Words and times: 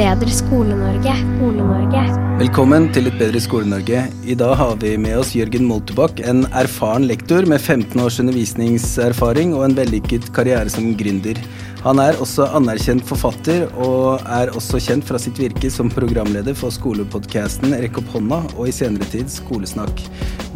Bedre 0.00 0.32
Skole-Norge. 0.32 1.12
Skole-Norge. 1.12 2.02
Velkommen 2.40 2.86
til 2.94 3.10
Et 3.10 3.16
bedre 3.20 3.40
Skole-Norge. 3.44 4.06
I 4.24 4.36
dag 4.38 4.54
har 4.56 4.78
vi 4.80 4.94
med 4.96 5.18
oss 5.20 5.34
Jørgen 5.36 5.66
Moltebakk, 5.68 6.22
en 6.24 6.46
erfaren 6.56 7.04
lektor 7.10 7.44
med 7.44 7.60
15 7.60 8.00
års 8.00 8.16
undervisningserfaring 8.22 9.52
og 9.58 9.66
en 9.66 9.76
vellykket 9.76 10.30
karriere 10.36 10.72
som 10.72 10.94
gründer. 10.96 11.36
Han 11.80 11.96
er 12.02 12.18
også 12.20 12.44
anerkjent 12.58 13.06
forfatter, 13.08 13.62
og 13.80 14.20
er 14.28 14.50
også 14.52 14.80
kjent 14.84 15.06
fra 15.08 15.16
sitt 15.20 15.38
virke 15.40 15.70
som 15.72 15.88
programleder 15.92 16.52
for 16.58 16.74
skolepodkasten 16.74 17.72
Rekk 17.80 18.02
opp 18.02 18.10
hånda, 18.18 18.42
og 18.58 18.68
i 18.68 18.74
senere 18.74 19.08
tid 19.08 19.32
Skolesnakk. 19.32 20.02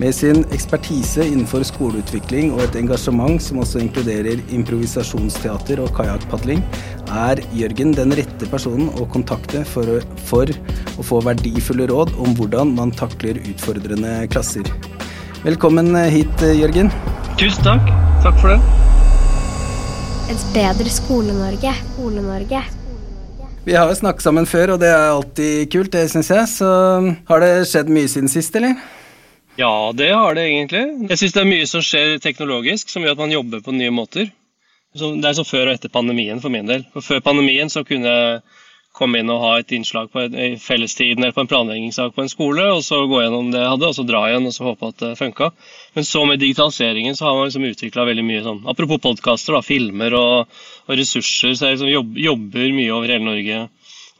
Med 0.00 0.12
sin 0.16 0.42
ekspertise 0.52 1.24
innenfor 1.24 1.64
skoleutvikling 1.64 2.52
og 2.52 2.66
et 2.66 2.76
engasjement 2.82 3.40
som 3.40 3.62
også 3.64 3.80
inkluderer 3.86 4.42
improvisasjonsteater 4.52 5.80
og 5.86 5.94
kajakkpadling, 5.96 6.60
er 7.08 7.40
Jørgen 7.56 7.96
den 7.96 8.12
rette 8.18 8.52
personen 8.52 8.92
å 9.00 9.08
kontakte 9.08 9.64
for, 9.68 10.04
for 10.28 10.52
å 11.00 11.08
få 11.08 11.24
verdifulle 11.24 11.88
råd 11.88 12.12
om 12.20 12.36
hvordan 12.36 12.76
man 12.76 12.92
takler 12.92 13.40
utfordrende 13.48 14.16
klasser. 14.34 14.68
Velkommen 15.44 15.94
hit, 16.12 16.48
Jørgen. 16.52 16.92
Tusen 17.40 17.72
takk. 17.72 17.94
Takk 18.24 18.42
for 18.42 18.56
det. 18.56 18.83
Et 20.32 20.44
bedre 20.54 20.88
Skole-Norge. 20.88 21.72
Skole-Norge. 21.92 22.62
Vi 23.64 23.74
har 23.76 23.88
jo 23.88 23.96
snakket 23.96 24.24
sammen 24.24 24.46
før, 24.48 24.74
og 24.74 24.80
det 24.80 24.88
er 24.92 25.10
alltid 25.10 25.70
kult, 25.72 25.92
det 25.92 26.06
syns 26.12 26.30
jeg. 26.32 26.48
Så 26.48 26.68
har 27.28 27.44
det 27.44 27.52
skjedd 27.68 27.92
mye 27.92 28.08
siden 28.08 28.32
sist, 28.32 28.56
eller? 28.56 28.78
Ja, 29.60 29.92
det 29.96 30.10
har 30.12 30.34
det 30.36 30.46
egentlig. 30.48 30.82
Jeg 31.10 31.20
syns 31.20 31.36
det 31.36 31.42
er 31.44 31.50
mye 31.50 31.68
som 31.68 31.84
skjer 31.84 32.16
teknologisk 32.24 32.90
som 32.92 33.04
gjør 33.04 33.16
at 33.16 33.22
man 33.22 33.36
jobber 33.36 33.62
på 33.64 33.76
nye 33.76 33.92
måter. 33.94 34.32
Det 34.94 35.28
er 35.28 35.36
som 35.36 35.46
før 35.46 35.68
og 35.68 35.76
etter 35.76 35.92
pandemien 35.92 36.40
for 36.42 36.54
min 36.54 36.68
del. 36.70 36.84
For 36.94 37.04
Før 37.04 37.24
pandemien 37.24 37.72
så 37.72 37.84
kunne 37.86 38.10
jeg 38.10 38.42
komme 38.94 39.20
inn 39.20 39.32
og 39.32 39.42
ha 39.42 39.52
et 39.58 39.72
innslag 39.74 40.10
på 40.12 40.22
en, 40.22 40.36
fellestiden 40.62 41.24
eller 41.24 41.34
på 41.34 41.42
en 41.42 41.50
planleggingssak 41.50 42.14
på 42.14 42.22
en 42.24 42.30
skole, 42.30 42.68
og 42.76 42.84
så 42.86 43.00
gå 43.10 43.24
gjennom 43.24 43.50
det 43.50 43.62
jeg 43.62 43.72
hadde, 43.72 43.90
og 43.90 43.96
så 43.96 44.06
dra 44.06 44.22
igjen 44.28 44.48
og 44.48 44.54
så 44.54 44.68
håpe 44.68 44.90
at 44.92 45.02
det 45.02 45.12
funka. 45.18 45.50
Men 45.98 46.06
så 46.08 46.24
med 46.28 46.42
digitaliseringen 46.42 47.18
så 47.18 47.28
har 47.28 47.38
man 47.38 47.50
liksom 47.50 47.66
utvikla 47.68 48.06
veldig 48.06 48.26
mye 48.26 48.44
sånn 48.46 48.64
Apropos 48.70 49.02
podkaster, 49.02 49.58
filmer 49.66 50.14
og, 50.18 50.60
og, 50.86 50.94
ressurser, 50.94 51.54
så 51.54 51.70
jeg 51.72 51.78
liksom 51.78 51.92
jobb, 51.92 52.18
jobber 52.22 52.74
mye 52.78 52.94
over 52.94 53.14
hele 53.14 53.26
Norge 53.26 53.62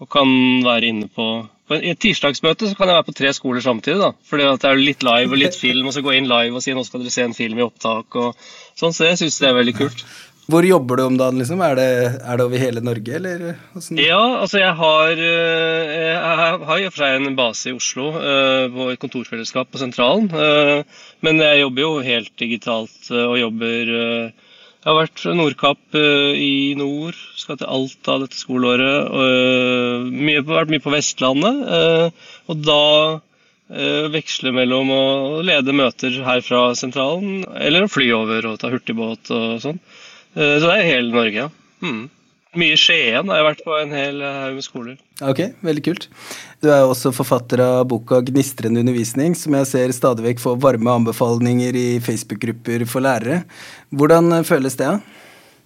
og 0.02 0.10
kan 0.10 0.30
være 0.66 0.90
inne 0.90 1.06
på 1.06 1.26
på 1.64 1.78
et 1.78 1.96
tirsdagsmøte 1.96 2.68
så 2.68 2.76
kan 2.76 2.90
jeg 2.90 2.98
være 2.98 3.06
på 3.06 3.14
tre 3.16 3.30
skoler 3.32 3.62
samtidig. 3.64 3.96
da, 3.96 4.10
fordi 4.28 4.44
at 4.44 4.60
det 4.60 4.68
er 4.68 4.82
litt 4.82 5.04
live 5.06 5.32
og 5.32 5.40
litt 5.40 5.56
film, 5.64 5.88
og 5.88 5.94
så 5.96 6.02
gå 6.04 6.12
inn 6.12 6.28
live 6.28 6.58
og 6.58 6.64
si 6.64 6.74
nå 6.76 6.84
skal 6.84 7.00
dere 7.00 7.14
se 7.14 7.24
en 7.24 7.36
film 7.36 7.60
i 7.60 7.64
opptak. 7.64 8.18
og 8.20 8.36
sånn, 8.76 8.92
Så 8.92 9.08
jeg 9.08 9.22
syns 9.22 9.40
det 9.40 9.48
er 9.48 9.56
veldig 9.56 9.76
kult. 9.78 10.04
Hvor 10.44 10.66
jobber 10.66 11.00
du 11.00 11.02
om 11.06 11.14
dagen, 11.16 11.38
liksom? 11.40 11.62
Er 11.64 11.78
det, 11.78 11.90
er 12.20 12.36
det 12.36 12.44
over 12.44 12.60
hele 12.60 12.82
Norge, 12.84 13.14
eller? 13.16 13.44
Hvordan? 13.72 14.00
Ja, 14.02 14.20
altså 14.42 14.60
jeg 14.60 14.74
har, 14.76 15.12
jeg 15.24 16.18
har 16.20 16.82
i 16.82 16.84
og 16.84 16.92
for 16.92 17.00
seg 17.00 17.16
en 17.16 17.38
base 17.38 17.70
i 17.70 17.76
Oslo, 17.76 18.10
på 18.74 18.88
et 18.92 19.00
kontorfellesskap 19.00 19.72
på 19.72 19.80
Sentralen. 19.80 20.28
Men 21.24 21.40
jeg 21.40 21.62
jobber 21.62 21.86
jo 21.86 21.92
helt 22.04 22.34
digitalt 22.40 23.08
og 23.08 23.38
jobber 23.40 23.94
Jeg 23.94 24.90
har 24.90 25.00
vært 25.00 25.24
Nordkapp 25.32 25.96
i 25.96 26.74
nord, 26.76 27.16
skal 27.40 27.56
til 27.62 27.72
Alta 27.80 28.20
dette 28.26 28.36
skoleåret. 28.36 29.16
Mye, 30.12 30.44
vært 30.44 30.74
mye 30.76 30.84
på 30.84 30.92
Vestlandet. 30.92 31.64
Og 32.52 32.64
da 32.68 32.82
veksle 34.12 34.52
mellom 34.52 34.90
å 34.92 35.04
lede 35.40 35.72
møter 35.72 36.20
her 36.26 36.44
fra 36.44 36.66
sentralen, 36.76 37.46
eller 37.56 37.86
å 37.86 37.88
fly 37.88 38.12
over 38.12 38.52
og 38.52 38.58
ta 38.60 38.68
hurtigbåt 38.68 39.32
og 39.32 39.62
sånn. 39.64 39.80
Så 40.34 40.66
det 40.66 40.74
er 40.74 40.88
hele 40.88 41.14
Norge, 41.14 41.46
ja. 41.46 41.48
Mm. 41.84 42.04
Mye 42.58 42.76
Skien 42.78 43.30
har 43.30 43.40
jeg 43.40 43.46
vært 43.48 43.62
på 43.66 43.74
en 43.80 43.92
hel 43.94 44.20
haug 44.22 44.56
med 44.56 44.64
skoler. 44.66 44.98
Ok, 45.26 45.40
veldig 45.66 45.82
kult. 45.88 46.06
Du 46.62 46.68
er 46.70 46.86
også 46.86 47.10
forfatter 47.14 47.62
av 47.64 47.88
boka 47.90 48.20
'Gnistrende 48.22 48.82
undervisning', 48.84 49.34
som 49.34 49.54
jeg 49.58 49.66
ser 49.66 49.94
stadig 49.94 50.24
vekk 50.26 50.42
får 50.42 50.60
varme 50.62 50.94
anbefalinger 50.94 51.74
i 51.74 51.98
Facebook-grupper 51.98 52.86
for 52.86 53.02
lærere. 53.02 53.42
Hvordan 53.90 54.44
føles 54.46 54.78
det? 54.78 54.92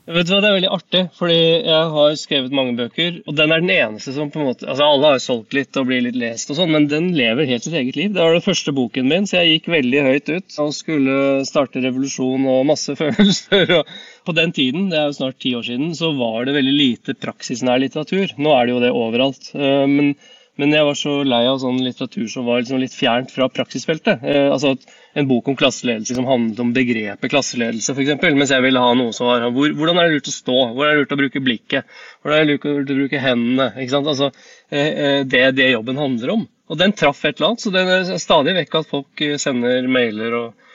Vet 0.09 0.25
du 0.25 0.33
hva, 0.33 0.41
Det 0.41 0.49
er 0.49 0.55
veldig 0.57 0.71
artig, 0.73 1.01
fordi 1.19 1.39
jeg 1.69 1.89
har 1.95 2.15
skrevet 2.17 2.55
mange 2.57 2.75
bøker. 2.79 3.19
Og 3.29 3.35
den 3.37 3.53
er 3.53 3.61
den 3.61 3.73
eneste 3.75 4.15
som 4.17 4.31
på 4.33 4.41
en 4.41 4.47
måte 4.49 4.65
Altså, 4.69 4.87
alle 4.87 5.11
har 5.13 5.21
solgt 5.21 5.57
litt 5.57 5.77
og 5.77 5.89
blir 5.91 6.01
litt 6.07 6.17
lest 6.17 6.49
og 6.53 6.57
sånn, 6.57 6.73
men 6.73 6.89
den 6.89 7.11
lever 7.17 7.49
helt 7.51 7.67
sitt 7.67 7.77
eget 7.77 7.99
liv. 7.99 8.15
Det 8.15 8.25
var 8.25 8.33
den 8.37 8.45
første 8.45 8.73
boken 8.77 9.11
min, 9.11 9.29
så 9.29 9.43
jeg 9.43 9.59
gikk 9.59 9.69
veldig 9.75 10.05
høyt 10.07 10.33
ut 10.33 10.59
og 10.65 10.73
skulle 10.77 11.19
starte 11.49 11.85
revolusjon 11.85 12.49
og 12.49 12.65
masse 12.71 12.97
følelser. 13.03 13.75
og 13.83 13.93
på 14.29 14.37
den 14.37 14.57
tiden, 14.57 14.89
det 14.93 14.99
er 15.01 15.07
jo 15.11 15.19
snart 15.21 15.39
ti 15.45 15.55
år 15.59 15.69
siden, 15.69 15.93
så 15.97 16.15
var 16.17 16.49
det 16.49 16.57
veldig 16.57 16.75
lite 16.79 17.17
praksisnær 17.21 17.81
litteratur. 17.85 18.33
Nå 18.41 18.57
er 18.57 18.65
det 18.65 18.75
jo 18.77 18.83
det 18.85 18.97
overalt. 18.97 19.53
Men, 19.55 20.15
men 20.59 20.75
jeg 20.75 20.87
var 20.89 20.97
så 20.99 21.13
lei 21.23 21.45
av 21.47 21.61
sånn 21.63 21.79
litteratur 21.85 22.27
som 22.33 22.47
var 22.49 22.61
liksom 22.61 22.81
litt 22.83 22.95
fjernt 22.97 23.31
fra 23.31 23.47
praksisfeltet. 23.53 24.25
Altså 24.25 24.75
En 25.19 25.27
bok 25.31 25.49
om 25.51 25.57
klasseledelse 25.59 26.15
som 26.15 26.27
handlet 26.29 26.61
om 26.63 26.73
begrepet 26.75 27.31
klasseledelse, 27.33 27.95
f.eks. 27.95 28.23
Mens 28.37 28.53
jeg 28.55 28.63
ville 28.63 28.83
ha 28.83 28.93
noe 28.99 29.15
som 29.17 29.31
var 29.31 29.47
hvor, 29.55 29.73
Hvordan 29.79 29.99
er 29.99 30.09
det 30.09 30.19
lurt 30.19 30.31
å 30.31 30.35
stå? 30.35 30.59
Hvor 30.75 30.87
er 30.87 30.95
det 30.95 31.01
lurt 31.03 31.15
å 31.17 31.21
bruke 31.23 31.43
blikket? 31.43 31.99
Hvordan 32.23 32.37
er 32.37 32.45
det 32.45 32.53
lurt 32.53 32.93
å 32.93 32.99
bruke 33.01 33.23
hendene? 33.23 33.71
ikke 33.79 33.95
sant? 33.97 34.11
Altså, 34.11 34.31
Det 34.69 35.43
er 35.43 35.57
det 35.57 35.73
jobben 35.73 35.99
handler 35.99 36.35
om. 36.37 36.47
Og 36.69 36.79
den 36.79 36.93
traff 36.93 37.25
et 37.25 37.39
eller 37.39 37.53
annet. 37.53 37.65
Så 37.65 37.73
det 37.75 37.85
er 37.87 38.23
stadig 38.23 38.55
vekk 38.59 38.81
at 38.83 38.91
folk 38.91 39.25
sender 39.41 39.89
mailer 39.91 40.37
og 40.43 40.69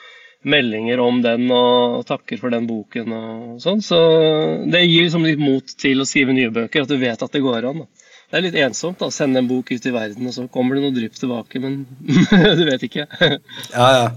meldinger 0.44 1.00
om 1.00 1.20
den 1.24 1.48
og, 1.52 2.02
takker 2.08 2.40
for 2.40 2.52
den 2.52 2.66
boken 2.68 3.12
og 3.16 3.60
sånn. 3.64 3.82
Så 3.84 3.98
det 4.70 4.84
gir 4.84 5.06
liksom 5.06 5.24
litt 5.26 5.40
mot 5.40 5.76
til 5.80 6.02
å 6.02 6.08
skrive 6.08 6.36
nye 6.36 6.52
bøker, 6.54 6.84
at 6.84 6.92
du 6.92 6.98
vet 7.00 7.22
at 7.24 7.32
det 7.32 7.44
går 7.44 7.70
an. 7.70 7.84
Da. 7.84 8.03
Det 8.34 8.40
er 8.40 8.46
litt 8.48 8.56
ensomt 8.64 9.02
å 9.06 9.12
sende 9.14 9.38
en 9.38 9.46
bok 9.46 9.68
ut 9.70 9.84
i 9.86 9.90
verden, 9.94 10.26
og 10.26 10.32
så 10.34 10.48
kommer 10.50 10.74
det 10.74 10.80
noe 10.82 10.94
drypp 10.96 11.14
tilbake, 11.14 11.60
men 11.62 11.84
du 12.58 12.64
vet 12.66 12.82
ikke. 12.82 13.04
ja, 13.22 13.84
ja. 13.94 14.08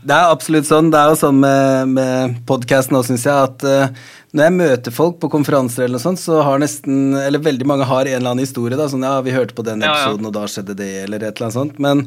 Det 0.00 0.14
er 0.16 0.32
absolutt 0.32 0.64
sånn. 0.64 0.88
Det 0.88 0.96
er 0.96 1.10
jo 1.12 1.18
sånn 1.20 1.36
med, 1.42 1.92
med 1.92 2.38
podkasten 2.48 2.96
òg, 2.96 3.04
syns 3.04 3.26
jeg, 3.28 3.36
at 3.36 3.66
uh, 3.68 4.16
når 4.32 4.48
jeg 4.48 4.56
møter 4.56 4.96
folk 4.96 5.18
på 5.20 5.28
konferanser, 5.36 5.84
eller 5.84 5.98
noe 5.98 6.06
sånt, 6.06 6.22
så 6.22 6.40
har 6.46 6.64
nesten, 6.64 7.12
eller 7.20 7.44
veldig 7.44 7.68
mange 7.68 7.90
har 7.92 8.08
en 8.08 8.16
eller 8.22 8.32
annen 8.32 8.46
historie. 8.46 8.80
da, 8.80 8.88
sånn, 8.88 9.04
ja, 9.04 9.20
'Vi 9.20 9.36
hørte 9.36 9.58
på 9.60 9.68
den 9.68 9.84
episoden, 9.84 10.24
ja, 10.24 10.24
ja. 10.24 10.32
og 10.32 10.36
da 10.38 10.48
skjedde 10.48 10.78
det', 10.80 11.04
eller 11.04 11.28
et 11.28 11.36
eller 11.36 11.50
annet 11.50 11.60
sånt. 11.60 11.78
Men, 11.78 12.06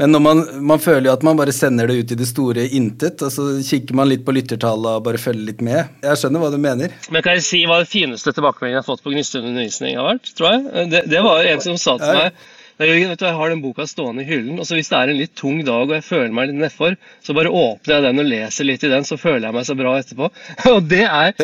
men 0.00 0.22
man, 0.24 0.42
man, 0.64 0.80
føler 0.80 1.10
jo 1.10 1.14
at 1.14 1.24
man 1.26 1.38
bare 1.38 1.52
sender 1.54 1.90
det 1.90 1.98
ut 2.00 2.14
i 2.14 2.18
det 2.20 2.28
store 2.28 2.66
intet, 2.76 3.20
og 3.26 3.32
så 3.34 3.48
kikker 3.66 3.98
man 3.98 4.08
litt 4.10 4.24
på 4.26 4.34
lyttertallet 4.36 5.00
og 5.00 5.04
bare 5.08 5.20
følger 5.20 5.50
litt 5.50 5.64
med. 5.64 5.90
Jeg 6.04 6.20
skjønner 6.22 6.44
hva 6.44 6.52
du 6.54 6.60
mener. 6.60 6.94
Men 7.12 7.24
kan 7.26 7.36
jeg 7.38 7.46
si 7.46 7.64
hva 7.68 7.82
det 7.82 7.90
fineste 7.90 8.32
tilbakemeldingen 8.36 8.78
jeg 8.78 8.84
har 8.84 8.88
fått 8.88 9.04
på 9.04 9.12
Gnistund 9.12 9.50
undervisning 9.50 9.98
har 10.00 10.08
vært? 10.14 10.32
tror 10.38 10.54
jeg? 10.54 10.88
Det, 10.94 11.04
det 11.12 11.20
var 11.26 11.44
en 11.52 11.62
som 11.64 11.78
sa 11.80 11.98
til 12.00 12.22
meg 12.22 12.48
jeg, 12.80 13.08
vet 13.10 13.20
du, 13.20 13.26
jeg 13.26 13.36
har 13.36 13.52
den 13.52 13.60
boka 13.60 13.84
stående 13.88 14.24
i 14.24 14.28
hyllen, 14.28 14.56
og 14.60 14.66
så 14.68 14.78
hvis 14.78 14.88
det 14.88 14.96
er 14.96 15.12
en 15.12 15.18
litt 15.18 15.34
tung 15.36 15.58
dag 15.66 15.84
og 15.84 15.92
jeg 15.98 16.06
føler 16.06 16.32
meg 16.36 16.48
litt 16.48 16.60
nedfor, 16.62 16.96
så 17.26 17.36
bare 17.36 17.52
åpner 17.52 17.96
jeg 17.96 18.06
den 18.06 18.22
og 18.22 18.30
leser 18.30 18.68
litt 18.68 18.86
i 18.86 18.92
den, 18.92 19.06
så 19.08 19.18
føler 19.20 19.48
jeg 19.48 19.56
meg 19.58 19.68
så 19.68 19.76
bra 19.76 19.94
etterpå. 20.00 20.30
Og 20.70 20.88
det 20.88 21.02
er, 21.04 21.34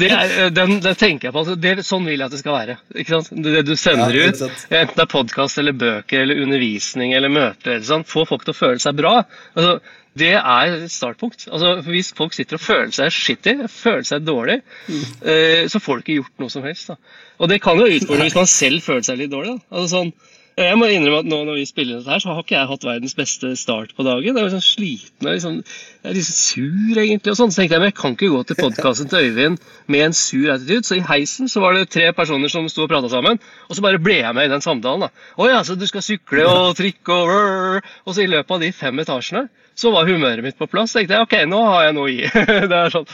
det 0.00 0.08
er 0.14 0.52
den, 0.54 0.78
den, 0.84 0.96
tenker 0.98 1.28
jeg 1.28 1.34
på. 1.34 1.42
Altså, 1.42 1.56
det, 1.60 1.74
sånn 1.86 2.06
vil 2.08 2.16
jeg 2.16 2.28
at 2.28 2.34
det 2.34 2.40
skal 2.40 2.56
være. 2.56 2.78
ikke 2.94 3.18
sant? 3.18 3.44
Det, 3.44 3.62
du 3.66 3.74
sender 3.78 4.16
ja, 4.16 4.28
ut, 4.30 4.42
enten 4.70 4.96
det 4.96 5.04
er 5.04 5.10
podkast 5.12 5.60
eller 5.60 5.76
bøker 5.76 6.24
eller 6.24 6.42
undervisning 6.44 7.14
eller 7.16 7.32
møter, 7.32 7.76
eller 7.76 7.88
sånn, 7.88 8.06
få 8.08 8.24
folk 8.28 8.46
til 8.46 8.54
å 8.54 8.60
føle 8.60 8.82
seg 8.82 8.96
bra. 8.98 9.14
Altså, 9.54 9.78
det 10.18 10.32
er 10.38 10.72
et 10.72 10.92
startpunkt. 10.92 11.46
Altså, 11.52 11.74
hvis 11.86 12.12
folk 12.16 12.34
sitter 12.36 12.58
og 12.58 12.64
føler 12.64 12.94
seg 12.96 13.12
shitty, 13.14 13.54
føler 13.70 14.06
seg 14.08 14.24
dårlig, 14.26 14.60
mm. 14.88 15.04
eh, 15.34 15.62
så 15.70 15.82
får 15.82 15.98
du 15.98 16.04
ikke 16.04 16.18
gjort 16.22 16.42
noe 16.42 16.54
som 16.54 16.66
helst. 16.66 16.90
Da. 16.92 16.98
Og 17.38 17.52
det 17.52 17.60
kan 17.62 17.78
jo 17.78 17.86
utfordre 17.86 18.26
hvis 18.26 18.38
man 18.38 18.50
selv 18.50 18.84
føler 18.84 19.06
seg 19.06 19.20
litt 19.20 19.32
dårlig. 19.34 19.58
Altså, 19.68 19.88
sånn, 19.94 20.12
jeg 20.58 20.78
må 20.78 20.88
innrømme 20.90 21.20
at 21.22 21.28
nå 21.28 21.38
når 21.46 21.60
vi 21.60 21.66
spiller 21.68 21.98
dette 21.98 22.10
her, 22.10 22.22
så 22.22 22.32
har 22.32 22.42
ikke 22.42 22.56
jeg 22.56 22.68
hatt 22.70 22.86
verdens 22.86 23.14
beste 23.18 23.52
start 23.60 23.92
på 23.94 24.06
dagen. 24.06 24.26
Jeg 24.26 24.42
er 24.42 24.48
liksom 24.48 24.64
sliten. 24.64 25.28
Liksom, 25.28 25.60
jeg 26.02 26.10
er 26.10 26.16
litt 26.16 26.28
sur, 26.28 26.98
egentlig. 27.02 27.34
og 27.34 27.38
sånn. 27.38 27.52
Så 27.54 27.62
tenkte 27.62 27.76
jeg, 27.76 27.82
men 27.84 27.92
jeg 27.92 27.98
kan 28.00 28.16
ikke 28.16 28.30
gå 28.32 28.40
til 28.48 28.58
podkasten 28.58 29.10
til 29.12 29.28
Øyvind 29.28 29.62
med 29.86 30.06
en 30.08 30.16
sur 30.18 30.48
attitude. 30.54 30.88
Så 30.88 30.98
i 30.98 31.04
heisen 31.06 31.52
så 31.52 31.62
var 31.62 31.78
det 31.78 31.86
tre 31.94 32.10
personer 32.16 32.52
som 32.52 32.66
sto 32.72 32.88
og 32.88 32.90
prata 32.90 33.10
sammen, 33.12 33.38
og 33.68 33.78
så 33.78 33.84
bare 33.84 34.02
ble 34.02 34.18
jeg 34.18 34.34
med 34.34 34.50
i 34.50 34.52
den 34.56 34.64
samtalen. 34.64 35.06
da. 35.06 35.30
Å 35.38 35.48
ja, 35.50 35.62
så 35.62 35.78
du 35.78 35.86
skal 35.90 36.04
sykle 36.04 36.48
og 36.50 36.74
trikke 36.78 37.14
og 37.14 37.32
rrr. 37.32 37.94
Og 38.06 38.16
så 38.16 38.26
i 38.26 38.30
løpet 38.30 38.58
av 38.58 38.66
de 38.66 38.74
fem 38.74 39.04
etasjene 39.04 39.46
så 39.78 39.92
var 39.94 40.08
humøret 40.10 40.42
mitt 40.42 40.58
på 40.58 40.66
plass. 40.66 40.90
Så 40.90 41.00
tenkte 41.00 41.14
jeg 41.14 41.26
ok, 41.28 41.36
nå 41.50 41.60
har 41.68 41.86
jeg 41.86 41.94
noe 41.94 42.08
å 42.08 42.10
gi. 42.10 42.26
det 42.72 42.78
er 42.80 42.94
sånn. 42.94 43.06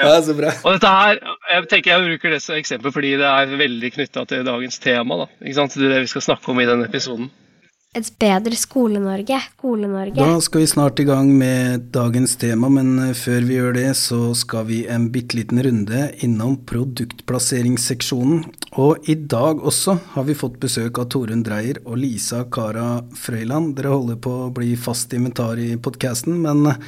Ja, 0.00 0.14
så 0.24 0.36
bra. 0.38 0.54
Og 0.64 0.76
dette 0.76 0.92
her, 0.96 1.20
jeg 1.50 1.68
tenker 1.70 1.92
jeg 1.94 2.08
bruker 2.08 2.34
det 2.34 2.40
som 2.44 2.56
eksempel 2.58 2.94
fordi 2.94 3.16
det 3.20 3.28
er 3.28 3.60
veldig 3.60 3.92
knytta 3.96 4.24
til 4.30 4.46
dagens 4.46 4.82
tema. 4.82 5.24
da. 5.24 5.30
Ikke 5.42 5.58
sant? 5.58 5.76
Det 5.76 5.88
er 5.88 5.96
det 5.96 6.02
vi 6.06 6.14
skal 6.14 6.28
snakke 6.30 6.52
om 6.52 6.60
i 6.62 6.68
denne 6.68 6.88
episoden. 6.88 7.30
Et 7.90 8.06
bedre 8.22 8.54
Skole-Norge. 8.54 9.34
Skole-Norge. 9.56 10.14
Da 10.14 10.36
skal 10.46 10.62
vi 10.62 10.66
snart 10.70 11.00
i 11.02 11.06
gang 11.08 11.32
med 11.34 11.88
dagens 11.90 12.36
tema, 12.38 12.68
men 12.70 12.92
eh, 13.02 13.16
før 13.18 13.42
vi 13.48 13.56
gjør 13.56 13.74
det, 13.74 13.88
så 13.98 14.18
skal 14.38 14.68
vi 14.68 14.84
en 14.86 15.08
bitte 15.10 15.34
liten 15.34 15.58
runde 15.66 16.04
innom 16.22 16.54
produktplasseringsseksjonen. 16.70 18.44
Og 18.78 19.10
i 19.10 19.16
dag 19.18 19.58
også 19.66 19.96
har 20.14 20.28
vi 20.28 20.38
fått 20.38 20.60
besøk 20.62 21.02
av 21.02 21.08
Torunn 21.10 21.42
Dreyer 21.42 21.82
og 21.82 21.98
Lisa 21.98 22.44
Kara 22.46 23.00
Frøyland. 23.18 23.74
Dere 23.74 23.90
holder 23.96 24.22
på 24.22 24.36
å 24.44 24.54
bli 24.54 24.76
fast 24.78 25.10
inventar 25.18 25.58
i 25.58 25.72
podkasten, 25.74 26.38
men 26.46 26.62
eh, 26.70 26.80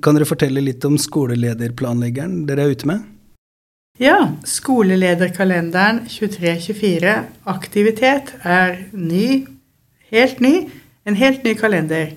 kan 0.00 0.16
dere 0.16 0.32
fortelle 0.32 0.64
litt 0.64 0.88
om 0.88 0.96
skolelederplanleggeren 0.96 2.46
dere 2.48 2.64
er 2.64 2.72
ute 2.72 2.88
med? 2.88 3.04
Ja, 3.98 4.28
skolelederkalenderen 4.46 6.04
23-24 6.06 7.16
aktivitet 7.50 8.28
er 8.46 8.76
ny, 8.94 9.42
helt 10.12 10.38
ny, 10.38 10.68
en 11.02 11.16
helt 11.18 11.42
ny 11.42 11.56
kalender. 11.58 12.12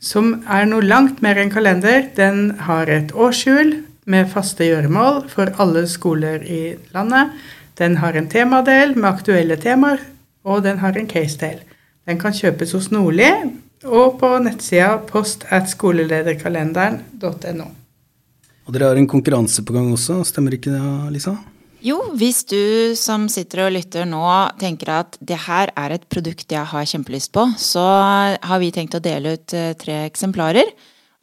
Som 0.00 0.38
er 0.48 0.64
noe 0.70 0.80
langt 0.80 1.20
mer 1.20 1.36
enn 1.36 1.52
kalender. 1.52 2.06
Den 2.16 2.54
har 2.64 2.88
et 2.88 3.12
årshjul 3.12 3.74
med 4.08 4.30
faste 4.32 4.64
gjøremål 4.70 5.26
for 5.28 5.52
alle 5.60 5.82
skoler 5.92 6.46
i 6.48 6.78
landet. 6.94 7.34
Den 7.76 7.98
har 8.00 8.16
en 8.16 8.30
temadel 8.32 8.96
med 8.96 9.10
aktuelle 9.10 9.58
temaer, 9.60 10.00
og 10.48 10.64
den 10.64 10.80
har 10.80 10.96
en 10.96 11.10
case-del. 11.10 11.60
Den 12.08 12.16
kan 12.22 12.32
kjøpes 12.32 12.72
hos 12.72 12.88
Nordli 12.94 13.28
og 13.84 14.16
på 14.22 14.32
nettsida 14.46 14.96
post 15.12 15.44
at 15.52 15.68
skolelederkalenderen.no. 15.68 17.68
Og 18.68 18.74
dere 18.76 18.90
har 18.90 18.98
en 19.00 19.08
konkurranse 19.08 19.62
på 19.64 19.72
gang 19.72 19.86
også, 19.94 20.18
stemmer 20.28 20.52
ikke 20.52 20.74
det, 20.74 20.82
Lisa? 21.14 21.32
Jo, 21.80 21.96
hvis 22.20 22.42
du 22.50 22.92
som 22.98 23.24
sitter 23.32 23.62
og 23.64 23.72
lytter 23.72 24.04
nå 24.08 24.20
tenker 24.60 24.90
at 24.92 25.16
det 25.24 25.38
her 25.46 25.70
er 25.78 25.94
et 25.94 26.04
produkt 26.10 26.52
jeg 26.52 26.66
har 26.68 26.88
kjempelyst 26.90 27.32
på, 27.32 27.46
så 27.56 27.84
har 28.36 28.60
vi 28.60 28.70
tenkt 28.74 28.98
å 28.98 29.02
dele 29.02 29.36
ut 29.38 29.54
eh, 29.56 29.72
tre 29.78 30.02
eksemplarer. 30.08 30.68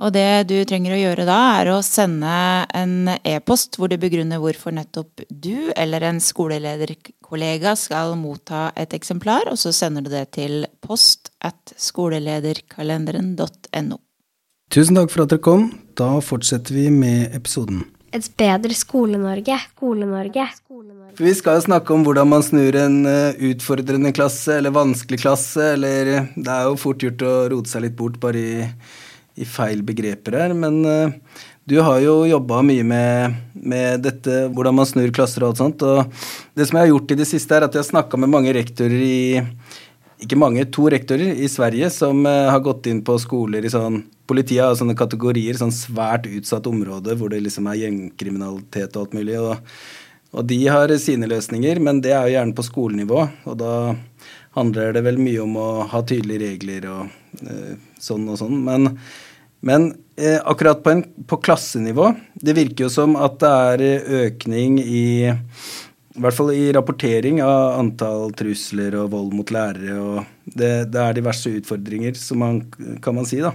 Og 0.04 0.12
det 0.16 0.48
du 0.50 0.58
trenger 0.68 0.92
å 0.96 0.98
gjøre 1.00 1.26
da, 1.28 1.40
er 1.60 1.68
å 1.72 1.82
sende 1.86 2.66
en 2.76 3.10
e-post 3.22 3.78
hvor 3.80 3.90
du 3.92 3.98
begrunner 4.00 4.40
hvorfor 4.44 4.72
nettopp 4.76 5.22
du 5.30 5.72
eller 5.76 6.02
en 6.10 6.20
skolelederkollega 6.24 7.76
skal 7.80 8.16
motta 8.20 8.72
et 8.76 8.94
eksemplar, 8.98 9.44
og 9.52 9.58
så 9.60 9.72
sender 9.76 10.02
du 10.04 10.10
det 10.12 10.32
til 10.36 10.66
post 10.84 11.32
at 11.44 11.74
skolelederkalenderen.no. 11.80 14.05
Tusen 14.74 14.98
takk 14.98 15.12
for 15.14 15.26
at 15.26 15.34
dere 15.34 15.44
kom. 15.44 15.68
Da 15.96 16.18
fortsetter 16.26 16.76
vi 16.76 16.90
med 16.92 17.36
episoden. 17.38 17.84
Et 18.16 18.28
bedre 18.40 18.76
Skole-Norge. 18.76 19.58
Skole-Norge. 19.76 20.46
Vi 21.20 21.32
skal 21.38 21.60
jo 21.60 21.66
snakke 21.68 21.94
om 21.96 22.04
hvordan 22.04 22.30
man 22.32 22.44
snur 22.44 22.76
en 22.80 23.02
eh, 23.08 23.38
utfordrende 23.52 24.12
klasse 24.16 24.58
eller 24.58 24.74
vanskelig 24.76 25.22
klasse, 25.22 25.74
eller 25.76 26.12
eh, 26.12 26.30
Det 26.36 26.52
er 26.52 26.70
jo 26.70 26.80
fort 26.80 27.04
gjort 27.04 27.24
å 27.24 27.34
rote 27.54 27.72
seg 27.72 27.86
litt 27.86 27.96
bort 27.96 28.18
bare 28.20 28.42
i, 28.42 28.66
i 29.40 29.48
feil 29.48 29.84
begreper 29.86 30.40
her, 30.42 30.56
men 30.58 30.82
eh, 30.90 31.14
du 31.66 31.78
har 31.82 32.02
jo 32.04 32.18
jobba 32.30 32.60
mye 32.66 32.84
med, 32.86 33.38
med 33.58 34.04
dette, 34.06 34.44
hvordan 34.54 34.76
man 34.78 34.90
snur 34.90 35.14
klasser 35.16 35.44
og 35.44 35.54
alt 35.54 35.62
sånt. 35.64 35.86
Og 35.88 36.28
det 36.54 36.68
som 36.68 36.78
jeg 36.78 36.86
har 36.86 36.92
gjort 36.92 37.16
i 37.16 37.20
det 37.22 37.30
siste, 37.30 37.56
er 37.56 37.66
at 37.66 37.74
jeg 37.74 37.82
har 37.82 37.90
snakka 37.94 38.20
med 38.22 38.32
mange 38.36 38.54
rektorer 38.54 39.02
i 39.02 39.42
ikke 40.24 40.38
mange, 40.40 40.64
to 40.72 40.88
rektorer 40.92 41.36
i 41.44 41.48
Sverige 41.52 41.90
som 41.92 42.24
eh, 42.30 42.48
har 42.52 42.64
gått 42.64 42.88
inn 42.92 43.02
på 43.06 43.18
skoler 43.22 43.66
i 43.66 43.72
sånn 43.72 44.04
Politiet 44.26 44.64
har 44.64 44.74
sånne 44.74 44.96
kategorier, 44.98 45.54
sånn 45.54 45.70
svært 45.70 46.24
utsatt 46.26 46.66
område 46.66 47.14
hvor 47.14 47.30
det 47.30 47.44
liksom 47.46 47.68
er 47.70 47.78
gjengkriminalitet 47.84 48.96
og 48.98 49.04
alt 49.04 49.12
mulig. 49.14 49.36
Og, 49.38 49.76
og 50.34 50.48
de 50.50 50.58
har 50.66 50.90
sine 50.98 51.30
løsninger, 51.30 51.78
men 51.78 52.00
det 52.02 52.16
er 52.16 52.24
jo 52.26 52.34
gjerne 52.34 52.56
på 52.58 52.66
skolenivå. 52.66 53.20
Og 53.46 53.60
da 53.60 53.76
handler 54.58 54.98
det 54.98 55.04
vel 55.06 55.22
mye 55.22 55.44
om 55.44 55.54
å 55.62 55.68
ha 55.92 56.02
tydelige 56.02 56.42
regler 56.42 56.90
og 56.90 57.46
eh, 57.46 57.78
sånn 58.02 58.26
og 58.34 58.40
sånn. 58.42 58.58
Men, 58.66 58.96
men 59.62 59.92
eh, 60.18 60.40
akkurat 60.42 60.82
på, 60.82 60.96
en, 60.96 61.06
på 61.30 61.38
klassenivå 61.46 62.10
Det 62.34 62.58
virker 62.58 62.88
jo 62.88 62.92
som 62.98 63.14
at 63.22 63.38
det 63.46 63.54
er 63.70 64.10
økning 64.24 64.80
i 64.82 65.06
i 66.16 66.22
hvert 66.24 66.38
fall 66.38 66.54
i 66.56 66.70
rapportering 66.76 67.42
av 67.44 67.80
antall 67.80 68.32
trusler 68.38 68.96
og 69.02 69.12
vold 69.12 69.34
mot 69.36 69.52
lærere. 69.52 69.98
og 70.00 70.24
Det, 70.46 70.88
det 70.94 71.02
er 71.02 71.18
diverse 71.18 71.52
utfordringer, 71.60 72.16
man, 72.40 72.62
kan 73.04 73.18
man 73.18 73.28
si. 73.28 73.42
da. 73.44 73.52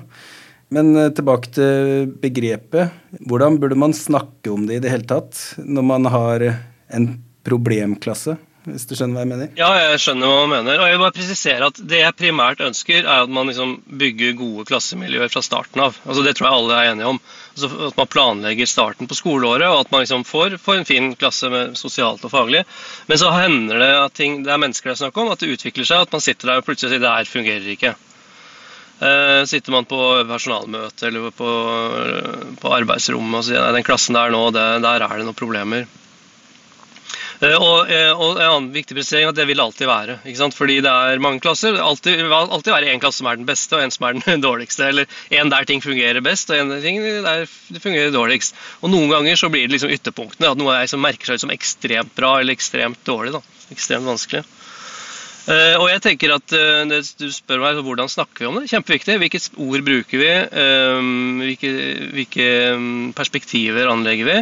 Men 0.71 0.93
eh, 0.97 1.11
tilbake 1.17 1.51
til 1.57 2.05
begrepet. 2.23 2.93
Hvordan 3.27 3.59
burde 3.63 3.79
man 3.81 3.97
snakke 3.97 4.53
om 4.53 4.69
det 4.69 4.79
i 4.79 4.85
det 4.85 4.93
hele 4.93 5.09
tatt 5.09 5.41
når 5.65 5.89
man 5.89 6.07
har 6.13 6.47
en 6.93 7.11
problemklasse? 7.47 8.37
Hvis 8.69 8.85
du 8.85 8.93
skjønner 8.93 9.17
hva 9.17 9.25
jeg 9.25 9.31
mener? 9.31 9.53
Ja, 9.57 9.71
jeg 9.81 10.01
skjønner 10.05 10.29
hva 10.29 10.41
du 10.45 10.51
mener. 10.53 10.77
Og 10.77 10.85
jeg 10.85 10.97
vil 10.97 11.05
bare 11.07 11.17
presisere 11.17 11.69
at 11.71 11.79
Det 11.81 12.03
jeg 12.03 12.17
primært 12.19 12.61
ønsker, 12.65 13.07
er 13.07 13.25
at 13.25 13.33
man 13.33 13.49
liksom 13.49 13.79
bygger 13.89 14.37
gode 14.39 14.67
klassemiljøer 14.69 15.33
fra 15.33 15.43
starten 15.45 15.81
av. 15.87 15.97
Altså 16.05 16.25
Det 16.27 16.37
tror 16.37 16.51
jeg 16.51 16.59
alle 16.59 16.77
er 16.77 16.93
enige 16.93 17.15
om. 17.15 17.23
At 17.67 17.97
man 17.97 18.11
planlegger 18.11 18.69
starten 18.69 19.09
på 19.11 19.17
skoleåret, 19.19 19.67
og 19.69 19.85
at 19.85 19.91
man 19.93 20.05
liksom 20.05 20.25
får, 20.29 20.57
får, 20.63 20.81
en 20.81 20.89
fin 20.89 21.11
klasse 21.19 21.51
med 21.53 21.77
sosialt 21.79 22.25
og 22.27 22.33
faglig. 22.33 22.65
Men 23.11 23.21
så 23.21 23.33
hender 23.35 23.83
det 23.83 23.91
at 23.99 24.17
ting, 24.17 24.41
det 24.47 24.53
er 24.55 24.63
mennesker 24.63 24.91
det 24.91 24.97
er 24.97 25.03
snakk 25.05 25.21
om, 25.21 25.33
at 25.35 25.43
det 25.43 25.53
utvikler 25.57 25.89
seg, 25.89 26.07
at 26.07 26.15
man 26.17 26.25
sitter 26.25 26.53
der 26.53 26.63
og 26.63 26.69
plutselig 26.69 26.95
sier 26.95 27.05
det 27.05 27.15
her 27.15 27.31
fungerer 27.31 27.73
ikke. 27.77 27.95
Uh, 29.01 29.47
sitter 29.49 29.73
man 29.73 29.87
på 29.89 29.99
personalmøte 30.29 31.07
eller 31.09 31.31
på, 31.33 31.53
på 32.61 32.73
arbeidsrommet 32.77 33.39
og 33.39 33.47
sier 33.47 33.63
nei, 33.65 33.79
den 33.79 33.87
klassen 33.87 34.19
der 34.19 34.35
nå, 34.35 34.43
det, 34.53 34.67
der 34.85 35.07
er 35.07 35.17
det 35.17 35.25
noen 35.25 35.39
problemer. 35.39 35.89
Eh, 37.41 37.57
og, 37.57 37.89
eh, 37.89 38.11
og, 38.13 38.37
en 38.37 38.45
annen 38.45 38.69
viktig 38.75 38.93
presisering 38.99 39.31
at 39.31 39.39
det 39.39 39.47
vil 39.49 39.63
alltid 39.63 39.89
være. 39.89 40.19
ikke 40.29 40.41
sant? 40.43 40.57
Fordi 40.57 40.81
det 40.85 40.93
er 40.93 41.23
mange 41.25 41.41
klasser. 41.41 41.73
Det 41.73 42.17
vil 42.21 42.35
alltid, 42.37 42.73
være 42.73 42.93
en 42.93 43.01
klasse 43.01 43.23
som 43.23 43.31
er 43.31 43.41
den 43.41 43.49
beste, 43.49 43.77
og 43.77 43.85
en 43.85 43.95
som 43.95 44.07
er 44.09 44.19
den 44.19 44.45
dårligste. 44.49 44.91
Eller 44.91 45.09
en 45.41 45.53
der 45.53 45.69
ting 45.69 45.81
fungerer 45.85 46.21
best, 46.25 46.53
og 46.53 46.61
en 46.61 46.75
der 46.75 47.47
det 47.49 47.83
fungerer 47.83 48.13
dårligst. 48.13 48.57
Og 48.85 48.93
noen 48.93 49.09
ganger 49.13 49.41
så 49.41 49.49
blir 49.53 49.65
det 49.67 49.79
liksom 49.79 49.95
ytterpunktene. 49.97 50.53
At 50.53 50.61
noe 50.61 50.77
er 50.77 50.91
som 50.91 51.01
merker 51.01 51.31
seg 51.31 51.41
ut 51.41 51.47
som 51.47 51.55
ekstremt 51.55 52.13
bra 52.19 52.37
eller 52.41 52.57
ekstremt 52.57 53.01
dårlig. 53.09 53.39
da. 53.39 53.43
Ekstremt 53.73 54.09
vanskelig. 54.09 54.45
Uh, 55.49 55.77
og 55.81 55.87
jeg 55.89 56.03
tenker 56.05 56.35
at 56.35 56.53
uh, 56.53 56.91
Du 57.17 57.25
spør 57.33 57.63
meg 57.63 57.79
hvordan 57.81 58.11
snakker 58.13 58.45
vi 58.45 58.49
om 58.51 58.59
det. 58.59 58.69
Kjempeviktig. 58.71 59.17
Hvilke 59.23 59.41
ord 59.65 59.85
bruker 59.87 60.21
vi? 60.21 60.29
Um, 60.53 61.41
hvilke, 61.41 61.71
hvilke, 62.13 62.49
perspektiver 63.17 63.89
anlegger 63.91 64.29
vi? 64.29 64.37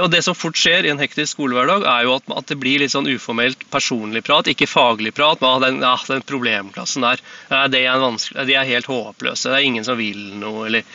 Og 0.00 0.08
Det 0.10 0.22
som 0.24 0.36
fort 0.36 0.56
skjer 0.58 0.86
i 0.86 0.90
en 0.92 1.00
hektisk 1.00 1.36
skolehverdag, 1.36 1.84
er 1.84 2.06
jo 2.06 2.16
at, 2.16 2.46
det 2.48 2.56
blir 2.60 2.80
litt 2.80 2.94
sånn 2.94 3.08
uformelt 3.10 3.66
personlig 3.72 4.24
prat, 4.24 4.48
ikke 4.48 4.68
faglig 4.70 5.12
prat. 5.16 5.42
Ah, 5.44 5.58
den, 5.60 5.82
ah, 5.84 6.00
den 6.08 6.24
problemklassen 6.24 7.04
der, 7.04 7.20
det 7.68 7.82
er 7.84 8.46
de 8.48 8.56
er 8.56 8.70
helt 8.70 8.88
håpløse. 8.88 9.50
Det 9.50 9.58
er 9.58 9.66
ingen 9.68 9.84
som 9.84 10.00
vil 10.00 10.22
noe. 10.40 10.70
Eller, 10.70 10.88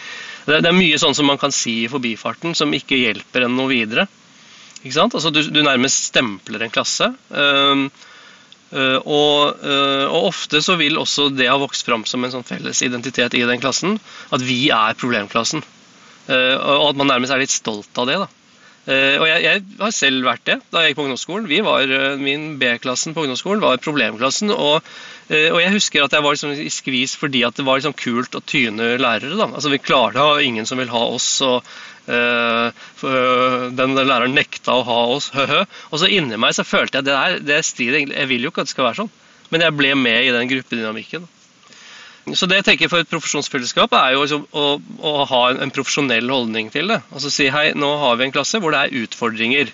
det, 0.49 0.63
er 0.65 0.75
mye 0.75 0.97
sånn 0.97 1.13
som 1.17 1.29
man 1.29 1.37
kan 1.41 1.53
si 1.53 1.83
i 1.83 1.91
forbifarten, 1.91 2.57
som 2.57 2.73
ikke 2.73 2.97
hjelper 2.97 3.45
en 3.45 3.57
noe 3.59 3.69
videre. 3.69 4.07
Ikke 4.81 4.95
sant? 4.95 5.13
Altså, 5.13 5.31
du, 5.33 5.43
du 5.53 5.61
nærmest 5.61 6.09
stempler 6.09 6.65
en 6.65 6.73
klasse. 6.73 7.11
Uh, 7.29 7.85
og, 8.71 9.61
uh, 9.63 10.05
og, 10.05 10.29
ofte 10.29 10.61
så 10.61 10.75
vil 10.77 10.99
også 11.01 11.29
det 11.33 11.49
ha 11.49 11.57
vokst 11.57 11.87
fram 11.87 12.05
som 12.05 12.23
en 12.23 12.33
sånn 12.35 12.45
felles 12.45 12.83
identitet 12.85 13.37
i 13.37 13.45
den 13.49 13.61
klassen. 13.61 13.97
At 14.35 14.45
vi 14.45 14.67
er 14.73 14.97
problemklassen. 14.99 15.65
Uh, 16.29 16.55
og 16.77 16.91
at 16.91 16.99
man 17.01 17.09
nærmest 17.09 17.33
er 17.33 17.41
litt 17.41 17.53
stolt 17.53 17.97
av 17.97 18.09
det. 18.09 18.19
da. 18.21 18.29
Og 18.89 19.25
jeg, 19.27 19.41
jeg, 19.43 19.63
har 19.77 19.91
selv 19.93 20.25
vært 20.25 20.45
det 20.47 20.55
da 20.71 20.81
jeg 20.81 20.91
gikk 20.91 20.97
på 20.97 21.03
ungdomsskolen. 21.05 21.49
Var, 21.65 21.91
min 22.17 22.45
B-klassen 22.57 23.13
på 23.13 23.25
ungdomsskolen 23.25 23.61
var 23.61 23.81
problemklassen. 23.83 24.49
Og, 24.55 24.87
og, 25.29 25.59
jeg 25.61 25.75
husker 25.75 26.07
at 26.07 26.15
jeg 26.15 26.25
var 26.25 26.33
liksom 26.33 26.55
i 26.55 26.71
skvis 26.73 27.13
fordi 27.19 27.43
det 27.43 27.65
var 27.67 27.77
liksom 27.77 27.93
kult 27.99 28.39
å 28.39 28.41
tyne 28.41 28.95
lærere. 28.97 29.37
da. 29.37 29.51
Altså 29.51 29.69
Vi 29.69 29.81
klarte 29.83 30.23
å 30.23 30.31
ha 30.31 30.41
ingen 30.41 30.65
som 30.65 30.81
vil 30.81 30.89
ha 30.89 31.03
oss. 31.11 31.29
og 31.45 31.61
Eh, 32.09 32.67
eh, 33.05 33.65
den 33.77 33.93
læreren 33.93 34.33
nekta 34.33 34.79
å 34.79 34.85
ha 34.87 34.99
oss, 35.15 35.29
hø-hø. 35.37 35.65
Og 35.91 36.01
så 36.01 36.09
inni 36.09 36.39
meg 36.41 36.55
så 36.57 36.65
følte 36.65 36.99
jeg 36.99 37.09
det 37.09 37.17
der, 37.17 37.41
det 37.51 37.59
strider 37.67 37.99
egentlig 37.99 38.17
Jeg 38.17 38.31
vil 38.31 38.47
jo 38.47 38.53
ikke 38.53 38.65
at 38.65 38.69
det 38.69 38.75
skal 38.75 38.87
være 38.87 39.01
sånn, 39.03 39.11
men 39.53 39.65
jeg 39.65 39.77
ble 39.77 39.91
med 39.99 40.25
i 40.25 40.33
den 40.33 40.49
gruppedynamikken. 40.49 41.27
Så 42.35 42.47
det 42.49 42.59
jeg 42.59 42.65
tenker 42.67 42.91
for 42.91 43.01
et 43.01 43.09
profesjonsfellesskap 43.09 43.93
er 43.97 44.13
jo 44.13 44.23
liksom 44.23 44.45
å, 44.51 44.65
å, 44.79 45.13
ha 45.29 45.41
en, 45.51 45.61
en, 45.63 45.73
profesjonell 45.73 46.29
holdning 46.29 46.69
til 46.73 46.91
det. 46.91 46.99
Altså 47.13 47.31
si 47.33 47.49
hei, 47.53 47.69
nå 47.77 47.89
har 48.01 48.19
vi 48.19 48.27
en 48.27 48.33
klasse 48.35 48.61
hvor 48.61 48.75
det 48.75 48.81
er 48.83 49.03
utfordringer. 49.03 49.73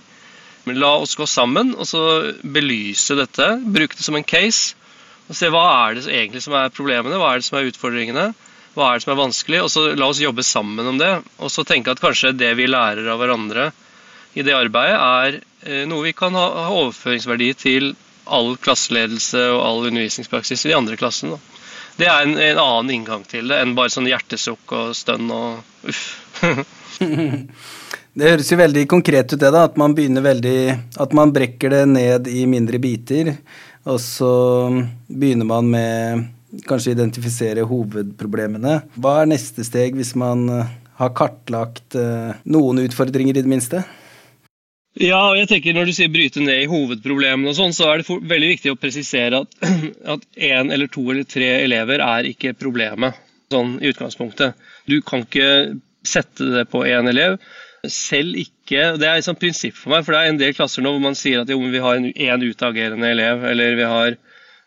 Men 0.66 0.80
la 0.82 0.96
oss 1.02 1.16
gå 1.18 1.28
sammen 1.30 1.74
og 1.76 1.88
så 1.90 2.02
belyse 2.42 3.18
dette. 3.18 3.50
Bruke 3.66 3.98
det 3.98 4.06
som 4.06 4.18
en 4.18 4.26
case. 4.26 4.76
Og 5.30 5.38
se 5.38 5.50
hva 5.54 5.64
er 5.88 5.98
det 5.98 6.06
egentlig 6.10 6.44
som 6.46 6.54
er 6.58 6.74
problemene, 6.74 7.18
hva 7.18 7.34
er 7.34 7.42
det 7.42 7.48
som 7.48 7.58
er 7.60 7.70
utfordringene. 7.72 8.28
Hva 8.76 8.90
er 8.92 9.00
det 9.00 9.06
som 9.06 9.14
er 9.16 9.22
vanskelig? 9.22 9.62
Og 9.64 9.72
så 9.72 9.86
la 9.96 10.10
oss 10.12 10.22
jobbe 10.22 10.44
sammen 10.46 10.90
om 10.92 11.00
det. 11.02 11.12
Og 11.40 11.52
så 11.54 11.66
tenke 11.68 11.94
at 11.96 12.04
kanskje 12.04 12.36
det 12.36 12.52
vi 12.60 12.68
lærer 12.70 13.08
av 13.14 13.22
hverandre 13.22 13.72
i 14.36 14.44
det 14.44 14.52
arbeidet, 14.52 14.98
er 15.00 15.38
eh, 15.64 15.86
noe 15.88 16.04
vi 16.04 16.12
kan 16.18 16.36
ha, 16.36 16.68
overføringsverdi 16.68 17.54
til 17.56 17.94
all 18.26 18.56
klasseledelse 18.60 19.46
og 19.54 19.62
all 19.64 19.86
undervisningspraksis 19.88 20.66
i 20.66 20.74
de 20.74 20.76
andre 20.76 20.98
klassene. 21.00 21.38
Det 21.96 22.08
er 22.08 22.26
en, 22.26 22.36
en, 22.36 22.60
annen 22.60 22.92
inngang 22.98 23.24
til 23.30 23.48
det 23.52 23.62
enn 23.64 23.76
bare 23.78 23.94
sånn 23.94 24.10
hjertesukk 24.10 24.74
og 24.76 24.96
stønn 24.98 25.30
og 25.32 25.88
uff. 25.88 26.04
det 28.18 28.32
høres 28.32 28.52
jo 28.52 28.60
veldig 28.60 28.84
konkret 28.92 29.32
ut, 29.32 29.40
det, 29.40 29.52
da. 29.56 29.64
At 29.70 29.80
man 29.80 29.96
begynner 29.96 30.26
veldig 30.26 30.58
At 31.00 31.16
man 31.16 31.32
brekker 31.36 31.72
det 31.72 31.84
ned 31.94 32.28
i 32.28 32.44
mindre 32.52 32.82
biter. 32.84 33.36
Og 33.88 34.02
så 34.04 34.34
begynner 35.08 35.48
man 35.48 35.70
med 35.72 36.26
kanskje 36.68 36.96
identifisere 36.96 37.64
hovedproblemene. 37.68 38.80
Hva 39.00 39.22
er 39.22 39.32
neste 39.32 39.64
steg 39.68 39.96
hvis 39.96 40.16
man 40.20 40.48
har 41.00 41.12
kartlagt 41.16 41.98
eh, 42.00 42.36
noen 42.48 42.80
utfordringer, 42.86 43.36
i 43.36 43.44
det 43.44 43.52
minste? 43.52 43.84
Ja, 45.02 45.20
og 45.28 45.36
jeg 45.36 45.50
tenker 45.52 45.76
Når 45.76 45.90
du 45.90 45.94
sier 45.96 46.12
bryte 46.12 46.44
ned 46.44 46.62
i 46.64 46.70
hovedproblemene, 46.72 47.52
og 47.52 47.58
sånn, 47.58 47.76
så 47.76 47.90
er 47.92 48.00
det 48.00 48.08
for, 48.08 48.24
veldig 48.24 48.54
viktig 48.54 48.72
å 48.72 48.80
presisere 48.80 49.44
at, 49.44 49.58
én 50.52 50.72
eller 50.72 50.92
to 50.92 51.04
eller 51.12 51.28
tre 51.28 51.50
elever 51.66 52.04
er 52.04 52.30
ikke 52.30 52.56
problemet 52.58 53.18
sånn 53.52 53.76
i 53.84 53.92
utgangspunktet. 53.92 54.56
Du 54.88 55.02
kan 55.06 55.26
ikke 55.26 55.76
sette 56.06 56.48
det 56.54 56.66
på 56.72 56.86
én 56.88 57.10
elev. 57.12 57.38
Selv 57.92 58.38
ikke 58.40 58.96
Det 58.98 59.06
er 59.06 59.20
et 59.20 59.28
sånt 59.28 59.38
prinsipp 59.42 59.76
for 59.78 59.94
meg, 59.94 60.06
for 60.06 60.16
det 60.16 60.22
er 60.22 60.32
en 60.32 60.40
del 60.40 60.56
klasser 60.58 60.82
nå 60.82 60.96
hvor 60.96 61.04
man 61.04 61.18
sier 61.18 61.44
at 61.44 61.52
jo, 61.52 61.60
vi 61.60 61.84
har 61.84 62.00
én 62.00 62.46
utagerende 62.48 63.12
elev, 63.12 63.44
eller 63.46 63.78
vi 63.78 63.90
har 63.92 64.16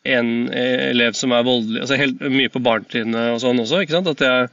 en 0.09 0.29
elev 0.55 1.17
som 1.19 1.33
er 1.35 1.45
voldelig 1.45 1.83
altså 1.83 1.99
helt 1.99 2.21
Mye 2.23 2.53
på 2.53 2.63
barnetrinnet 2.65 3.33
og 3.35 3.41
sånn 3.43 3.59
også. 3.65 3.83
ikke 3.83 3.97
sant? 3.97 4.13
At 4.13 4.23
det 4.23 4.29
er 4.29 4.53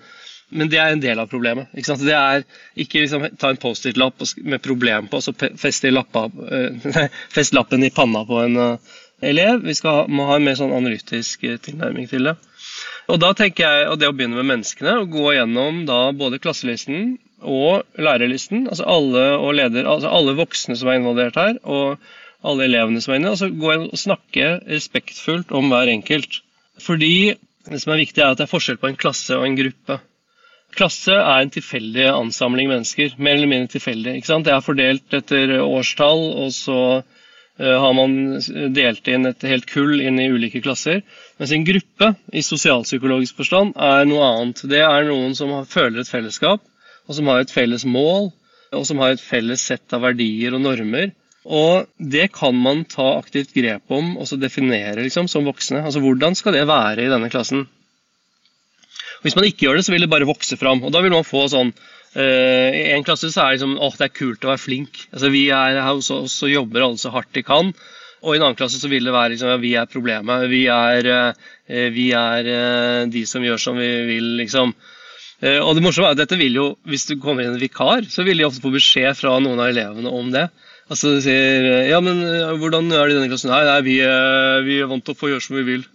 men 0.49 0.69
det 0.69 0.77
er 0.79 0.93
en 0.93 1.01
del 1.01 1.19
av 1.19 1.29
problemet. 1.31 1.71
Ikke? 1.77 1.97
Det 2.01 2.15
er 2.15 2.43
ikke 2.79 3.03
liksom, 3.03 3.25
ta 3.41 3.51
en 3.51 3.61
Post-It-lapp 3.61 4.21
med 4.45 4.61
problem 4.63 5.09
på, 5.09 5.19
og 5.19 5.25
så 5.25 5.33
feste, 5.59 5.91
lappa, 5.93 6.27
uh, 6.53 6.99
fest 7.33 7.55
lappen 7.57 7.85
i 7.85 7.93
panna 7.93 8.25
på 8.27 8.41
en 8.43 8.59
uh, 8.59 8.97
elev. 9.25 9.63
Vi 9.65 9.77
skal 9.77 10.11
må 10.11 10.27
ha 10.29 10.37
en 10.37 10.45
mer 10.45 10.57
sånn 10.59 10.75
analytisk 10.75 11.47
uh, 11.47 11.57
tilnærming 11.65 12.09
til 12.11 12.29
det. 12.29 12.35
Og 13.11 13.21
da 13.21 13.31
tenker 13.37 13.65
jeg, 13.65 13.87
og 13.89 13.99
det 14.01 14.09
å 14.09 14.15
begynne 14.17 14.37
med 14.39 14.49
menneskene, 14.49 14.99
og 15.01 15.13
gå 15.13 15.35
gjennom 15.35 15.83
både 16.17 16.41
klasselisten 16.41 17.17
og 17.45 17.85
lærerlisten, 18.01 18.65
altså 18.71 18.87
alle, 18.89 19.25
og 19.37 19.53
leder, 19.59 19.85
altså 19.89 20.09
alle 20.09 20.33
voksne 20.37 20.77
som 20.79 20.89
er 20.89 20.97
involvert 20.97 21.37
her, 21.37 21.59
og 21.61 22.01
alle 22.45 22.65
elevene 22.65 23.01
som 23.03 23.13
er 23.13 23.21
inne, 23.21 23.33
og 23.33 23.39
så 23.41 23.51
gå 23.53 23.75
og 23.75 23.99
snakke 23.99 24.55
respektfullt 24.65 25.53
om 25.55 25.69
hver 25.69 25.91
enkelt. 25.93 26.41
Fordi 26.81 27.35
det 27.69 27.81
som 27.81 27.93
er 27.93 28.01
viktig, 28.01 28.21
er 28.21 28.33
at 28.33 28.41
det 28.41 28.47
er 28.47 28.51
forskjell 28.51 28.81
på 28.81 28.89
en 28.91 28.99
klasse 28.99 29.37
og 29.37 29.45
en 29.47 29.57
gruppe. 29.57 29.99
Klasse 30.75 31.15
er 31.15 31.41
en 31.41 31.51
tilfeldig 31.53 32.07
ansamling 32.11 32.69
mennesker. 32.71 33.15
Mer 33.17 33.37
eller 33.37 33.51
mindre 33.51 33.71
tilfeldig. 33.75 34.17
Det 34.25 34.53
er 34.53 34.63
fordelt 34.65 35.15
etter 35.15 35.55
årstall, 35.63 36.23
og 36.43 36.51
så 36.55 36.79
uh, 36.99 37.75
har 37.83 37.93
man 37.95 38.15
delt 38.75 39.07
inn 39.07 39.29
et 39.29 39.45
helt 39.47 39.67
kull 39.71 40.01
inn 40.03 40.19
i 40.19 40.29
ulike 40.33 40.61
klasser. 40.65 41.03
Mens 41.39 41.53
en 41.55 41.67
gruppe 41.67 42.11
i 42.35 42.43
sosialpsykologisk 42.43 43.39
forstand 43.39 43.75
er 43.79 44.07
noe 44.09 44.31
annet. 44.33 44.65
Det 44.71 44.83
er 44.83 45.07
noen 45.07 45.35
som 45.37 45.53
føler 45.69 46.03
et 46.03 46.11
fellesskap, 46.11 46.63
og 47.07 47.19
som 47.19 47.31
har 47.31 47.45
et 47.45 47.53
felles 47.53 47.87
mål, 47.87 48.33
og 48.75 48.83
som 48.89 48.99
har 48.99 49.15
et 49.15 49.23
felles 49.23 49.63
sett 49.63 49.95
av 49.95 50.03
verdier 50.03 50.57
og 50.57 50.65
normer. 50.65 51.13
Og 51.45 51.85
det 52.01 52.31
kan 52.33 52.57
man 52.57 52.83
ta 52.89 53.11
aktivt 53.19 53.53
grep 53.53 53.93
om 53.93 54.15
og 54.17 54.27
så 54.27 54.37
definere 54.41 55.03
liksom, 55.05 55.29
som 55.29 55.45
voksne. 55.45 55.83
Altså 55.85 56.01
Hvordan 56.01 56.35
skal 56.35 56.57
det 56.57 56.67
være 56.67 57.05
i 57.05 57.11
denne 57.11 57.29
klassen? 57.29 57.67
Hvis 59.25 59.33
man 59.33 59.47
ikke 59.47 59.65
gjør 59.65 59.79
det, 59.79 59.85
så 59.87 59.93
vil 59.95 60.05
det 60.05 60.11
bare 60.11 60.29
vokse 60.29 60.57
fram. 60.59 60.83
Og 60.85 60.93
da 60.93 61.01
vil 61.01 61.15
man 61.15 61.25
få 61.25 61.47
sånn 61.49 61.71
uh, 61.73 62.69
I 62.69 62.93
en 62.93 63.05
klasse 63.05 63.31
så 63.33 63.41
er 63.41 63.55
det 63.55 63.57
liksom 63.57 63.77
åh, 63.81 63.97
det 63.97 64.09
er 64.09 64.17
kult 64.19 64.45
å 64.45 64.51
være 64.51 64.61
flink. 64.61 65.05
Altså 65.09 65.31
Vi 65.33 65.47
er 65.49 65.79
her 65.81 65.95
hos 65.95 66.11
oss 66.13 66.37
og 66.45 66.53
jobber 66.53 66.85
alle 66.85 67.01
så 67.01 67.13
hardt 67.15 67.33
de 67.33 67.41
kan. 67.45 67.73
Og 68.25 68.33
i 68.33 68.37
en 68.37 68.45
annen 68.45 68.57
klasse 68.57 68.77
så 68.81 68.89
vil 68.89 69.05
det 69.05 69.13
være 69.13 69.33
liksom, 69.33 69.49
ja, 69.49 69.61
vi 69.61 69.73
er 69.81 69.89
problemet. 69.89 70.45
Vi 70.51 70.61
er, 70.69 71.09
uh, 71.09 71.87
vi 71.95 72.11
er 72.17 72.51
uh, 72.51 73.01
de 73.09 73.25
som 73.29 73.45
gjør 73.45 73.65
som 73.65 73.81
vi 73.81 73.89
vil, 74.11 74.35
liksom. 74.43 74.75
og 75.45 75.71
det 75.75 75.81
morsomme 75.83 76.07
er 76.07 76.15
at 76.15 76.19
dette 76.21 76.37
vil 76.39 76.55
jo, 76.55 76.69
Hvis 76.87 77.03
du 77.09 77.17
kommer 77.19 77.43
inn 77.43 77.51
en 77.53 77.59
vikar, 77.59 78.05
så 78.09 78.23
vil 78.23 78.39
de 78.39 78.45
ofte 78.47 78.63
få 78.63 78.71
beskjed 78.71 79.17
fra 79.19 79.33
noen 79.43 79.59
av 79.59 79.73
elevene 79.73 80.09
om 80.09 80.29
det. 80.31 80.45
Altså 80.85 81.11
de 81.15 81.25
sier 81.25 81.89
ja, 81.89 81.97
men 82.01 82.21
hvordan 82.61 82.87
er 82.93 83.09
det 83.09 83.15
i 83.15 83.17
denne 83.17 83.29
klassen? 83.33 83.51
Nei, 83.51 83.65
nei 83.65 83.81
vi, 83.85 83.97
vi 84.69 84.79
er 84.79 84.89
vant 84.89 85.03
til 85.05 85.17
å 85.17 85.19
få 85.19 85.33
gjøre 85.33 85.43
som 85.43 85.57
vi 85.57 85.65
vil. 85.73 85.85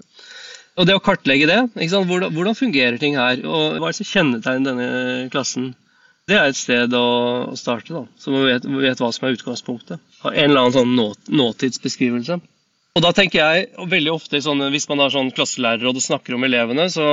Og 0.80 0.86
det 0.88 0.96
å 0.96 1.02
kartlegge 1.04 1.48
det, 1.50 1.58
hvordan, 1.76 2.32
hvordan, 2.32 2.56
fungerer 2.56 2.96
ting 3.00 3.18
her, 3.20 3.42
og 3.44 3.76
hva 3.76 3.90
er 3.90 3.92
det 3.92 3.98
som 3.98 4.08
kjennetegner 4.08 4.70
denne 4.70 5.26
klassen, 5.32 5.74
det 6.30 6.38
er 6.38 6.52
et 6.52 6.56
sted 6.56 6.94
å, 6.96 7.08
å 7.50 7.56
starte, 7.58 7.92
da, 7.92 8.04
så 8.20 8.32
man 8.32 8.46
vet, 8.46 8.64
vet, 8.64 9.02
hva 9.02 9.10
som 9.12 9.26
er 9.26 9.34
utgangspunktet. 9.36 10.00
En 10.30 10.46
eller 10.46 10.62
annen 10.62 10.76
sånn 10.76 10.94
nå, 10.96 11.10
nåtidsbeskrivelse. 11.42 12.38
Og 12.98 13.04
da 13.04 13.10
tenker 13.14 13.42
jeg, 13.42 13.66
veldig 13.90 14.12
ofte 14.12 14.40
sånn, 14.42 14.64
Hvis 14.72 14.88
man 14.90 15.02
har 15.02 15.12
sånn 15.14 15.30
klasselærerråd 15.34 16.00
og 16.00 16.04
snakker 16.04 16.34
om 16.34 16.46
elevene, 16.46 16.88
så 16.90 17.04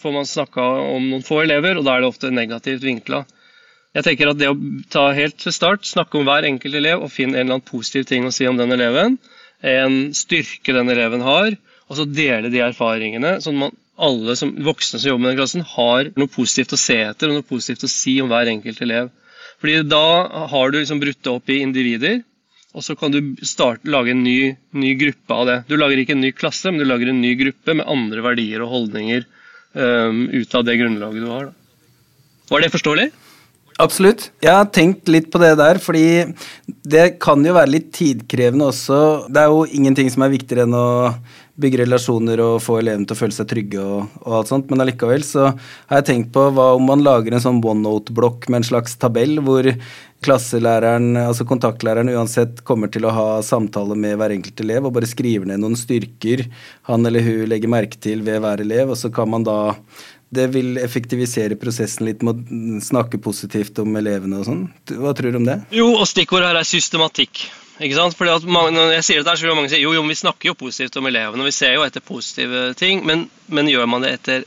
får 0.00 0.14
man 0.14 0.28
snakka 0.28 0.64
om 0.94 1.10
noen 1.10 1.26
få 1.26 1.42
elever, 1.42 1.76
og 1.76 1.84
da 1.88 1.96
er 1.96 2.04
det 2.04 2.12
ofte 2.12 2.32
negativt 2.32 2.84
vinkla. 2.84 3.24
Jeg 3.96 4.04
tenker 4.06 4.30
at 4.30 4.40
det 4.40 4.52
å 4.52 4.56
ta 4.92 5.08
helt 5.16 5.38
til 5.40 5.54
start, 5.56 5.88
snakke 5.88 6.20
om 6.20 6.28
hver 6.28 6.46
enkelt 6.48 6.76
elev 6.76 7.04
og 7.04 7.12
finne 7.12 7.38
en 7.38 7.46
eller 7.46 7.58
annen 7.58 7.68
positiv 7.68 8.06
ting 8.08 8.28
å 8.28 8.32
si 8.34 8.48
om 8.48 8.58
den 8.60 8.74
eleven, 8.76 9.16
en 9.64 9.96
styrke 10.16 10.74
den 10.76 10.92
eleven 10.92 11.24
har, 11.24 11.56
og 11.86 11.98
så 11.98 12.06
dele 12.08 12.50
de 12.50 12.62
erfaringene, 12.64 13.36
sånn 13.42 13.68
at 13.68 13.76
alle 13.96 14.34
som, 14.36 14.52
voksne 14.66 15.00
som 15.00 15.10
jobber 15.12 15.24
med 15.24 15.32
den 15.32 15.40
klassen, 15.40 15.64
har 15.76 16.10
noe 16.18 16.32
positivt 16.32 16.74
å 16.76 16.80
se 16.80 16.98
etter 17.06 17.30
og 17.30 17.38
noe 17.38 17.46
positivt 17.46 17.86
å 17.86 17.90
si 17.90 18.18
om 18.20 18.30
hver 18.32 18.50
enkelt 18.52 18.82
elev. 18.84 19.12
Fordi 19.62 19.82
Da 19.88 20.46
har 20.52 20.70
du 20.70 20.78
liksom 20.78 21.00
brutt 21.00 21.22
det 21.22 21.32
opp 21.32 21.52
i 21.52 21.62
individer, 21.64 22.20
og 22.76 22.84
så 22.84 22.96
kan 22.98 23.14
du 23.14 23.20
starte, 23.40 23.88
lage 23.88 24.12
en 24.12 24.24
ny, 24.24 24.52
ny, 24.76 24.90
gruppe 25.00 25.32
av 25.32 25.46
det. 25.48 25.56
Du 25.70 25.78
lager 25.80 26.02
ikke 26.02 26.12
en 26.12 26.20
ny 26.20 26.32
klasse, 26.36 26.68
men 26.68 26.82
du 26.82 26.84
lager 26.84 27.08
en 27.08 27.22
ny 27.22 27.32
gruppe 27.40 27.72
med 27.78 27.88
andre 27.88 28.24
verdier 28.26 28.64
og 28.64 28.74
holdninger 28.74 29.24
um, 29.72 30.26
ut 30.28 30.58
av 30.58 30.66
det 30.66 30.76
grunnlaget 30.82 31.24
du 31.24 31.30
har. 31.30 31.48
Da. 31.48 31.54
Var 32.52 32.62
det 32.62 32.74
forståelig? 32.74 33.06
Absolutt. 33.76 34.30
Jeg 34.40 34.56
har 34.56 34.68
tenkt 34.72 35.10
litt 35.12 35.26
på 35.32 35.40
det 35.42 35.50
der, 35.60 35.76
fordi 35.82 36.24
det 36.88 37.18
kan 37.20 37.42
jo 37.44 37.52
være 37.58 37.74
litt 37.74 37.90
tidkrevende 37.92 38.70
også. 38.70 39.00
Det 39.28 39.42
er 39.42 39.52
jo 39.52 39.66
ingenting 39.68 40.08
som 40.12 40.24
er 40.24 40.32
viktigere 40.32 40.64
enn 40.64 40.76
å 40.76 40.86
bygge 41.60 41.82
relasjoner 41.82 42.40
og 42.44 42.58
få 42.64 42.78
elevene 42.80 43.08
til 43.08 43.16
å 43.16 43.20
føle 43.20 43.36
seg 43.36 43.48
trygge 43.48 43.80
og, 43.80 44.16
og 44.24 44.34
alt 44.38 44.50
sånt, 44.50 44.72
men 44.72 44.82
allikevel 44.84 45.22
så 45.24 45.50
har 45.50 46.00
jeg 46.00 46.08
tenkt 46.10 46.32
på 46.34 46.48
hva 46.56 46.70
om 46.76 46.84
man 46.88 47.04
lager 47.04 47.36
en 47.36 47.42
sånn 47.42 47.62
OneNote-blokk 47.64 48.48
med 48.50 48.60
en 48.60 48.68
slags 48.70 48.96
tabell 49.00 49.40
hvor 49.44 49.68
klasselæreren, 50.24 51.14
altså 51.20 51.46
kontaktlæreren 51.48 52.12
uansett 52.12 52.60
kommer 52.66 52.92
til 52.92 53.06
å 53.08 53.12
ha 53.12 53.26
samtale 53.44 53.96
med 53.96 54.16
hver 54.20 54.32
enkelt 54.36 54.60
elev 54.64 54.88
og 54.88 54.96
bare 54.96 55.08
skriver 55.08 55.48
ned 55.48 55.60
noen 55.62 55.76
styrker 55.78 56.44
han 56.88 57.08
eller 57.08 57.24
hun 57.24 57.48
legger 57.52 57.72
merke 57.72 58.00
til 58.00 58.24
ved 58.26 58.40
hver 58.44 58.64
elev, 58.64 58.92
og 58.92 59.00
så 59.00 59.12
kan 59.12 59.32
man 59.32 59.44
da 59.46 59.58
det 60.34 60.46
vil 60.54 60.78
effektivisere 60.82 61.58
prosessen 61.60 62.08
litt 62.08 62.24
med 62.26 62.40
å 62.40 62.80
snakke 62.82 63.20
positivt 63.22 63.78
om 63.82 63.94
elevene 63.98 64.40
og 64.40 64.48
sånn. 64.48 64.64
Hva 64.98 65.14
tror 65.14 65.32
du 65.32 65.38
om 65.38 65.46
det? 65.46 65.60
Jo, 65.74 65.92
og 65.94 66.06
stikkordet 66.10 66.50
her 66.50 66.60
er 66.60 66.66
systematikk. 66.66 67.46
Ikke 67.76 67.98
sant? 67.98 68.16
Fordi 68.16 68.32
at 68.32 68.48
mange, 68.48 68.72
når 68.74 68.96
jeg 68.96 69.06
sier 69.06 69.20
det 69.20 69.28
der, 69.28 69.38
så 69.38 69.46
vil 69.46 69.58
mange 69.58 69.70
si 69.70 69.82
jo, 69.82 69.92
jo, 69.94 70.02
vi 70.08 70.16
snakker 70.18 70.50
jo 70.50 70.58
positivt 70.58 70.96
om 70.98 71.08
elevene, 71.10 71.44
og 71.44 71.50
vi 71.50 71.54
ser 71.54 71.76
jo 71.76 71.84
etter 71.86 72.04
positive 72.04 72.70
ting, 72.80 73.04
men, 73.06 73.26
men 73.52 73.70
gjør 73.70 73.88
man 73.92 74.06
det 74.06 74.14
etter 74.16 74.46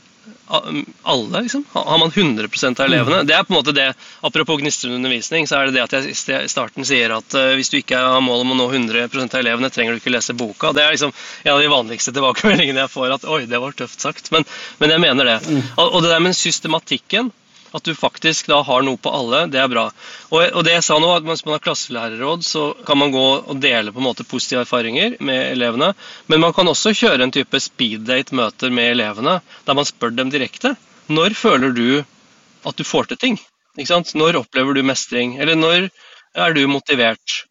alle, 1.02 1.40
liksom? 1.42 1.64
Har 1.72 1.98
man 1.98 2.10
100% 2.10 2.80
av 2.80 2.86
elevene? 2.86 3.22
Det 3.22 3.34
er 3.34 3.44
på 3.46 3.52
en 3.54 3.58
måte 3.60 3.72
det, 3.72 3.94
Apropos 4.20 4.58
gnistrende 4.60 4.96
undervisning, 4.96 5.46
så 5.46 5.60
er 5.60 5.68
det 5.68 5.78
det 5.78 5.84
at 5.84 5.94
jeg 5.94 6.10
i 6.10 6.50
starten 6.50 6.86
sier 6.86 7.14
at 7.14 7.36
uh, 7.38 7.52
hvis 7.58 7.70
du 7.70 7.78
ikke 7.78 7.98
har 7.98 8.22
mål 8.24 8.42
om 8.44 8.54
å 8.54 8.58
nå 8.58 8.68
100% 8.72 9.36
av 9.36 9.42
elevene, 9.44 9.70
trenger 9.70 9.94
du 9.94 10.02
ikke 10.02 10.12
lese 10.14 10.34
boka. 10.36 10.72
Det 10.76 10.84
er 10.84 10.96
liksom 10.96 11.14
en 11.44 11.52
av 11.54 11.62
de 11.62 11.70
vanligste 11.70 12.14
tilbakemeldingene 12.16 12.84
jeg 12.84 12.92
får. 12.92 13.16
At 13.16 13.28
oi, 13.30 13.44
det 13.50 13.62
var 13.62 13.76
tøft 13.78 14.02
sagt. 14.02 14.32
Men, 14.34 14.46
men 14.82 14.94
jeg 14.96 15.04
mener 15.06 15.30
det. 15.30 15.38
Mm. 15.46 15.62
Og 15.86 16.00
det 16.02 16.12
der 16.12 16.24
med 16.24 16.36
systematikken 16.36 17.30
at 17.76 17.86
du 17.86 17.94
faktisk 17.94 18.48
da 18.50 18.60
har 18.66 18.82
noe 18.82 18.98
på 19.00 19.12
alle, 19.14 19.44
det 19.52 19.60
er 19.62 19.70
bra. 19.70 19.86
Og, 20.30 20.40
og 20.42 20.64
det 20.66 20.74
jeg 20.76 20.86
sa 20.86 20.98
nå, 21.00 21.10
at 21.14 21.26
Hvis 21.26 21.44
man 21.46 21.56
har 21.56 21.64
klasselærerråd, 21.64 22.44
så 22.46 22.64
kan 22.86 22.98
man 22.98 23.14
gå 23.14 23.26
og 23.40 23.60
dele 23.62 23.92
på 23.94 24.02
en 24.02 24.08
måte 24.08 24.26
positive 24.26 24.64
erfaringer 24.64 25.16
med 25.20 25.52
elevene. 25.52 25.92
Men 26.26 26.42
man 26.42 26.54
kan 26.56 26.68
også 26.68 26.94
kjøre 26.96 27.26
en 27.26 27.34
type 27.34 27.60
speeddate-møter 27.62 28.72
med 28.74 28.96
elevene, 28.96 29.38
der 29.66 29.78
man 29.78 29.88
spør 29.88 30.16
dem 30.16 30.32
direkte. 30.34 30.74
Når 31.10 31.36
føler 31.38 31.74
du 31.76 32.02
at 32.66 32.76
du 32.76 32.84
får 32.84 33.10
til 33.10 33.22
ting? 33.22 33.38
Når 33.78 34.40
opplever 34.42 34.74
du 34.74 34.82
mestring? 34.82 35.38
Eller 35.38 35.54
når 35.54 35.88
er 36.34 36.54
du 36.54 36.66
motivert? 36.68 37.46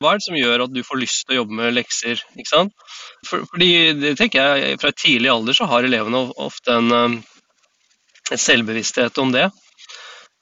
Hva 0.00 0.14
er 0.14 0.20
det 0.20 0.24
som 0.24 0.36
gjør 0.38 0.64
at 0.64 0.72
du 0.72 0.80
får 0.84 0.98
lyst 1.02 1.26
til 1.26 1.34
å 1.34 1.42
jobbe 1.42 1.56
med 1.58 1.74
lekser? 1.76 2.22
For, 3.28 3.44
fordi 3.52 3.72
det 4.00 4.14
tenker 4.16 4.40
jeg, 4.40 4.78
Fra 4.80 4.92
tidlig 4.96 5.28
alder 5.28 5.56
så 5.56 5.68
har 5.68 5.84
elevene 5.84 6.24
ofte 6.40 6.72
en 6.72 6.88
en 6.96 7.18
selvbevissthet 8.38 9.18
om 9.18 9.32
det. 9.34 9.48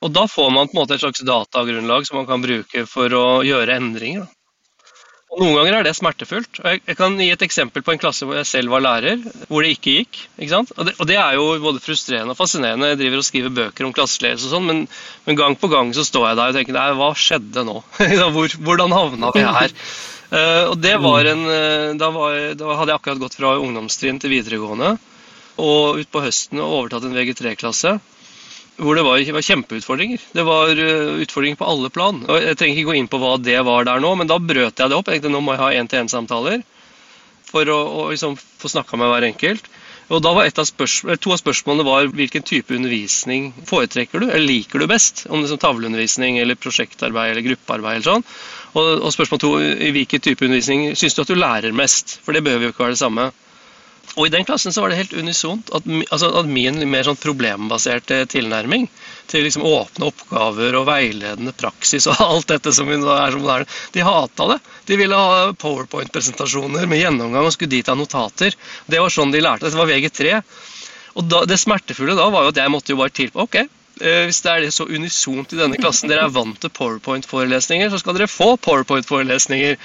Og 0.05 0.13
da 0.15 0.27
får 0.31 0.51
man 0.55 0.69
på 0.69 0.77
en 0.77 0.83
måte 0.83 0.95
et 0.95 1.03
slags 1.03 1.25
datagrunnlag 1.27 2.07
som 2.07 2.21
man 2.21 2.29
kan 2.29 2.43
bruke 2.43 2.85
for 2.87 3.15
å 3.17 3.27
gjøre 3.47 3.79
endringer. 3.81 4.29
Og 5.29 5.43
Noen 5.43 5.59
ganger 5.59 5.75
er 5.77 5.85
det 5.85 5.93
smertefullt. 5.99 6.61
Jeg, 6.65 6.95
kan 6.97 7.19
gi 7.21 7.27
et 7.35 7.43
eksempel 7.45 7.83
på 7.85 7.93
en 7.93 8.01
klasse 8.01 8.25
hvor 8.25 8.39
jeg 8.39 8.49
selv 8.49 8.73
var 8.73 8.81
lærer, 8.81 9.21
hvor 9.51 9.65
det 9.65 9.75
ikke 9.75 9.99
gikk. 9.99 10.21
ikke? 10.41 10.63
Og 10.79 10.89
det, 10.89 10.95
og 10.97 11.11
det 11.11 11.19
er 11.21 11.37
jo 11.37 11.49
både 11.63 11.83
frustrerende 11.85 12.33
og 12.33 12.39
fascinerende. 12.39 12.89
Jeg 12.95 13.01
driver 13.03 13.21
og 13.21 13.27
skriver 13.29 13.53
bøker 13.59 13.89
om 13.89 13.93
klasseledelse 13.97 14.49
og 14.49 14.55
sånn, 14.55 14.71
men, 14.71 15.37
gang 15.39 15.59
på 15.61 15.69
gang 15.73 15.93
så 15.97 16.07
står 16.07 16.31
jeg 16.31 16.41
der 16.41 16.55
og 16.55 16.57
tenker 16.57 16.79
nei, 16.79 16.87
hva 16.97 17.11
skjedde 17.13 17.67
nå? 17.69 17.77
hvor, 18.39 18.57
hvordan 18.71 18.97
havna 18.97 19.35
vi 19.37 19.45
her? 19.45 19.77
Uh, 20.29 20.65
og 20.73 20.81
det 20.81 20.97
var 21.01 21.29
en, 21.29 21.45
uh, 21.45 21.93
da, 22.01 22.09
var, 22.13 22.41
da 22.57 22.73
hadde 22.81 22.93
jeg 22.93 23.01
akkurat 23.01 23.23
gått 23.27 23.37
fra 23.39 23.55
ungdomstrinn 23.61 24.21
til 24.21 24.33
videregående 24.33 24.97
og 25.59 26.01
utpå 26.03 26.23
høsten 26.25 26.63
og 26.63 26.77
overtatt 26.83 27.09
en 27.09 27.19
VG3-klasse 27.19 27.99
hvor 28.79 28.95
det 28.95 29.03
var, 29.03 29.19
var, 29.35 29.43
kjempeutfordringer. 29.43 30.23
Det 30.39 30.45
var 30.47 30.71
uh, 30.71 31.19
utfordringer 31.25 31.59
på 31.59 31.67
alle 31.67 31.91
plan. 31.91 32.21
Og 32.31 32.45
Jeg 32.45 32.59
trenger 32.61 32.77
ikke 32.77 32.91
gå 32.93 32.99
inn 33.01 33.11
på 33.11 33.19
hva 33.19 33.33
det 33.43 33.59
var 33.67 33.89
der 33.89 34.03
nå, 34.03 34.13
men 34.21 34.31
da 34.31 34.39
brøt 34.39 34.79
jeg 34.79 34.93
det 34.93 34.95
opp. 34.95 35.11
Jeg 35.11 35.19
tenkte 35.19 35.33
nå 35.35 35.41
må 35.43 35.57
jeg 35.57 35.63
ha 35.65 35.73
én-til-én-samtaler 35.81 36.63
for 37.49 37.73
å, 37.73 37.79
å 37.99 38.05
liksom, 38.13 38.37
få 38.39 38.71
snakka 38.71 39.01
med 39.01 39.11
hver 39.11 39.27
enkelt. 39.33 39.67
Og 40.09 40.23
da 40.25 40.31
var 40.33 40.47
av 40.49 40.69
To 41.21 41.33
av 41.35 41.41
spørsmålene 41.41 41.85
var 41.85 42.07
hvilken 42.17 42.45
type 42.47 42.73
undervisning 42.73 43.51
foretrekker 43.69 44.23
du, 44.23 44.29
eller 44.31 44.47
liker 44.47 44.81
du 44.81 44.87
best? 44.89 45.27
Om 45.29 45.43
det 45.43 45.51
er 45.51 45.53
som 45.53 45.61
tavleundervisning 45.61 46.39
eller 46.41 46.57
prosjektarbeid 46.57 47.35
eller 47.35 47.45
gruppearbeid. 47.45 47.99
eller 47.99 48.07
sånn. 48.07 48.25
Og, 48.79 48.89
og 49.03 49.13
spørsmål 49.13 49.43
to 49.43 49.53
i 49.61 49.91
hvilken 49.97 50.25
type 50.25 50.47
undervisning 50.47 50.95
syns 50.97 51.19
du 51.19 51.23
at 51.25 51.35
du 51.35 51.37
lærer 51.37 51.77
mest? 51.77 52.21
For 52.25 52.33
det 52.33 52.45
behøver 52.47 52.69
jo 52.69 52.73
ikke 52.77 52.87
være 52.87 52.97
det 52.97 53.03
samme. 53.03 53.29
Og 54.17 54.27
i 54.27 54.33
den 54.33 54.47
klassen 54.49 54.73
så 54.75 54.83
var 54.83 54.91
det 54.91 54.99
helt 54.99 55.15
unisont 55.15 55.71
at, 55.77 55.87
altså, 56.11 56.31
at 56.41 56.49
min 56.51 56.81
mer 56.91 57.07
sånn 57.07 57.19
problembaserte 57.21 58.23
tilnærming 58.31 58.89
til 59.31 59.45
liksom 59.47 59.67
åpne 59.69 60.09
oppgaver 60.09 60.79
og 60.79 60.89
veiledende 60.89 61.55
praksis 61.57 62.09
og 62.11 62.23
alt 62.31 62.49
dette 62.51 62.73
som 62.75 62.91
er 62.91 63.03
så 63.03 63.41
moderne, 63.41 63.69
de 63.95 64.07
hata 64.07 64.49
det. 64.55 64.59
De 64.91 64.99
ville 65.01 65.21
ha 65.21 65.53
powerpoint-presentasjoner 65.53 66.89
med 66.91 67.03
gjennomgang 67.03 67.47
og 67.47 67.55
skulle 67.55 67.77
dit 67.77 67.89
ha 67.91 67.97
notater. 67.99 68.57
Det 68.87 69.03
var 69.03 69.13
sånn 69.13 69.35
de 69.35 69.45
lærte. 69.45 69.69
Dette 69.69 69.79
var 69.79 69.91
VG3. 69.91 70.39
Og 71.19 71.27
da, 71.29 71.43
det 71.49 71.59
smertefulle 71.61 72.17
da 72.19 72.29
var 72.33 72.47
jo 72.47 72.55
at 72.55 72.63
jeg 72.63 72.73
måtte 72.73 72.95
jo 72.95 73.01
bare 73.01 73.15
tilpå 73.15 73.43
Ok, 73.43 73.63
hvis 73.99 74.41
det 74.45 74.53
er 74.53 74.65
det 74.65 74.73
så 74.75 74.87
unisont 74.89 75.53
i 75.55 75.59
denne 75.61 75.79
klassen, 75.81 76.11
dere 76.11 76.27
er 76.27 76.35
vant 76.35 76.59
til 76.63 76.73
powerpoint-forelesninger, 76.75 77.91
så 77.93 78.01
skal 78.03 78.17
dere 78.17 78.31
få 78.31 78.55
powerpoint-forelesninger. 78.65 79.79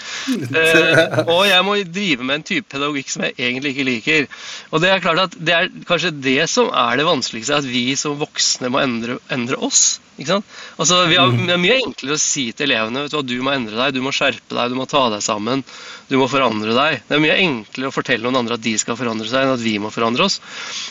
Eh, 0.53 1.03
og 1.25 1.43
jeg 1.49 1.65
må 1.65 1.77
drive 1.87 2.25
med 2.25 2.39
en 2.39 2.47
type 2.47 2.69
pedagogikk 2.71 3.11
som 3.13 3.25
jeg 3.27 3.37
egentlig 3.37 3.73
ikke 3.73 3.87
liker. 3.89 4.29
Og 4.71 4.83
det 4.83 4.91
er 4.91 5.03
klart 5.03 5.25
at 5.25 5.37
det 5.39 5.57
er 5.57 5.71
kanskje 5.89 6.13
det 6.23 6.41
som 6.51 6.69
er 6.69 6.99
det 6.99 7.09
vanskeligste, 7.09 7.59
at 7.61 7.69
vi 7.69 7.85
som 7.99 8.19
voksne 8.21 8.71
må 8.73 8.81
endre, 8.83 9.19
endre 9.33 9.59
oss. 9.59 9.97
Altså, 10.13 10.99
har, 11.09 11.31
det 11.33 11.53
er 11.55 11.61
mye 11.61 11.79
enklere 11.81 12.13
å 12.13 12.21
si 12.21 12.51
til 12.53 12.69
elevene 12.69 13.01
vet 13.01 13.13
du, 13.13 13.17
at 13.17 13.29
du 13.29 13.39
må 13.41 13.53
endre 13.55 13.79
deg, 13.79 13.95
du 13.95 14.03
må 14.05 14.11
skjerpe 14.13 14.53
deg, 14.53 14.69
du 14.69 14.77
må 14.77 14.85
ta 14.89 15.07
deg 15.09 15.23
sammen, 15.25 15.63
du 16.09 16.19
må 16.21 16.27
forandre 16.29 16.75
deg. 16.77 16.99
Det 17.07 17.17
er 17.17 17.23
mye 17.23 17.37
enklere 17.41 17.89
å 17.89 17.95
fortelle 17.95 18.27
noen 18.27 18.43
andre 18.43 18.59
at 18.59 18.63
de 18.63 18.75
skal 18.77 18.97
forandre 18.99 19.25
seg, 19.29 19.41
enn 19.41 19.55
at 19.55 19.63
vi 19.63 19.73
må 19.81 19.89
forandre 19.93 20.27
oss. 20.27 20.37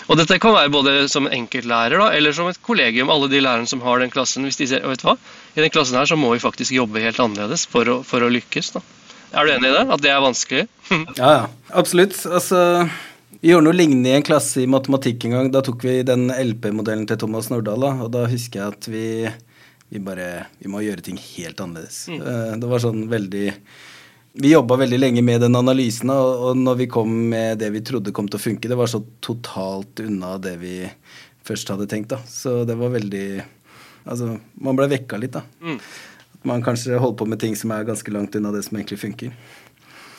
Og 0.08 0.18
Dette 0.18 0.40
kan 0.42 0.56
være 0.56 0.72
både 0.74 0.94
som 1.12 1.30
enkeltlærer 1.30 2.02
da, 2.02 2.10
eller 2.16 2.34
som 2.34 2.50
et 2.50 2.58
kollegium, 2.66 3.11
alle 3.12 3.28
de 3.32 3.42
lærerne 3.44 3.68
som 3.70 3.84
har 3.84 4.02
den 4.02 4.10
klassen. 4.12 4.48
Hvis 4.48 4.58
de 4.60 4.68
sier 4.70 4.88
vet 4.88 5.04
du 5.04 5.06
hva, 5.10 5.16
i 5.54 5.62
den 5.62 5.72
klassen 5.74 6.00
her 6.00 6.08
så 6.08 6.18
må 6.18 6.32
vi 6.34 6.42
faktisk 6.42 6.74
jobbe 6.74 7.04
helt 7.04 7.20
annerledes 7.22 7.68
for 7.70 7.88
å, 7.88 8.00
for 8.06 8.24
å 8.24 8.32
lykkes. 8.32 8.74
Da. 8.76 8.84
Er 9.32 9.46
du 9.46 9.54
enig 9.54 9.70
i 9.70 9.78
det? 9.78 9.86
At 9.94 10.04
det 10.04 10.12
er 10.12 10.20
vanskelig? 10.24 10.66
ja, 11.20 11.32
ja. 11.38 11.48
Absolutt. 11.72 12.18
Altså 12.28 12.62
vi 13.42 13.50
gjorde 13.50 13.66
noe 13.66 13.74
lignende 13.74 14.10
i 14.12 14.14
en 14.14 14.22
klasse 14.22 14.60
i 14.62 14.68
matematikk 14.70 15.24
en 15.26 15.32
gang. 15.34 15.48
Da 15.50 15.64
tok 15.66 15.82
vi 15.82 15.96
den 16.06 16.28
LP-modellen 16.30 17.08
til 17.10 17.18
Thomas 17.18 17.48
Nordahl, 17.50 17.88
og 18.04 18.12
da 18.14 18.26
husker 18.30 18.60
jeg 18.60 18.74
at 18.76 18.86
vi, 18.92 19.06
vi 19.90 20.02
bare 20.04 20.44
Vi 20.60 20.70
må 20.70 20.84
gjøre 20.84 21.02
ting 21.02 21.18
helt 21.18 21.58
annerledes. 21.58 22.04
Mm. 22.06 22.20
Eh, 22.20 22.52
det 22.62 22.70
var 22.70 22.84
sånn 22.84 23.08
veldig 23.10 23.48
Vi 24.44 24.52
jobba 24.52 24.78
veldig 24.84 25.00
lenge 25.00 25.24
med 25.26 25.42
den 25.42 25.58
analysen, 25.58 26.12
og, 26.14 26.52
når 26.54 26.78
vi 26.84 26.88
kom 26.92 27.16
med 27.32 27.58
det 27.64 27.72
vi 27.74 27.82
trodde 27.82 28.14
kom 28.14 28.30
til 28.30 28.38
å 28.38 28.44
funke, 28.46 28.70
det 28.70 28.78
var 28.78 28.88
så 28.88 29.02
totalt 29.20 30.04
unna 30.06 30.36
det 30.38 30.54
vi 30.62 30.76
først 31.46 31.72
hadde 31.72 31.88
tenkt, 31.90 32.12
da. 32.14 32.20
Så 32.28 32.62
det 32.68 32.78
var 32.78 32.94
veldig 32.94 33.26
Altså, 34.02 34.32
man 34.58 34.74
ble 34.74 34.88
vekka 34.90 35.14
litt, 35.22 35.36
da. 35.36 35.44
Mm. 35.62 35.76
Man 36.50 36.64
kanskje 36.66 36.96
holder 36.98 37.20
på 37.20 37.26
med 37.30 37.38
ting 37.38 37.52
som 37.54 37.70
er 37.70 37.84
ganske 37.86 38.10
langt 38.10 38.34
unna 38.34 38.50
det 38.50 38.64
som 38.66 38.74
egentlig 38.74 38.98
funker. 38.98 39.30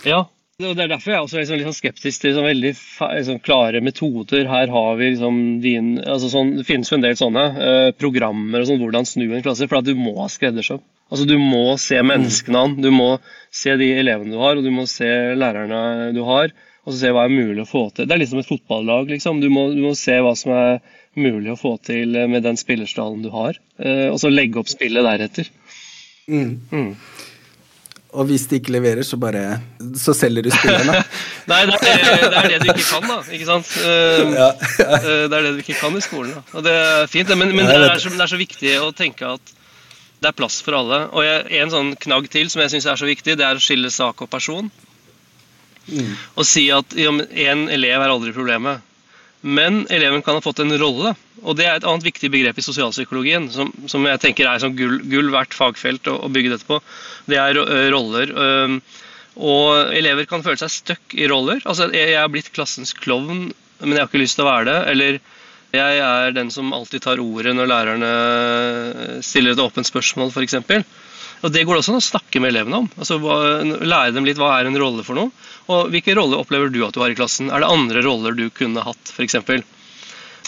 Ja, 0.07 0.21
og 0.61 0.75
Det 0.77 0.83
er 0.85 0.91
derfor 0.91 1.11
jeg 1.11 1.25
også 1.25 1.37
er 1.37 1.41
liksom 1.43 1.57
litt 1.57 1.67
sånn 1.67 1.75
skeptisk 1.79 2.21
til 2.21 2.35
sånn 2.35 2.45
veldig 2.45 2.71
liksom, 2.71 3.39
klare 3.41 3.79
metoder. 3.81 4.45
Her 4.47 4.69
har 4.69 4.97
vi 4.99 5.07
liksom 5.15 5.39
din, 5.63 5.95
altså 5.99 6.29
sånn, 6.29 6.51
Det 6.59 6.65
finnes 6.67 6.91
jo 6.91 6.99
en 6.99 7.05
del 7.05 7.17
sånne 7.17 7.45
eh, 7.67 7.87
programmer 7.97 8.61
og 8.61 8.69
sånn, 8.69 8.79
hvordan 8.83 9.09
snu 9.09 9.25
en 9.25 9.43
klasse. 9.45 9.67
For 9.67 9.81
at 9.81 9.89
du 9.89 9.97
må 9.97 10.13
ha 10.21 10.29
skreddersøm. 10.31 10.83
Altså, 11.09 11.25
du 11.27 11.35
må 11.41 11.73
se 11.81 11.97
menneskene 12.05 12.61
an. 12.67 12.77
Du 12.85 12.91
må 12.93 13.15
se 13.53 13.73
de 13.81 13.89
elevene 13.97 14.35
du 14.35 14.39
har, 14.39 14.59
og 14.59 14.65
du 14.65 14.71
må 14.73 14.85
se 14.89 15.09
lærerne 15.35 16.13
du 16.15 16.21
har. 16.29 16.53
Og 16.83 16.93
så 16.93 16.99
se 16.99 17.13
hva 17.15 17.25
er 17.25 17.33
mulig 17.33 17.63
å 17.63 17.69
få 17.69 17.87
til. 17.89 18.05
Det 18.05 18.13
er 18.13 18.21
liksom 18.21 18.43
et 18.43 18.49
fotballag. 18.49 19.09
liksom. 19.09 19.41
Du 19.41 19.49
må, 19.49 19.71
du 19.73 19.81
må 19.87 19.95
se 19.97 20.19
hva 20.21 20.36
som 20.38 20.53
er 20.53 20.81
mulig 21.19 21.54
å 21.54 21.60
få 21.60 21.76
til 21.86 22.17
med 22.30 22.45
den 22.45 22.58
spillerstallen 22.60 23.21
du 23.26 23.30
har. 23.34 23.60
Eh, 23.78 24.08
og 24.10 24.19
så 24.21 24.32
legge 24.32 24.62
opp 24.62 24.71
spillet 24.71 25.06
deretter. 25.06 25.49
Mm. 26.28 26.60
Mm. 26.71 26.91
Og 28.13 28.28
hvis 28.30 28.45
de 28.49 28.60
ikke 28.60 28.76
leverer, 28.76 29.02
så 29.04 29.17
bare 29.17 29.58
Så 29.97 30.13
selger 30.13 30.45
du 30.45 30.52
spillerne. 30.54 31.02
Nei, 31.52 31.60
det 31.67 31.80
er, 31.82 32.04
det 32.21 32.38
er, 32.38 32.47
det 32.52 32.60
du 32.62 32.69
ikke 32.71 32.86
kan, 32.91 33.08
da. 33.10 33.17
Ikke 33.34 33.47
sant? 33.49 33.73
Uh, 33.82 34.36
ja, 34.38 34.49
det 35.32 35.39
er 35.39 35.47
det 35.47 35.54
du 35.58 35.63
ikke 35.63 35.80
kan 35.82 35.97
i 35.97 36.04
skolen. 36.04 36.38
Da. 36.38 36.43
Og 36.54 36.65
det 36.67 36.76
er 36.78 37.10
fint, 37.12 37.34
men, 37.34 37.52
men 37.58 37.67
det, 37.67 37.76
er 37.82 37.99
så, 37.99 38.13
det, 38.13 38.21
er 38.21 38.32
så, 38.32 38.39
viktig 38.39 38.78
å 38.84 38.93
tenke 38.95 39.34
at 39.36 39.54
det 40.23 40.30
er 40.30 40.38
plass 40.38 40.62
for 40.63 40.78
alle. 40.78 41.02
Og 41.12 41.26
jeg, 41.26 41.43
en 41.60 41.73
sånn 41.73 41.91
knagg 42.06 42.30
til 42.32 42.52
som 42.54 42.63
jeg 42.63 42.76
syns 42.76 42.88
er 42.93 43.02
så 43.02 43.10
viktig, 43.10 43.36
det 43.39 43.47
er 43.47 43.60
å 43.60 43.63
skille 43.63 43.91
sak 43.91 44.23
og 44.23 44.32
person. 44.32 44.69
Mm. 45.89 46.13
Og 46.39 46.47
si 46.47 46.69
at 46.71 46.95
én 46.95 47.65
elev 47.73 47.97
er 47.97 48.13
aldri 48.13 48.32
problemet. 48.36 48.92
Men 49.43 49.84
eleven 49.91 50.23
kan 50.23 50.38
ha 50.38 50.41
fått 50.43 50.62
en 50.63 50.73
rolle. 50.79 51.13
Og 51.43 51.58
det 51.60 51.65
er 51.67 51.75
et 51.75 51.86
annet 51.88 52.06
viktig 52.08 52.29
begrep 52.32 52.60
i 52.60 52.63
sosialpsykologien, 52.63 53.49
som, 53.51 53.71
som 53.91 54.06
jeg 54.08 54.21
tenker 54.23 54.47
er 54.47 54.62
som 54.63 54.75
gull, 54.77 55.01
gull 55.12 55.32
verdt 55.34 55.56
fagfelt 55.58 56.08
å, 56.08 56.15
å, 56.23 56.29
bygge 56.32 56.53
dette 56.53 56.67
på. 56.69 56.79
Det 57.27 57.39
er 57.41 57.60
roller. 57.91 58.32
Og 59.36 59.95
elever 59.97 60.29
kan 60.29 60.45
føle 60.45 60.62
seg 60.62 60.71
stuck 60.71 61.15
i 61.17 61.27
roller. 61.27 61.60
Altså, 61.67 61.89
jeg 61.91 62.15
er 62.15 62.32
blitt 62.32 62.53
klassens 62.56 62.95
klovn, 62.95 63.49
men 63.82 63.95
jeg 63.95 63.99
har 63.99 64.12
ikke 64.12 64.21
lyst 64.23 64.39
til 64.39 64.45
å 64.45 64.51
være 64.51 64.69
det. 64.69 64.79
Eller 64.93 65.19
jeg 65.73 66.01
er 66.05 66.36
den 66.36 66.51
som 66.53 66.73
alltid 66.75 67.01
tar 67.01 67.21
ordet 67.21 67.55
når 67.57 67.69
lærerne 67.69 68.09
stiller 69.25 69.55
et 69.55 69.62
åpent 69.63 69.88
spørsmål, 69.88 70.29
f.eks. 70.29 70.59
Og 71.43 71.51
Det 71.51 71.63
går 71.65 71.75
det 71.75 71.81
også 71.81 71.95
an 71.95 71.99
å 71.99 72.05
snakke 72.05 72.39
med 72.39 72.53
elevene 72.53 72.83
om. 72.83 72.89
Altså, 72.95 73.17
lære 73.19 74.13
dem 74.15 74.27
litt 74.27 74.39
hva 74.39 74.53
er 74.55 74.69
en 74.69 74.77
rolle 74.79 75.03
for 75.03 75.17
noe. 75.17 75.33
Og 75.73 75.89
hvilke 75.91 76.15
roller 76.15 76.39
opplever 76.39 76.69
du 76.71 76.83
at 76.86 76.95
du 76.95 77.01
har 77.03 77.12
i 77.12 77.17
klassen? 77.17 77.49
Er 77.51 77.63
det 77.63 77.71
andre 77.73 78.03
roller 78.05 78.38
du 78.38 78.45
kunne 78.53 78.86
hatt, 78.86 79.15
f.eks.? 79.15 79.41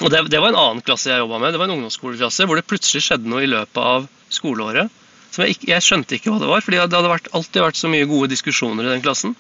Og 0.04 0.12
det, 0.12 0.22
det, 0.32 0.40
var 0.44 0.52
en 0.52 0.60
annen 0.62 0.86
klasse 0.86 1.10
jeg 1.10 1.24
jobba 1.24 1.42
med. 1.42 1.56
Det 1.56 1.60
var 1.60 1.70
en 1.70 1.78
ungdomsskoleklasse 1.80 2.48
hvor 2.48 2.60
det 2.60 2.68
plutselig 2.70 3.04
skjedde 3.04 3.32
noe 3.32 3.44
i 3.44 3.50
løpet 3.50 3.82
av 3.82 4.08
skoleåret. 4.34 5.04
Som 5.34 5.44
jeg, 5.44 5.58
ikke, 5.58 5.72
jeg 5.74 5.84
skjønte 5.84 6.16
ikke 6.16 6.32
hva 6.32 6.40
det 6.44 6.52
var, 6.52 6.64
fordi 6.64 6.80
det 6.80 7.00
hadde 7.00 7.12
vært, 7.12 7.34
alltid 7.36 7.66
vært 7.66 7.80
så 7.80 7.92
mye 7.92 8.08
gode 8.08 8.32
diskusjoner 8.32 8.88
i 8.88 8.94
den 8.94 9.04
klassen 9.04 9.36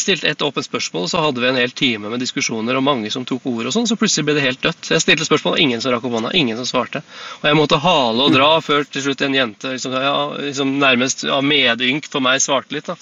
stilte 0.00 0.30
et 0.30 0.42
åpent 0.44 0.66
spørsmål, 0.66 1.06
og 1.06 1.10
så 1.12 1.22
hadde 1.22 1.42
vi 1.42 1.48
en 1.50 1.60
hel 1.60 1.72
time 1.76 2.10
med 2.12 2.22
diskusjoner 2.22 2.78
og 2.78 2.84
mange 2.86 3.10
som 3.14 3.24
tok 3.28 3.46
ord 3.50 3.68
og 3.68 3.74
sånn, 3.74 3.88
så 3.90 3.98
plutselig 4.00 4.28
ble 4.28 4.36
det 4.38 4.44
helt 4.44 4.62
dødt. 4.64 4.90
Jeg 4.94 5.04
stilte 5.04 5.26
spørsmål, 5.28 5.56
og 5.56 5.62
ingen 5.64 5.84
som 5.84 5.94
rakk 5.94 6.06
opp 6.08 6.18
hånda, 6.18 6.34
ingen 6.38 6.58
som 6.60 6.68
svarte. 6.68 7.02
Og 7.40 7.48
jeg 7.50 7.58
måtte 7.58 7.80
hale 7.82 8.28
og 8.28 8.34
dra 8.34 8.50
før 8.64 8.86
til 8.88 9.06
slutt 9.08 9.24
en 9.26 9.36
jente 9.36 9.74
liksom, 9.74 9.96
ja, 9.98 10.14
liksom 10.48 10.76
nærmest 10.82 11.26
av 11.26 11.38
ja, 11.38 11.40
medynk 11.52 12.10
for 12.10 12.24
meg 12.24 12.42
svarte 12.44 12.76
litt. 12.76 12.90
da. 12.90 12.98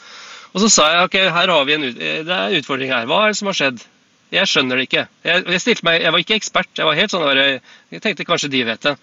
Og 0.54 0.62
så 0.64 0.72
sa 0.72 0.88
jeg 0.92 1.10
ok, 1.10 1.18
her 1.36 1.52
har 1.52 1.68
vi 1.68 1.76
en, 1.76 1.84
ut 1.90 2.00
det 2.00 2.24
er 2.24 2.48
en 2.48 2.56
utfordring 2.62 2.92
her. 2.92 3.08
Hva 3.10 3.24
er 3.24 3.34
det 3.34 3.40
som 3.40 3.52
har 3.52 3.58
skjedd? 3.58 3.84
Jeg 4.34 4.50
skjønner 4.50 4.80
det 4.80 4.88
ikke. 4.88 5.04
Jeg, 5.22 5.44
jeg, 5.54 5.76
meg, 5.86 6.00
jeg 6.02 6.14
var 6.14 6.22
ikke 6.22 6.38
ekspert. 6.40 6.70
Jeg 6.74 6.88
var 6.88 6.98
helt 6.98 7.12
sånn, 7.12 7.26
jeg 7.94 8.02
tenkte 8.02 8.26
kanskje 8.26 8.50
de 8.50 8.62
vet 8.66 8.88
det. 8.88 8.96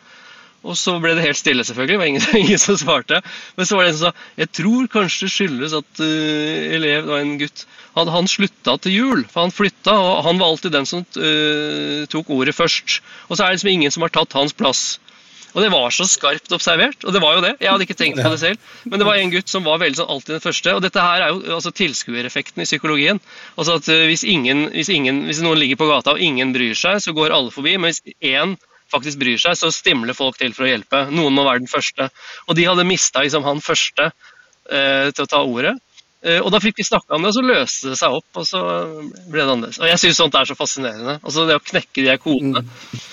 Og 0.63 0.77
så 0.79 0.95
ble 1.03 1.11
det 1.17 1.25
helt 1.25 1.39
stille, 1.39 1.65
selvfølgelig. 1.67 1.93
Det 1.93 1.99
var 1.99 2.11
ingen, 2.11 2.27
ingen, 2.45 2.61
som 2.61 2.79
svarte. 2.79 3.19
Men 3.57 3.67
så 3.67 3.77
var 3.77 3.85
det 3.85 3.93
en 3.93 3.99
som 3.99 4.11
sa 4.11 4.43
jeg 4.43 4.51
tror 4.59 4.89
kanskje 4.91 5.27
det 5.27 5.35
skyldes 5.35 5.77
at 5.79 6.03
uh, 6.03 6.75
elev, 6.77 7.03
det 7.03 7.11
var 7.11 7.23
en 7.23 7.37
gutt, 7.41 7.65
han, 7.97 8.11
han, 8.15 8.29
slutta 8.31 8.77
til 8.81 8.95
jul. 8.95 9.23
For 9.29 9.43
han 9.43 9.55
flytta, 9.55 9.95
og 9.99 10.23
han 10.29 10.39
var 10.39 10.53
alltid 10.53 10.75
den 10.75 10.89
som 10.89 11.03
uh, 11.03 12.03
tok 12.11 12.31
ordet 12.33 12.55
først. 12.55 13.01
Og 13.27 13.35
så 13.35 13.43
er 13.43 13.51
det 13.51 13.59
liksom 13.59 13.73
ingen 13.75 13.93
som 13.93 14.07
har 14.07 14.15
tatt 14.15 14.39
hans 14.39 14.55
plass. 14.55 14.85
Og 15.53 15.61
det 15.61 15.69
var 15.69 15.91
så 15.93 16.07
skarpt 16.09 16.55
observert, 16.55 17.03
og 17.05 17.13
det 17.13 17.21
var 17.21 17.35
jo 17.35 17.43
det. 17.43 17.51
Jeg 17.61 17.69
hadde 17.69 17.85
ikke 17.85 17.97
tenkt 17.99 18.17
på 18.17 18.29
det 18.33 18.39
selv. 18.41 18.71
Men 18.89 18.97
det 18.97 19.05
var 19.05 19.19
en 19.21 19.33
gutt 19.35 19.51
som 19.51 19.67
var 19.67 19.83
veldig 19.83 19.99
sånn 19.99 20.09
alltid 20.09 20.33
den 20.33 20.45
første. 20.47 20.73
Og 20.73 20.81
dette 20.81 21.03
her 21.03 21.27
er 21.27 21.33
jo 21.35 21.57
altså 21.59 21.73
tilskuereffekten 21.77 22.63
i 22.63 22.69
psykologien. 22.69 23.21
Altså 23.53 23.77
at 23.77 23.89
uh, 23.91 24.05
hvis, 24.09 24.23
ingen, 24.25 24.69
hvis, 24.73 24.89
ingen, 24.89 25.25
hvis 25.27 25.43
noen 25.45 25.59
ligger 25.61 25.83
på 25.83 25.91
gata 25.91 26.15
og 26.15 26.23
ingen 26.23 26.55
bryr 26.55 26.73
seg, 26.77 27.03
så 27.03 27.13
går 27.13 27.35
alle 27.35 27.53
forbi. 27.53 27.75
Men 27.77 27.91
hvis 27.91 28.01
én 28.23 28.55
faktisk 28.93 29.21
bryr 29.21 29.41
seg, 29.41 29.57
så 29.59 29.71
stimler 29.73 30.17
folk 30.17 30.37
til 30.39 30.53
for 30.55 30.67
å 30.67 30.69
hjelpe. 30.69 31.05
Noen 31.13 31.35
må 31.35 31.45
være 31.47 31.65
den 31.65 31.71
første. 31.71 32.09
Og 32.47 32.57
de 32.59 32.67
hadde 32.69 32.85
mista 32.87 33.25
liksom, 33.25 33.45
han 33.47 33.63
første 33.63 34.11
eh, 34.11 35.09
til 35.11 35.25
å 35.25 35.29
ta 35.29 35.41
ordet. 35.43 35.75
Eh, 36.23 36.39
og 36.39 36.53
da 36.53 36.61
fikk 36.63 36.79
vi 36.79 36.87
snakka 36.87 37.17
om 37.17 37.25
det, 37.25 37.33
og 37.33 37.35
så 37.35 37.43
løste 37.43 37.91
det 37.91 37.99
seg 37.99 38.15
opp, 38.19 38.29
og 38.39 38.47
så 38.47 38.61
ble 39.27 39.41
det 39.41 39.49
annerledes. 39.49 39.81
Og 39.81 39.89
jeg 39.91 40.01
syns 40.05 40.21
sånt 40.21 40.39
er 40.39 40.47
så 40.47 40.55
fascinerende. 40.55 41.17
Altså 41.19 41.47
det 41.49 41.59
å 41.59 41.63
knekke 41.63 42.05
de 42.05 42.15
kodene. 42.21 42.63
Mm. 42.63 43.03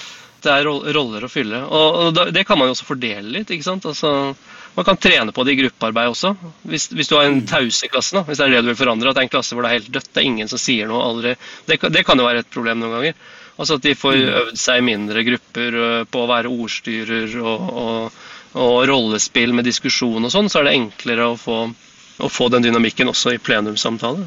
Det 0.41 0.53
er 0.53 0.69
roller 0.97 1.27
å 1.27 1.29
fylle. 1.29 1.59
Og, 1.67 1.99
og 2.01 2.21
det 2.33 2.47
kan 2.49 2.57
man 2.57 2.71
jo 2.71 2.77
også 2.77 2.87
fordele 2.89 3.35
litt. 3.35 3.51
ikke 3.53 3.67
sant? 3.67 3.85
Altså, 3.91 4.33
Man 4.77 4.87
kan 4.87 4.97
trene 4.97 5.35
på 5.37 5.45
det 5.45 5.53
i 5.53 5.59
gruppearbeid 5.59 6.15
også. 6.15 6.31
Hvis, 6.71 6.89
hvis 6.95 7.11
du 7.11 7.17
har 7.19 7.27
en 7.29 7.43
tause 7.49 7.85
i 7.85 7.91
klassen, 7.93 8.21
da, 8.21 8.25
hvis 8.29 8.41
det 8.41 8.47
er 8.47 8.55
det 8.55 8.63
du 8.65 8.71
vil 8.71 8.79
forandre, 8.79 9.11
at 9.11 9.19
det 9.19 9.25
er 9.25 9.29
en 9.29 9.35
klasse 9.35 9.57
hvor 9.57 9.67
det 9.67 9.73
er 9.73 9.81
helt 9.81 9.93
dødt, 9.93 10.09
det 10.15 10.23
er 10.23 10.31
ingen 10.31 10.49
som 10.49 10.63
sier 10.63 10.89
noe 10.89 11.03
aldri. 11.05 11.35
Det, 11.69 11.81
det 11.93 12.07
kan 12.09 12.23
jo 12.23 12.29
være 12.29 12.45
et 12.45 12.55
problem 12.55 12.81
noen 12.81 12.97
ganger. 12.97 13.21
Altså 13.61 13.77
at 13.77 13.85
de 13.85 13.95
får 13.99 14.17
øvd 14.17 14.59
seg 14.59 14.81
i 14.81 14.87
mindre 14.87 15.25
grupper 15.27 15.79
på 16.09 16.23
å 16.23 16.29
være 16.31 16.49
ordstyrer 16.49 17.35
og, 17.43 17.67
og, 17.85 18.21
og 18.57 18.77
rollespill 18.89 19.53
med 19.53 19.69
diskusjon 19.69 20.25
og 20.25 20.33
sånn, 20.33 20.49
så 20.49 20.63
er 20.63 20.71
det 20.71 20.77
enklere 20.79 21.27
å 21.29 21.39
få, 21.39 21.59
å 21.69 22.31
få 22.33 22.49
den 22.55 22.65
dynamikken 22.65 23.13
også 23.13 23.37
i 23.37 23.43
plenumssamtale. 23.43 24.25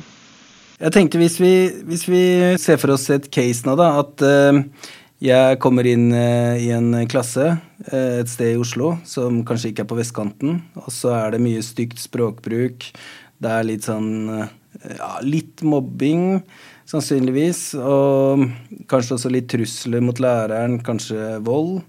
Jeg 0.83 0.93
tenkte 0.93 1.21
hvis 1.21 1.39
vi, 1.41 1.53
hvis 1.87 2.05
vi 2.09 2.23
ser 2.61 2.77
for 2.81 2.93
oss 2.95 3.07
et 3.13 3.29
case 3.33 3.65
nå, 3.65 3.73
da, 3.79 3.89
at 4.01 4.23
eh, 4.25 4.61
jeg 5.23 5.59
kommer 5.63 5.87
inn 5.87 6.09
eh, 6.11 6.65
i 6.65 6.71
en 6.75 6.89
klasse 7.07 7.45
eh, 7.53 8.17
et 8.19 8.31
sted 8.31 8.55
i 8.55 8.59
Oslo 8.59 8.97
som 9.07 9.43
kanskje 9.47 9.71
ikke 9.71 9.85
er 9.85 9.91
på 9.93 9.99
vestkanten, 9.99 10.57
og 10.81 10.89
så 10.91 11.13
er 11.15 11.35
det 11.35 11.43
mye 11.45 11.61
stygt 11.63 12.01
språkbruk. 12.03 12.89
Det 13.39 13.53
er 13.53 13.69
litt 13.69 13.87
sånn 13.87 14.09
eh, 14.33 14.51
ja, 14.97 15.11
litt 15.23 15.63
mobbing, 15.65 16.41
sannsynligvis, 16.89 17.73
og 17.79 18.47
kanskje 18.91 19.17
også 19.17 19.31
litt 19.31 19.47
trusler 19.51 20.03
mot 20.03 20.19
læreren, 20.21 20.79
kanskje 20.85 21.37
vold. 21.45 21.79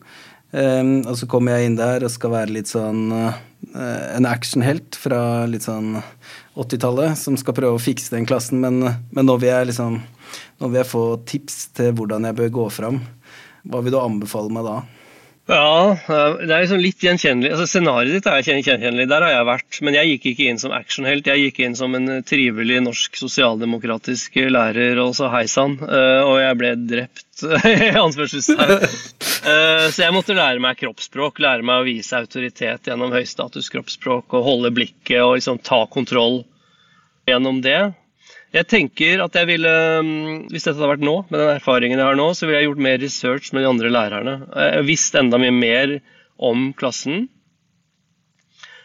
Um, 0.54 1.00
og 1.02 1.16
så 1.18 1.26
kommer 1.26 1.56
jeg 1.56 1.66
inn 1.72 1.80
der 1.80 2.04
og 2.06 2.12
skal 2.14 2.30
være 2.30 2.54
litt 2.54 2.70
sånn 2.70 3.08
uh, 3.10 3.34
en 3.74 4.28
actionhelt 4.30 4.94
fra 4.94 5.48
litt 5.50 5.64
sånn 5.66 5.96
80-tallet 6.54 7.18
som 7.18 7.34
skal 7.40 7.56
prøve 7.56 7.74
å 7.74 7.82
fikse 7.82 8.14
den 8.14 8.28
klassen, 8.28 8.60
men, 8.62 8.78
men 9.10 9.26
nå, 9.26 9.34
vil 9.42 9.50
jeg 9.50 9.72
liksom, 9.72 9.98
nå 10.62 10.70
vil 10.70 10.78
jeg 10.78 10.90
få 10.92 11.04
tips 11.26 11.56
til 11.74 11.96
hvordan 11.98 12.28
jeg 12.28 12.38
bør 12.38 12.54
gå 12.60 12.68
fram. 12.76 13.00
Hva 13.66 13.82
vil 13.82 13.96
du 13.96 13.98
anbefale 13.98 14.54
meg 14.54 14.68
da? 14.68 14.76
Ja, 15.46 15.90
eh, 15.92 16.36
det 16.40 16.54
er 16.54 16.62
liksom 16.62 16.80
litt 16.80 17.02
gjenkjennelig. 17.04 17.50
Altså, 17.52 17.66
Scenarioet 17.68 18.14
ditt 18.16 18.28
er 18.30 18.46
gjenkjennelig, 18.46 19.04
der 19.10 19.24
har 19.26 19.32
jeg 19.34 19.46
vært. 19.50 19.78
Men 19.84 19.96
jeg 19.98 20.08
gikk 20.14 20.28
ikke 20.30 20.46
inn 20.48 20.60
som 20.62 20.72
actionhelt, 20.72 21.26
jeg 21.28 21.42
gikk 21.42 21.58
inn 21.66 21.76
som 21.76 21.92
en 21.98 22.08
eh, 22.14 22.22
trivelig 22.24 22.78
norsk 22.86 23.18
sosialdemokratisk 23.20 24.38
lærer, 24.54 24.96
og 25.04 25.12
så 25.18 25.28
hei 25.34 25.42
sann. 25.52 25.76
eh, 25.84 26.22
Og 26.24 26.38
jeg 26.40 26.58
ble 26.62 26.70
drept, 26.94 27.44
i 27.74 27.90
anførselstegn. 27.92 28.72
Eh, 29.44 29.84
Så 29.92 30.06
jeg 30.06 30.16
måtte 30.16 30.32
lære 30.38 30.62
meg 30.64 30.80
kroppsspråk, 30.80 31.42
lære 31.44 31.66
meg 31.68 31.82
å 31.82 31.88
vise 31.90 32.16
autoritet 32.16 32.88
gjennom 32.88 33.12
høystatus 33.12 33.68
kroppsspråk, 33.74 34.32
og 34.40 34.48
holde 34.48 34.72
blikket 34.72 35.20
og 35.26 35.36
liksom 35.36 35.60
ta 35.60 35.82
kontroll 35.92 36.40
gjennom 37.28 37.60
det. 37.64 37.82
Jeg 38.54 38.68
tenker 38.70 39.22
at 39.24 39.34
jeg 39.34 39.48
ville, 39.50 39.70
mm, 40.06 40.48
Hvis 40.52 40.66
dette 40.66 40.78
hadde 40.78 40.92
vært 40.94 41.06
nå, 41.06 41.16
med 41.26 41.40
den 41.40 41.54
erfaringen 41.56 41.98
jeg 41.98 42.06
har 42.06 42.18
nå, 42.18 42.30
så 42.34 42.46
ville 42.46 42.60
jeg 42.60 42.68
gjort 42.70 42.84
mer 42.86 43.00
research 43.02 43.52
med 43.52 43.64
de 43.64 43.70
andre 43.70 43.90
lærerne. 43.90 44.34
Jeg 44.54 44.76
har 44.78 44.86
visst 44.86 45.16
enda 45.18 45.40
mye 45.42 45.54
mer 45.54 45.96
om 46.38 46.68
klassen. 46.78 47.26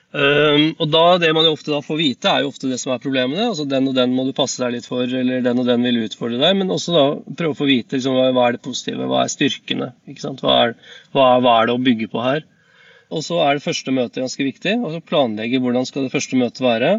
Um, 0.10 0.72
og 0.82 0.88
da, 0.90 1.04
Det 1.22 1.30
man 1.38 1.46
jo 1.46 1.54
ofte 1.54 1.70
da 1.70 1.84
får 1.86 2.00
vite, 2.00 2.32
er 2.32 2.42
jo 2.42 2.50
ofte 2.50 2.70
det 2.70 2.80
som 2.82 2.96
er 2.96 3.04
problemene. 3.04 3.52
altså 3.52 3.68
Den 3.70 3.92
og 3.92 3.94
den 3.94 4.16
må 4.18 4.26
du 4.26 4.34
passe 4.34 4.58
deg 4.58 4.74
litt 4.74 4.88
for, 4.90 5.06
eller 5.06 5.46
den 5.46 5.62
og 5.62 5.68
den 5.70 5.86
vil 5.86 6.02
utfordre 6.08 6.42
deg. 6.42 6.58
Men 6.58 6.74
også 6.74 6.96
da 6.96 7.04
prøve 7.38 7.54
å 7.54 7.60
få 7.60 7.70
vite 7.70 8.00
liksom, 8.00 8.18
hva 8.18 8.48
er 8.48 8.58
det 8.58 8.66
positive, 8.66 9.06
hva 9.06 9.22
er 9.22 9.36
styrkene? 9.36 9.92
ikke 10.10 10.26
sant? 10.26 10.42
Hva 10.42 10.56
er, 10.64 10.74
hva, 11.14 11.36
hva 11.46 11.60
er 11.60 11.70
det 11.70 11.78
å 11.78 11.84
bygge 11.86 12.10
på 12.10 12.26
her? 12.26 12.42
Og 13.14 13.22
så 13.26 13.38
er 13.46 13.58
det 13.58 13.66
første 13.66 13.94
møtet 13.94 14.24
ganske 14.24 14.50
viktig. 14.50 14.80
og 14.82 14.98
så 14.98 15.06
Planlegge 15.06 15.62
hvordan 15.62 15.86
skal 15.86 16.08
det 16.08 16.14
første 16.16 16.42
møtet 16.42 16.66
være. 16.66 16.98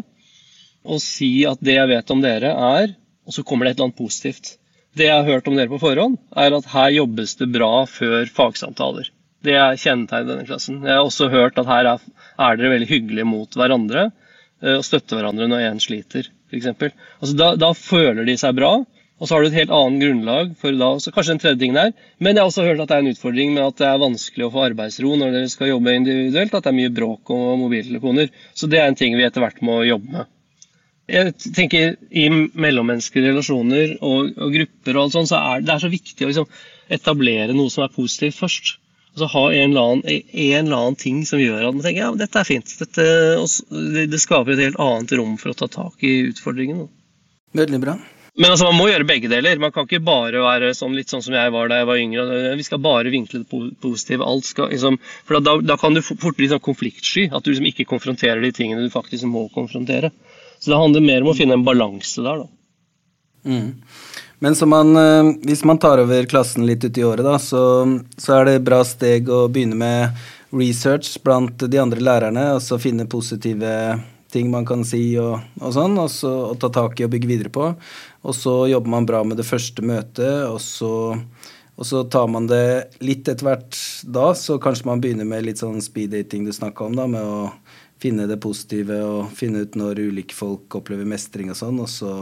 Og 0.87 1.01
si 1.03 1.43
at 1.49 1.61
det 1.63 1.77
jeg 1.77 1.89
vet 1.91 2.11
om 2.13 2.21
dere 2.23 2.51
er 2.51 2.93
Og 3.27 3.35
så 3.35 3.43
kommer 3.45 3.65
det 3.65 3.73
et 3.73 3.79
eller 3.79 3.91
annet 3.91 4.01
positivt. 4.01 4.55
Det 4.97 5.07
jeg 5.07 5.15
har 5.15 5.27
hørt 5.27 5.47
om 5.47 5.55
dere 5.55 5.71
på 5.71 5.79
forhånd, 5.79 6.17
er 6.35 6.51
at 6.57 6.71
her 6.73 6.89
jobbes 6.97 7.37
det 7.39 7.47
bra 7.53 7.85
før 7.87 8.25
fagsamtaler. 8.27 9.11
Det 9.45 9.53
er 9.55 9.77
kjennetegn 9.79 10.25
i 10.25 10.31
denne 10.33 10.47
klassen. 10.49 10.81
Jeg 10.83 10.97
har 10.97 11.05
også 11.05 11.29
hørt 11.31 11.59
at 11.61 11.69
her 11.69 11.87
er, 11.93 12.01
er 12.35 12.57
dere 12.59 12.73
veldig 12.73 12.89
hyggelige 12.89 13.29
mot 13.29 13.55
hverandre 13.55 14.09
eh, 14.09 14.75
og 14.75 14.83
støtter 14.83 15.17
hverandre 15.17 15.47
når 15.47 15.69
én 15.69 15.79
sliter, 15.81 16.27
f.eks. 16.51 16.67
Altså, 16.73 17.37
da, 17.39 17.53
da 17.61 17.71
føler 17.77 18.27
de 18.27 18.35
seg 18.41 18.57
bra. 18.59 18.73
Og 19.21 19.29
så 19.29 19.37
har 19.37 19.45
du 19.45 19.51
et 19.51 19.59
helt 19.59 19.73
annet 19.77 20.01
grunnlag 20.01 20.53
for 20.57 20.75
da, 20.75 20.91
så 20.97 21.13
kanskje 21.13 21.35
den 21.35 21.41
tredje 21.43 21.61
tingen 21.61 21.77
der. 21.77 21.95
Men 22.17 22.33
jeg 22.33 22.41
har 22.41 22.49
også 22.49 22.65
hørt 22.65 22.81
at 22.81 22.89
det 22.89 22.97
er 22.97 23.03
en 23.05 23.13
utfordring 23.13 23.51
med 23.53 23.63
at 23.67 23.77
det 23.77 23.87
er 23.87 24.01
vanskelig 24.01 24.47
å 24.47 24.53
få 24.55 24.63
arbeidsro 24.71 25.13
når 25.13 25.35
dere 25.37 25.51
skal 25.53 25.69
jobbe 25.69 25.93
individuelt. 25.93 26.55
At 26.57 26.65
det 26.65 26.73
er 26.73 26.79
mye 26.81 26.93
bråk 26.97 27.31
og 27.37 27.51
mobiltelefoner. 27.61 28.31
Så 28.57 28.69
det 28.71 28.81
er 28.81 28.89
en 28.89 28.97
ting 28.97 29.13
vi 29.15 29.27
etter 29.27 29.45
hvert 29.45 29.61
må 29.65 29.83
jobbe 29.85 30.17
med. 30.17 30.31
Jeg 31.11 31.33
tenker 31.55 31.97
I 32.11 32.27
mellommenneskelige 32.31 33.33
relasjoner 33.33 33.97
og, 33.99 34.31
og 34.37 34.53
grupper 34.55 34.97
og 34.97 35.01
alt 35.05 35.17
sånt, 35.17 35.31
så 35.31 35.41
er 35.41 35.65
det 35.65 35.73
er 35.73 35.83
så 35.83 35.91
viktig 35.91 36.25
å 36.25 36.29
liksom, 36.29 36.47
etablere 36.91 37.55
noe 37.57 37.73
som 37.73 37.83
er 37.85 37.91
positivt 37.95 38.39
først. 38.39 38.77
Altså 39.11 39.27
Ha 39.33 39.43
en 39.57 39.73
eller, 39.73 39.81
annen, 39.81 40.23
en 40.31 40.65
eller 40.65 40.77
annen 40.77 40.95
ting 40.99 41.19
som 41.27 41.41
gjør 41.41 41.65
at 41.67 41.75
man 41.75 41.83
tenker 41.83 42.05
ja, 42.05 42.13
dette 42.15 42.39
er 42.39 42.47
fint. 42.47 42.73
Dette, 42.79 43.05
det, 43.97 44.07
det 44.13 44.23
skaper 44.23 44.55
et 44.55 44.63
helt 44.69 44.79
annet 44.79 45.11
rom 45.19 45.35
for 45.41 45.51
å 45.51 45.57
ta 45.59 45.67
tak 45.71 46.07
i 46.07 46.13
utfordringene. 46.29 46.87
Veldig 47.59 47.81
bra. 47.83 47.97
Men 48.39 48.53
altså, 48.53 48.69
man 48.69 48.77
må 48.79 48.85
gjøre 48.87 49.07
begge 49.09 49.27
deler. 49.27 49.59
Man 49.59 49.73
kan 49.75 49.83
ikke 49.83 49.99
bare 50.07 50.39
være 50.39 50.71
sånn, 50.77 50.95
litt 50.95 51.11
sånn 51.11 51.23
som 51.25 51.35
jeg 51.35 51.51
var 51.51 51.67
da 51.67 51.81
jeg 51.81 51.89
var 51.89 51.99
yngre. 51.99 52.53
Vi 52.55 52.63
skal 52.63 52.79
bare 52.79 53.11
vinkle 53.11 53.41
det 53.41 53.49
po- 53.51 53.73
positive. 53.83 54.23
Alt 54.23 54.47
skal, 54.47 54.69
liksom, 54.71 54.95
for 55.27 55.43
da, 55.43 55.57
da 55.59 55.75
kan 55.81 55.97
du 55.97 55.99
fort 56.05 56.39
bli 56.39 56.47
sånn 56.47 56.63
konfliktsky. 56.63 57.27
At 57.27 57.43
du 57.43 57.51
liksom 57.51 57.67
ikke 57.67 57.89
konfronterer 57.89 58.39
de 58.45 58.53
tingene 58.55 58.85
du 58.87 58.93
faktisk 58.93 59.27
må 59.27 59.49
konfrontere. 59.51 60.13
Så 60.61 60.71
det 60.71 60.77
handler 60.77 61.01
mer 61.01 61.25
om 61.25 61.31
å 61.31 61.37
finne 61.37 61.57
en 61.57 61.65
balanse 61.65 62.21
der. 62.21 62.43
da. 62.43 63.49
Mm. 63.49 63.71
Men 64.41 64.55
man, 64.69 64.95
eh, 64.95 65.31
hvis 65.45 65.63
man 65.65 65.77
tar 65.77 66.01
over 66.01 66.25
klassen 66.25 66.65
litt 66.65 66.85
uti 66.85 67.03
året, 67.05 67.25
da, 67.25 67.39
så, 67.39 67.61
så 68.17 68.37
er 68.37 68.45
det 68.45 68.53
et 68.59 68.65
bra 68.65 68.81
steg 68.85 69.29
å 69.29 69.47
begynne 69.49 69.77
med 69.77 70.23
research 70.51 71.15
blant 71.23 71.61
de 71.61 71.81
andre 71.81 72.01
lærerne, 72.01 72.47
og 72.55 72.61
så 72.65 72.79
finne 72.81 73.09
positive 73.09 73.99
ting 74.31 74.51
man 74.51 74.65
kan 74.65 74.85
si 74.87 75.03
og, 75.19 75.41
og 75.61 75.73
sånn, 75.75 75.97
og 75.99 76.09
så 76.09 76.31
og 76.51 76.59
ta 76.61 76.71
tak 76.73 76.99
i 76.99 77.05
og 77.05 77.13
bygge 77.13 77.29
videre 77.29 77.53
på. 77.53 77.71
Og 78.25 78.37
så 78.37 78.55
jobber 78.71 78.95
man 78.95 79.07
bra 79.09 79.23
med 79.27 79.37
det 79.41 79.47
første 79.47 79.85
møtet, 79.85 80.45
og 80.47 80.61
så, 80.63 80.93
og 81.75 81.87
så 81.87 82.03
tar 82.09 82.29
man 82.31 82.49
det 82.49 82.65
litt 83.03 83.27
etter 83.27 83.45
hvert 83.45 83.77
da, 84.05 84.31
så 84.37 84.57
kanskje 84.61 84.89
man 84.89 85.03
begynner 85.03 85.27
med 85.27 85.45
litt 85.47 85.61
sånn 85.61 85.81
speed 85.83 86.13
dating 86.15 86.45
du 86.47 86.53
snakka 86.55 86.89
om, 86.89 86.97
da, 86.97 87.05
med 87.09 87.21
å 87.21 87.49
finne 88.01 88.25
det 88.29 88.39
positive 88.41 88.97
og 89.05 89.33
finne 89.37 89.65
ut 89.65 89.77
når 89.77 90.01
ulike 90.09 90.35
folk 90.35 90.79
opplever 90.79 91.07
mestring 91.07 91.51
og 91.53 91.59
sånn, 91.59 91.81
og 91.83 91.89
så 91.91 92.13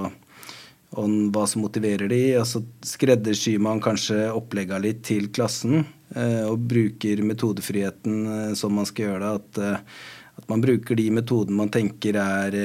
og 0.98 1.10
hva 1.34 1.44
som 1.46 1.62
motiverer 1.62 2.10
de, 2.10 2.22
og 2.39 2.48
så 2.50 2.63
skreddersyr 2.86 3.60
man 3.62 3.82
kanskje 3.84 4.24
opplegga 4.34 4.80
litt 4.82 5.04
til 5.06 5.28
klassen, 5.30 5.84
eh, 6.15 6.46
og 6.50 6.63
bruker 6.72 7.22
metodefriheten 7.22 8.15
eh, 8.34 8.54
som 8.58 8.74
man 8.74 8.89
skal 8.89 9.06
gjøre 9.06 9.20
det, 9.22 9.34
at, 9.38 9.60
eh, 9.62 10.08
at 10.42 10.50
man 10.50 10.63
bruker 10.65 10.98
de 10.98 11.10
metodene 11.13 11.62
man 11.62 11.70
tenker 11.74 12.18
er 12.18 12.58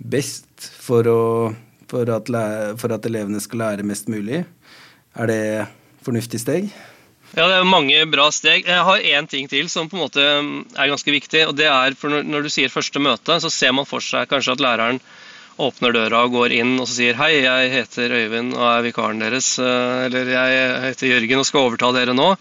best 0.00 0.48
for, 0.58 1.06
å, 1.06 1.22
for, 1.90 2.10
at, 2.10 2.32
for 2.80 2.96
at 2.96 3.06
elevene 3.06 3.42
skal 3.42 3.62
lære 3.62 3.86
mest 3.86 4.10
mulig. 4.10 4.42
Er 5.14 5.30
det 5.30 5.42
fornuftig 6.02 6.42
steg? 6.42 6.72
Ja, 7.30 7.44
det 7.46 7.60
er 7.60 7.68
mange 7.68 7.98
bra 8.10 8.26
steg. 8.34 8.66
Jeg 8.66 8.84
har 8.86 9.04
én 9.06 9.28
ting 9.30 9.46
til 9.50 9.68
som 9.70 9.86
på 9.88 9.94
en 9.96 10.02
måte 10.02 10.22
mm, 10.42 10.54
er 10.74 10.90
ganske 10.90 11.12
viktig. 11.14 11.44
og 11.46 11.54
det 11.58 11.68
er 11.70 11.94
for 11.98 12.10
når, 12.10 12.46
du 12.46 12.50
sier 12.50 12.72
første 12.72 13.02
møte, 13.02 13.36
så 13.42 13.50
ser 13.54 13.74
man 13.76 13.86
for 13.86 14.02
seg 14.02 14.26
kanskje 14.30 14.56
at 14.56 14.64
læreren 14.64 14.98
åpner 15.60 15.92
døra 15.94 16.24
og 16.24 16.34
går 16.34 16.54
inn 16.56 16.72
og 16.80 16.88
så 16.88 16.96
sier 16.96 17.18
hei, 17.20 17.34
jeg 17.44 17.70
heter 17.74 18.14
Øyvind 18.16 18.54
og 18.56 18.64
er 18.64 18.84
vikaren 18.88 19.20
deres. 19.22 19.52
eh, 19.60 20.06
Eller 20.08 20.32
jeg 20.32 20.82
heter 20.88 21.12
Jørgen 21.12 21.42
og 21.42 21.46
skal 21.46 21.68
overta 21.68 21.92
dere 21.94 22.16
nå. 22.16 22.32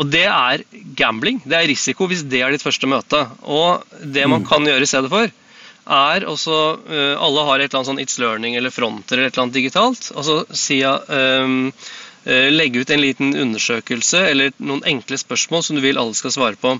Og 0.00 0.10
det 0.10 0.26
er 0.26 0.64
gambling. 0.96 1.42
Det 1.44 1.58
er 1.58 1.68
risiko 1.70 2.08
hvis 2.10 2.24
det 2.32 2.42
er 2.42 2.54
ditt 2.54 2.64
første 2.66 2.88
møte. 2.90 3.22
Og 3.46 3.84
det 4.02 4.26
man 4.30 4.46
kan 4.48 4.66
gjøre 4.66 4.86
i 4.86 4.90
stedet 4.90 5.10
for, 5.12 5.30
er 5.90 6.26
også 6.28 6.58
eh, 6.90 7.14
Alle 7.14 7.46
har 7.46 7.60
et 7.60 7.70
eller 7.70 7.80
annet 7.80 7.92
sånn 7.92 8.02
It's 8.02 8.18
Learning 8.22 8.58
eller 8.58 8.74
Fronter 8.74 9.18
eller 9.18 9.30
et 9.30 9.36
eller 9.36 9.46
annet 9.46 9.60
digitalt. 9.60 10.10
Og 10.16 10.26
så 10.26 10.40
sier 10.50 10.86
jeg 10.88 11.44
um, 11.46 11.60
legge 12.26 12.82
ut 12.82 12.90
en 12.90 13.00
liten 13.00 13.34
undersøkelse 13.36 14.20
eller 14.28 14.52
noen 14.58 14.82
enkle 14.84 15.16
spørsmål 15.20 15.62
som 15.64 15.76
du 15.78 15.82
vil 15.84 15.98
alle 15.98 16.14
skal 16.18 16.34
svare 16.34 16.58
på. 16.60 16.74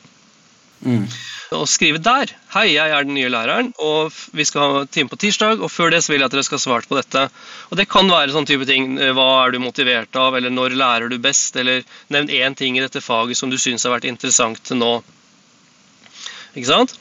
Og 1.52 1.66
skrive 1.68 1.98
der 2.00 2.30
Hei, 2.54 2.70
jeg 2.72 2.92
er 2.94 3.04
den 3.04 3.14
nye 3.14 3.28
læreren, 3.28 3.72
og 3.78 4.12
vi 4.32 4.44
skal 4.48 4.60
ha 4.62 4.84
time 4.86 5.10
på 5.10 5.18
tirsdag. 5.20 5.60
Og 5.60 5.70
før 5.70 5.90
det 5.90 6.02
så 6.04 6.12
vil 6.12 6.22
jeg 6.22 6.30
at 6.30 6.34
dere 6.36 6.46
skal 6.46 6.58
ha 6.60 6.64
svart 6.64 6.88
på 6.88 6.96
dette. 6.98 7.24
Og 7.70 7.76
det 7.78 7.88
kan 7.90 8.08
være 8.10 8.32
sånn 8.34 8.46
type 8.48 8.66
ting. 8.68 8.98
eh, 8.98 9.12
Hva 9.12 9.46
er 9.46 9.52
du 9.52 9.58
motivert 9.62 10.14
av, 10.16 10.36
eller 10.38 10.50
når 10.50 10.76
lærer 10.78 11.10
du 11.10 11.18
best? 11.18 11.56
Eller 11.56 11.82
nevn 12.08 12.30
én 12.30 12.56
ting 12.56 12.78
i 12.78 12.84
dette 12.84 13.02
faget 13.02 13.36
som 13.36 13.50
du 13.50 13.58
syns 13.58 13.84
har 13.84 13.92
vært 13.96 14.08
interessant 14.10 14.62
til 14.64 14.80
nå. 14.80 14.92
Ikke 16.50 16.66
sant? 16.66 16.94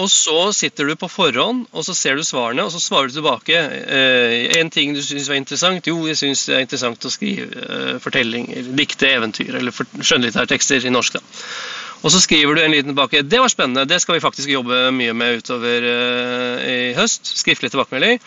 Og 0.00 0.10
så 0.12 0.50
sitter 0.56 0.90
du 0.90 0.96
på 1.00 1.08
forhånd, 1.08 1.64
og 1.72 1.84
så 1.86 1.94
ser 1.96 2.18
du 2.18 2.24
svarene, 2.26 2.66
og 2.66 2.72
så 2.74 2.80
svarer 2.82 3.08
du 3.08 3.16
tilbake. 3.16 3.56
Eh, 3.56 4.58
en 4.60 4.70
ting 4.72 4.92
du 4.96 5.00
syns 5.04 5.28
var 5.30 5.40
interessant? 5.40 5.88
Jo, 5.88 6.02
jeg 6.08 6.18
syns 6.20 6.44
det 6.48 6.56
er 6.56 6.64
interessant 6.66 7.06
å 7.08 7.12
skrive 7.12 7.48
eh, 7.64 7.94
fortellinger, 8.02 8.72
dikte, 8.76 9.08
eventyr 9.08 9.56
eller 9.60 9.72
skjønnlitterære 9.72 10.52
tekster 10.52 10.84
i 10.84 10.92
norsk. 10.92 11.16
da. 11.16 11.24
Og 12.00 12.12
så 12.12 12.20
skriver 12.24 12.56
du 12.56 12.62
en 12.62 12.72
liten 12.72 12.92
tilbake. 12.92 13.24
Det 13.28 13.40
var 13.40 13.52
spennende, 13.52 13.88
det 13.88 14.00
skal 14.00 14.16
vi 14.16 14.24
faktisk 14.24 14.52
jobbe 14.52 14.86
mye 14.96 15.16
med 15.16 15.40
utover 15.40 15.88
eh, 15.94 16.68
i 16.68 16.78
høst. 16.96 17.32
Skriftlig 17.40 17.72
tilbakemelding. 17.72 18.20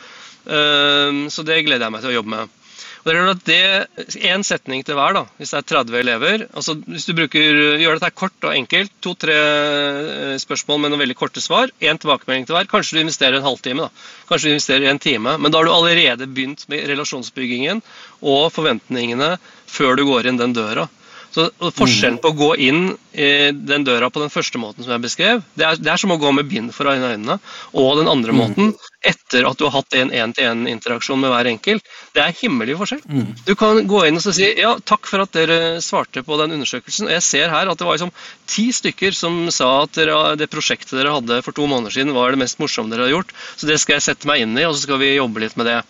Eh, 0.45 1.23
så 1.33 1.45
det 1.45 1.63
gleder 1.65 1.87
jeg 1.87 1.95
meg 1.95 2.05
til 2.05 2.13
å 2.13 2.17
jobbe 2.19 2.35
med. 2.35 2.59
Og 3.03 3.09
det 3.11 3.19
er 3.19 3.29
at 3.33 3.41
det 3.47 4.19
Én 4.23 4.45
setning 4.47 4.83
til 4.87 4.95
hver, 4.95 5.15
da, 5.17 5.23
hvis 5.35 5.51
det 5.51 5.57
er 5.59 5.65
30 5.83 5.97
elever. 5.99 6.45
altså 6.55 6.75
Hvis 6.87 7.05
du 7.09 7.13
bruker, 7.17 7.59
gjør 7.81 7.99
dette 7.99 8.11
kort 8.15 8.47
og 8.47 8.55
enkelt, 8.55 8.93
to-tre 9.03 9.35
eh, 9.35 10.37
spørsmål 10.39 10.79
med 10.79 10.93
noen 10.93 11.03
veldig 11.03 11.17
korte 11.19 11.43
svar, 11.43 11.73
én 11.83 11.99
tilbakemelding 11.99 12.47
til 12.47 12.55
hver, 12.55 12.69
kanskje 12.71 12.97
du 12.97 13.03
investerer 13.03 13.39
en 13.39 13.47
halvtime. 13.47 13.89
da, 13.89 14.07
Kanskje 14.29 14.47
du 14.47 14.55
investerer 14.55 14.87
en 14.87 15.03
time. 15.03 15.35
Men 15.37 15.51
da 15.51 15.59
har 15.59 15.67
du 15.67 15.75
allerede 15.75 16.29
begynt 16.31 16.63
med 16.71 16.87
relasjonsbyggingen 16.93 17.83
og 18.21 18.51
forventningene 18.55 19.35
før 19.67 19.99
du 19.99 20.05
går 20.07 20.31
inn 20.31 20.39
den 20.39 20.55
døra. 20.55 20.87
Så 21.33 21.47
Forskjellen 21.73 22.19
på 22.21 22.29
å 22.29 22.35
gå 22.37 22.49
inn 22.61 22.83
i 23.13 23.27
den 23.53 23.85
døra 23.85 24.09
på 24.13 24.21
den 24.21 24.29
første 24.29 24.59
måten 24.61 24.85
som 24.85 24.93
jeg 24.93 25.01
beskrev, 25.01 25.39
det 25.57 25.65
er, 25.65 25.79
det 25.81 25.89
er 25.89 26.01
som 26.01 26.13
å 26.13 26.17
gå 26.21 26.29
med 26.35 26.45
bind 26.49 26.73
for 26.75 26.91
øynene, 26.91 27.39
og 27.73 27.97
den 27.97 28.09
andre 28.11 28.35
måten 28.37 28.73
etter 29.03 29.47
at 29.49 29.57
du 29.57 29.65
har 29.65 29.73
hatt 29.79 29.97
en 29.97 30.13
én-til-én-interaksjon 30.13 31.19
med 31.19 31.33
hver 31.33 31.49
enkelt. 31.49 31.89
Det 32.13 32.21
er 32.21 32.37
himmelig 32.37 32.77
forskjell. 32.79 33.01
Du 33.47 33.53
kan 33.59 33.81
gå 33.89 34.03
inn 34.07 34.21
og 34.21 34.27
si 34.27 34.51
ja, 34.61 34.75
takk 34.85 35.09
for 35.09 35.25
at 35.25 35.33
dere 35.35 35.81
svarte 35.83 36.23
på 36.23 36.37
den 36.39 36.53
undersøkelsen. 36.59 37.09
og 37.09 37.17
Jeg 37.17 37.25
ser 37.25 37.53
her 37.53 37.71
at 37.71 37.81
det 37.81 37.89
var 37.89 37.97
liksom 37.97 38.13
ti 38.45 38.69
stykker 38.71 39.17
som 39.17 39.49
sa 39.51 39.71
at 39.87 39.97
dere, 39.97 40.37
det 40.39 40.51
prosjektet 40.53 40.95
dere 40.99 41.17
hadde 41.17 41.41
for 41.41 41.57
to 41.57 41.65
måneder 41.65 41.97
siden 41.97 42.13
var 42.15 42.31
det 42.31 42.43
mest 42.45 42.61
morsomme 42.61 42.93
dere 42.93 43.09
har 43.09 43.17
gjort, 43.17 43.33
så 43.57 43.69
det 43.69 43.81
skal 43.81 43.97
jeg 43.97 44.07
sette 44.11 44.29
meg 44.29 44.45
inn 44.45 44.53
i, 44.53 44.67
og 44.69 44.77
så 44.77 44.85
skal 44.85 45.01
vi 45.01 45.15
jobbe 45.15 45.43
litt 45.43 45.57
med 45.57 45.71
det. 45.71 45.81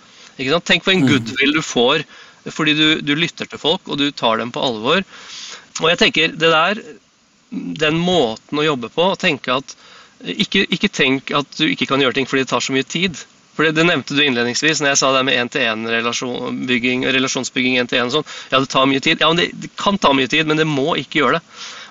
Tenk 0.65 0.87
på 0.87 0.95
en 0.95 1.05
goodwill 1.05 1.53
du 1.53 1.61
får 1.61 2.07
fordi 2.51 2.75
du, 2.77 2.87
du 3.05 3.13
lytter 3.15 3.47
til 3.49 3.61
folk, 3.61 3.87
og 3.87 3.99
du 4.01 4.09
tar 4.11 4.41
dem 4.41 4.51
på 4.51 4.63
alvor. 4.63 5.03
Og 5.81 5.89
jeg 5.89 6.01
tenker, 6.01 6.35
det 6.35 6.51
der, 6.53 6.83
Den 7.53 7.99
måten 8.01 8.57
å 8.57 8.63
jobbe 8.65 8.89
på, 8.89 9.11
å 9.13 9.19
tenke 9.19 9.53
at 9.53 9.75
ikke, 10.23 10.63
ikke 10.73 10.89
tenk 10.89 11.29
at 11.35 11.59
du 11.59 11.67
ikke 11.67 11.85
kan 11.85 12.01
gjøre 12.01 12.15
ting 12.17 12.25
fordi 12.25 12.45
det 12.45 12.49
tar 12.49 12.63
så 12.63 12.73
mye 12.73 12.87
tid. 12.87 13.19
For 13.53 13.67
det, 13.67 13.75
det 13.77 13.85
nevnte 13.85 14.15
du 14.17 14.23
innledningsvis 14.23 14.81
når 14.81 14.93
jeg 14.93 14.99
sa 15.03 15.11
det 15.13 15.23
med 15.27 15.37
én-til-én-relasjonsbygging 15.37 17.05
relasjonsbygging 17.13 17.77
en 17.77 17.89
til 17.91 18.01
en 18.01 18.09
og 18.09 18.15
sånn. 18.15 18.31
Ja, 18.49 18.61
det 18.63 18.71
tar 18.73 18.87
mye 18.89 19.03
tid. 19.03 19.21
Ja, 19.21 19.29
men 19.29 19.41
det, 19.41 19.51
det, 19.53 19.69
kan 19.77 19.99
ta 20.01 20.13
mye 20.17 20.31
tid, 20.31 20.49
men 20.49 20.57
det 20.57 20.65
må 20.69 20.95
ikke 20.97 21.21
gjøre 21.21 21.37
det. 21.37 21.43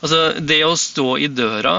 Altså, 0.03 0.23
Det 0.51 0.59
å 0.67 0.75
stå 0.81 1.09
i 1.23 1.31
døra 1.31 1.77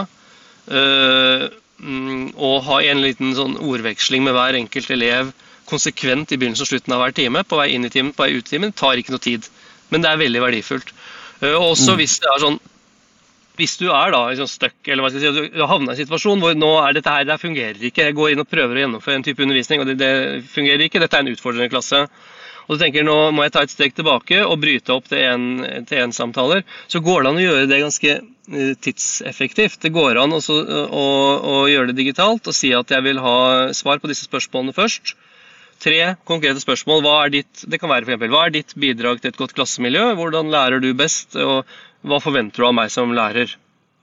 øh, 0.71 1.47
og 1.83 2.55
ha 2.69 2.77
en 2.87 3.03
liten 3.03 3.33
sånn 3.35 3.57
ordveksling 3.59 4.23
med 4.23 4.37
hver 4.37 4.55
enkelt 4.55 4.93
elev 4.93 5.33
konsekvent 5.69 6.33
i 6.33 6.39
begynnelsen 6.39 6.67
og 6.67 6.71
slutten 6.71 6.95
av 6.95 7.03
hver 7.03 7.15
time, 7.17 7.43
på 7.47 7.59
vei 7.59 7.71
inn 7.75 7.87
i 7.87 7.91
timen, 7.93 8.13
på 8.15 8.25
vei 8.25 8.35
ut 8.37 8.45
i 8.47 8.55
timen, 8.55 8.75
tar 8.75 8.99
ikke 8.99 9.15
noe 9.15 9.23
tid. 9.23 9.49
Men 9.93 10.03
det 10.03 10.11
er 10.11 10.21
veldig 10.21 10.43
verdifullt. 10.43 10.93
Øh, 11.41 11.55
og 11.55 11.73
også 11.73 11.97
hvis 11.99 12.19
det 12.23 12.31
er 12.33 12.45
sånn 12.45 12.61
hvis 13.53 13.75
du 13.77 13.85
er 13.93 14.09
da 14.09 14.23
liksom 14.31 14.47
stuck, 14.49 14.79
eller 14.87 15.05
hva 15.05 15.11
skal 15.11 15.21
jeg 15.21 15.33
si, 15.35 15.49
du 15.53 15.59
har 15.61 15.69
havna 15.69 15.91
i 15.91 15.93
en 15.93 15.99
situasjon 15.99 16.39
hvor 16.41 16.55
nå 16.57 16.71
er 16.81 16.95
dette 16.97 17.11
her, 17.13 17.25
det 17.29 17.35
fungerer 17.37 17.83
ikke, 17.85 18.07
jeg 18.07 18.15
går 18.17 18.31
inn 18.31 18.41
og 18.41 18.49
prøver 18.49 18.79
å 18.79 18.81
gjennomføre 18.81 19.19
en 19.19 19.25
type 19.27 19.45
undervisning, 19.45 19.83
og 19.83 19.91
det, 19.91 19.97
det 19.99 20.13
fungerer 20.49 20.81
ikke, 20.87 21.01
dette 21.03 21.19
er 21.19 21.21
en 21.21 21.29
utfordrende 21.35 21.69
klasse, 21.69 21.99
og 22.63 22.73
du 22.73 22.81
tenker 22.81 23.05
nå 23.05 23.17
må 23.35 23.45
jeg 23.45 23.53
ta 23.53 23.61
et 23.65 23.73
steg 23.73 23.93
tilbake 23.93 24.39
og 24.41 24.57
bryte 24.63 24.95
opp 24.95 25.09
til 25.11 25.21
én-samtaler, 25.21 26.63
så 26.89 27.03
går 27.03 27.21
det 27.21 27.29
an 27.29 27.41
å 27.41 27.45
gjøre 27.45 27.69
det 27.69 27.81
ganske 27.83 28.15
tidseffektivt. 28.87 29.81
Det 29.83 29.91
går 29.95 30.19
an 30.23 30.35
også, 30.35 30.55
å, 30.87 31.03
å 31.53 31.57
gjøre 31.71 31.91
det 31.91 31.99
digitalt 31.99 32.47
og 32.49 32.55
si 32.55 32.73
at 32.75 32.91
jeg 32.91 33.05
vil 33.05 33.21
ha 33.23 33.37
svar 33.75 34.01
på 34.01 34.09
disse 34.11 34.27
spørsmålene 34.29 34.75
først. 34.75 35.13
Tre 35.83 36.13
konkrete 36.27 36.61
spørsmål. 36.63 37.01
Hva 37.03 37.15
er 37.25 37.33
ditt, 37.33 37.65
det 37.67 37.79
kan 37.81 37.91
være 37.91 38.05
for 38.05 38.13
eksempel, 38.13 38.31
hva 38.31 38.45
er 38.47 38.53
ditt 38.55 38.71
bidrag 38.79 39.19
til 39.19 39.33
et 39.33 39.39
godt 39.39 39.55
klassemiljø? 39.57 40.13
Hvordan 40.19 40.51
lærer 40.53 40.79
du 40.83 40.93
best? 40.95 41.35
og 41.35 41.67
hva 42.07 42.19
forventer 42.23 42.63
du 42.63 42.67
av 42.67 42.75
meg 42.77 42.91
som 42.91 43.11
lærer? 43.15 43.51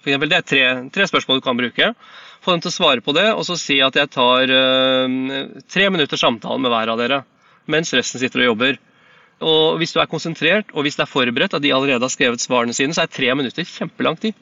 For 0.01 0.11
eksempel, 0.11 0.31
det 0.33 0.38
er 0.38 0.47
tre, 0.49 0.62
tre, 0.93 1.07
spørsmål 1.09 1.40
du 1.40 1.45
kan 1.45 1.59
bruke. 1.59 1.90
Få 2.45 2.55
dem 2.55 2.62
til 2.64 2.73
å 2.73 2.75
svare 2.75 3.05
på 3.05 3.12
det, 3.16 3.27
og 3.37 3.45
så 3.49 3.57
si 3.61 3.79
at 3.85 3.97
jeg 3.97 4.12
tar 4.12 4.53
uh, 4.53 5.57
tre 5.69 5.88
minutter 5.93 6.21
samtale 6.21 6.61
med 6.61 6.73
hver 6.73 6.93
av 6.93 7.01
dere. 7.01 7.23
Mens 7.71 7.93
resten 7.97 8.21
sitter 8.21 8.45
og 8.45 8.53
jobber. 8.53 8.81
Og 9.45 9.81
Hvis 9.81 9.93
du 9.97 10.01
er 10.01 10.09
konsentrert 10.09 10.73
og 10.75 10.85
hvis 10.85 10.99
det 10.99 11.07
er 11.07 11.12
forberedt 11.12 11.57
at 11.57 11.64
de 11.64 11.73
allerede 11.73 12.05
har 12.05 12.12
skrevet 12.12 12.43
svarene 12.45 12.77
sine, 12.77 12.93
så 12.97 13.07
er 13.07 13.12
tre 13.12 13.33
minutter 13.37 13.64
kjempelang 13.64 14.21
tid. 14.21 14.37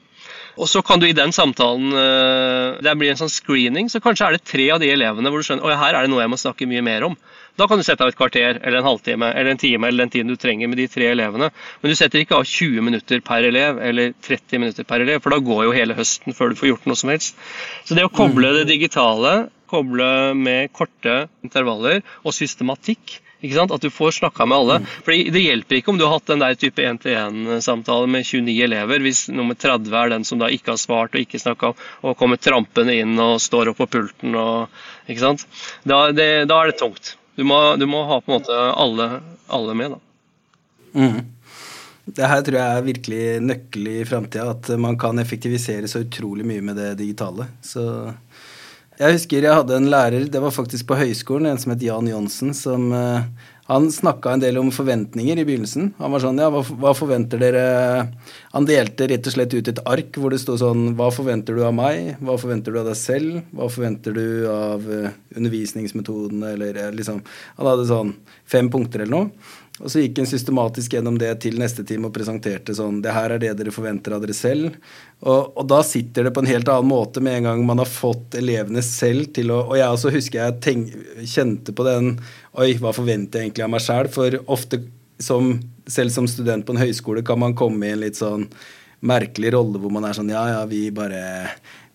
Og 0.58 0.66
så 0.66 0.82
kan 0.82 0.98
du 0.98 1.06
i 1.06 1.14
den 1.16 1.30
samtalen 1.34 1.92
uh, 1.94 2.78
Det 2.82 2.94
blir 2.98 3.12
en 3.12 3.20
sånn 3.20 3.30
screening, 3.30 3.90
så 3.92 4.02
kanskje 4.02 4.26
er 4.26 4.36
det 4.36 4.46
tre 4.48 4.66
av 4.74 4.80
de 4.82 4.90
elevene 4.90 5.30
hvor 5.30 5.42
du 5.42 5.46
skjønner 5.46 5.70
at 5.70 5.80
her 5.82 5.98
er 5.98 6.06
det 6.06 6.12
noe 6.12 6.24
jeg 6.24 6.32
må 6.32 6.40
snakke 6.40 6.66
mye 6.70 6.84
mer 6.84 7.06
om. 7.06 7.14
Da 7.58 7.66
kan 7.66 7.80
du 7.80 7.84
sette 7.86 8.04
av 8.04 8.12
et 8.12 8.18
kvarter 8.18 8.60
eller 8.60 8.78
en 8.78 8.86
halvtime 8.86 9.30
eller 9.34 9.54
en 9.54 9.60
time 9.60 9.88
eller 9.88 10.04
den 10.04 10.12
tiden 10.14 10.30
du 10.30 10.38
trenger 10.38 10.70
med 10.70 10.78
de 10.78 10.86
tre 10.90 11.08
elevene. 11.10 11.50
Men 11.82 11.92
du 11.92 11.98
setter 11.98 12.22
ikke 12.22 12.38
av 12.38 12.46
20 12.46 12.86
minutter 12.86 13.22
per 13.26 13.46
elev 13.48 13.80
eller 13.82 14.12
30 14.26 14.62
minutter 14.62 14.86
per 14.86 15.02
elev, 15.02 15.22
for 15.24 15.34
da 15.34 15.40
går 15.42 15.64
jo 15.66 15.74
hele 15.74 15.96
høsten 15.98 16.36
før 16.38 16.52
du 16.52 16.58
får 16.60 16.72
gjort 16.72 16.90
noe 16.90 17.00
som 17.00 17.10
helst. 17.14 17.38
Så 17.86 17.98
det 17.98 18.06
å 18.06 18.12
koble 18.14 18.52
det 18.60 18.68
digitale, 18.70 19.48
koble 19.70 20.10
med 20.38 20.70
korte 20.74 21.24
intervaller 21.44 22.04
og 22.22 22.34
systematikk 22.36 23.18
ikke 23.38 23.54
sant? 23.54 23.72
At 23.74 23.84
du 23.84 23.90
får 23.92 24.16
snakka 24.16 24.46
med 24.50 24.58
alle. 24.58 24.78
For 25.06 25.14
Det 25.14 25.42
hjelper 25.42 25.78
ikke 25.78 25.92
om 25.92 26.00
du 26.00 26.04
har 26.06 26.16
hatt 26.16 26.30
den 26.30 26.42
der 26.42 26.56
type 26.58 26.82
1-til-1-samtale 26.82 28.10
med 28.10 28.26
29 28.26 28.56
elever, 28.66 29.04
hvis 29.04 29.28
nummer 29.30 29.54
30 29.54 29.94
er 29.94 30.12
den 30.14 30.26
som 30.26 30.42
da 30.42 30.50
ikke 30.50 30.74
har 30.74 30.80
svart 30.82 31.14
og 31.14 31.22
ikke 31.22 31.40
snakka, 31.42 31.72
og 32.02 32.18
kommer 32.18 32.40
trampende 32.42 32.98
inn 32.98 33.14
og 33.22 33.38
står 33.42 33.70
opp 33.72 33.78
på 33.84 33.90
pulten. 33.94 34.34
Og, 34.34 34.82
ikke 35.06 35.22
sant? 35.22 35.46
Da, 35.86 36.08
det, 36.10 36.28
da 36.50 36.60
er 36.62 36.72
det 36.72 36.80
tungt. 36.82 37.14
Du 37.38 37.44
må, 37.46 37.60
du 37.78 37.86
må, 37.86 38.02
ha 38.08 38.18
på 38.18 38.32
en 38.32 38.40
måte 38.40 38.62
alle, 38.74 39.10
alle 39.54 39.78
med, 39.78 39.94
da. 39.94 40.04
Mm. 40.98 41.18
Det 42.18 42.26
her 42.26 42.42
tror 42.42 42.56
jeg 42.56 42.78
er 42.78 42.86
virkelig 42.86 43.24
nøkkel 43.44 43.88
i 43.92 43.98
framtida, 44.08 44.50
at 44.56 44.70
man 44.80 44.96
kan 44.98 45.20
effektivisere 45.20 45.86
så 45.90 46.02
utrolig 46.02 46.46
mye 46.48 46.64
med 46.64 46.80
det 46.80 46.94
digitale. 46.98 47.46
Så 47.62 47.84
jeg 48.98 49.14
husker 49.14 49.44
jeg 49.46 49.54
hadde 49.54 49.76
en 49.78 49.90
lærer, 49.92 50.26
det 50.26 50.40
var 50.42 50.54
faktisk 50.54 50.88
på 50.88 50.98
høyskolen, 50.98 51.46
en 51.52 51.60
som 51.62 51.70
het 51.74 51.84
Jan 51.86 52.08
Johnsen, 52.10 52.50
som 52.56 52.88
uh, 52.90 53.20
han 53.68 53.86
snakka 53.92 54.32
en 54.32 54.42
del 54.42 54.58
om 54.58 54.70
forventninger 54.74 55.38
i 55.38 55.44
begynnelsen. 55.44 55.90
Han 56.00 56.14
var 56.14 56.22
sånn, 56.24 56.40
ja, 56.40 56.48
hva, 56.50 56.62
hva, 56.64 56.94
forventer 56.96 57.40
dere 57.42 57.64
Han 58.54 58.66
delte 58.66 59.10
rett 59.10 59.28
og 59.28 59.34
slett 59.34 59.52
ut 59.52 59.68
et 59.68 59.82
ark 59.84 60.16
hvor 60.16 60.32
det 60.32 60.40
sto 60.40 60.56
sånn 60.56 60.94
Hva 60.96 61.10
forventer 61.12 61.52
du 61.52 61.60
av 61.66 61.74
meg? 61.76 62.14
Hva 62.24 62.38
forventer 62.40 62.72
du 62.72 62.80
av 62.80 62.88
deg 62.88 62.96
selv? 62.96 63.42
Hva 63.52 63.68
forventer 63.68 64.16
du 64.16 64.48
av 64.48 64.88
uh, 64.88 65.12
undervisningsmetodene, 65.36 66.54
eller 66.56 66.80
uh, 66.80 66.90
liksom 66.96 67.20
Han 67.60 67.70
hadde 67.70 67.88
sånn 67.92 68.14
fem 68.48 68.72
punkter 68.72 69.04
eller 69.04 69.14
noe. 69.14 69.54
Og 69.78 69.92
så 69.92 70.02
gikk 70.02 70.18
en 70.18 70.26
systematisk 70.26 70.96
gjennom 70.96 71.18
det 71.20 71.30
til 71.44 71.58
neste 71.60 71.84
time 71.86 72.08
og 72.08 72.14
presenterte 72.16 72.74
sånn 72.74 72.98
Det 73.04 73.12
her 73.14 73.34
er 73.34 73.42
det 73.42 73.52
dere 73.60 73.74
forventer 73.74 74.16
av 74.16 74.24
dere 74.24 74.34
selv. 74.34 74.74
Og, 75.20 75.52
og, 75.54 75.62
da 75.70 75.80
sitter 75.86 76.26
det 76.26 76.32
på 76.34 76.42
en 76.42 76.50
helt 76.50 76.70
annen 76.72 76.90
måte 76.90 77.22
med 77.22 77.38
en 77.38 77.50
gang 77.50 77.64
man 77.66 77.82
har 77.82 77.90
fått 77.90 78.38
elevene 78.40 78.82
selv 78.84 79.30
til 79.36 79.52
å 79.54 79.60
Og 79.68 79.76
jeg 79.78 79.94
også 79.94 80.14
husker 80.14 80.42
jeg 80.42 80.58
tenk, 80.64 80.96
kjente 81.22 81.74
på 81.74 81.86
den 81.86 82.16
Oi, 82.58 82.72
hva 82.82 82.94
forventer 82.96 83.38
jeg 83.38 83.50
egentlig 83.50 83.68
av 83.68 83.72
meg 83.76 83.84
sjæl? 83.84 84.10
For 84.10 84.40
ofte, 84.50 84.82
som, 85.22 85.54
selv 85.86 86.14
som 86.14 86.26
student 86.30 86.66
på 86.66 86.74
en 86.74 86.82
høyskole, 86.82 87.22
kan 87.26 87.38
man 87.38 87.54
komme 87.58 87.86
i 87.86 87.94
en 87.94 88.02
litt 88.02 88.18
sånn 88.18 88.48
merkelig 88.98 89.52
rolle 89.54 89.78
hvor 89.78 89.92
man 89.94 90.08
er 90.08 90.16
sånn 90.18 90.32
Ja, 90.34 90.42
ja, 90.50 90.62
vi 90.66 90.88
bare 90.90 91.20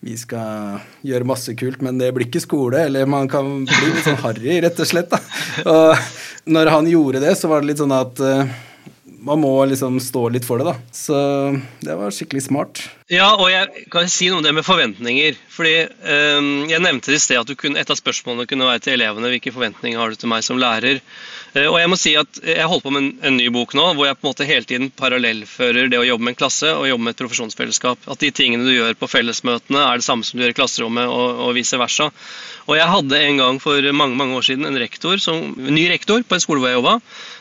vi 0.04 0.18
skal 0.20 0.82
gjøre 1.04 1.24
masse 1.24 1.54
kult, 1.56 1.80
men 1.84 1.96
det 1.96 2.10
blir 2.12 2.26
ikke 2.26 2.42
skole. 2.44 2.82
Eller 2.90 3.08
man 3.08 3.28
kan 3.32 3.62
bli 3.64 3.86
litt 3.88 4.04
sånn 4.04 4.20
harry, 4.20 4.58
rett 4.60 4.80
og 4.84 4.88
slett. 4.90 5.14
Da. 5.14 5.20
Og 5.72 6.02
når 6.44 6.72
han 6.72 6.88
gjorde 6.90 7.22
det, 7.24 7.34
så 7.38 7.48
var 7.50 7.62
det 7.62 7.72
litt 7.72 7.82
sånn 7.82 7.94
at 7.94 8.20
uh, 8.20 8.54
man 9.24 9.40
må 9.40 9.52
liksom 9.68 9.96
stå 10.00 10.26
litt 10.34 10.44
for 10.44 10.60
det, 10.60 10.68
da. 10.68 10.74
Så 10.92 11.16
det 11.84 11.96
var 11.96 12.12
skikkelig 12.12 12.44
smart. 12.44 12.82
Ja, 13.12 13.30
og 13.36 13.48
jeg 13.52 13.86
kan 13.92 14.08
si 14.12 14.28
noe 14.28 14.40
om 14.40 14.44
det 14.44 14.52
med 14.56 14.66
forventninger. 14.66 15.36
Fordi 15.52 15.74
um, 15.84 16.64
Jeg 16.68 16.80
nevnte 16.84 17.12
i 17.12 17.20
sted 17.20 17.40
at 17.40 17.52
kunne, 17.60 17.80
et 17.80 17.90
av 17.92 17.98
spørsmålene 17.98 18.48
kunne 18.48 18.68
være 18.68 18.82
til 18.84 18.96
elevene 18.96 19.30
hvilke 19.32 19.52
forventninger 19.54 20.00
har 20.00 20.12
du 20.12 20.20
til 20.20 20.32
meg 20.32 20.44
som 20.44 20.60
lærer. 20.60 21.00
Uh, 21.54 21.66
og 21.70 21.78
Jeg 21.80 21.92
må 21.92 21.98
si 22.00 22.14
at 22.20 22.40
jeg 22.40 22.68
holder 22.68 22.84
på 22.84 22.94
med 22.94 23.02
en, 23.02 23.10
en, 23.28 23.38
ny 23.40 23.50
bok 23.54 23.76
nå, 23.76 23.90
hvor 23.96 24.08
jeg 24.08 24.18
på 24.18 24.26
en 24.26 24.32
måte 24.32 24.48
hele 24.48 24.68
tiden 24.68 24.92
parallellfører 24.96 25.92
det 25.92 26.00
å 26.00 26.08
jobbe 26.08 26.28
med 26.28 26.34
en 26.34 26.40
klasse 26.44 26.72
og 26.72 26.88
jobbe 26.90 27.06
med 27.06 27.16
et 27.16 27.22
profesjonsfellesskap. 27.24 28.08
At 28.12 28.24
de 28.24 28.32
tingene 28.34 28.68
du 28.68 28.74
gjør 28.74 28.96
på 29.00 29.08
fellesmøtene, 29.08 29.84
er 29.84 30.00
det 30.00 30.08
samme 30.08 30.26
som 30.26 30.36
du 30.36 30.44
gjør 30.44 30.56
i 30.56 30.58
klasserommet, 30.60 31.08
og, 31.08 31.44
og 31.48 31.56
vice 31.56 31.80
versa. 31.80 32.10
Og 32.64 32.78
Jeg 32.78 32.88
hadde 32.88 33.20
en 33.20 33.40
gang 33.42 33.60
for 33.60 33.92
mange 33.92 34.16
mange 34.16 34.38
år 34.38 34.46
siden 34.46 34.64
en 34.64 34.80
rektor, 34.80 35.18
som, 35.20 35.52
ny 35.56 35.84
rektor 35.92 36.22
på 36.24 36.36
en 36.36 36.40
skole 36.40 36.62
hvor 36.62 36.70
jeg 36.70 36.78
jobba, 36.78 36.94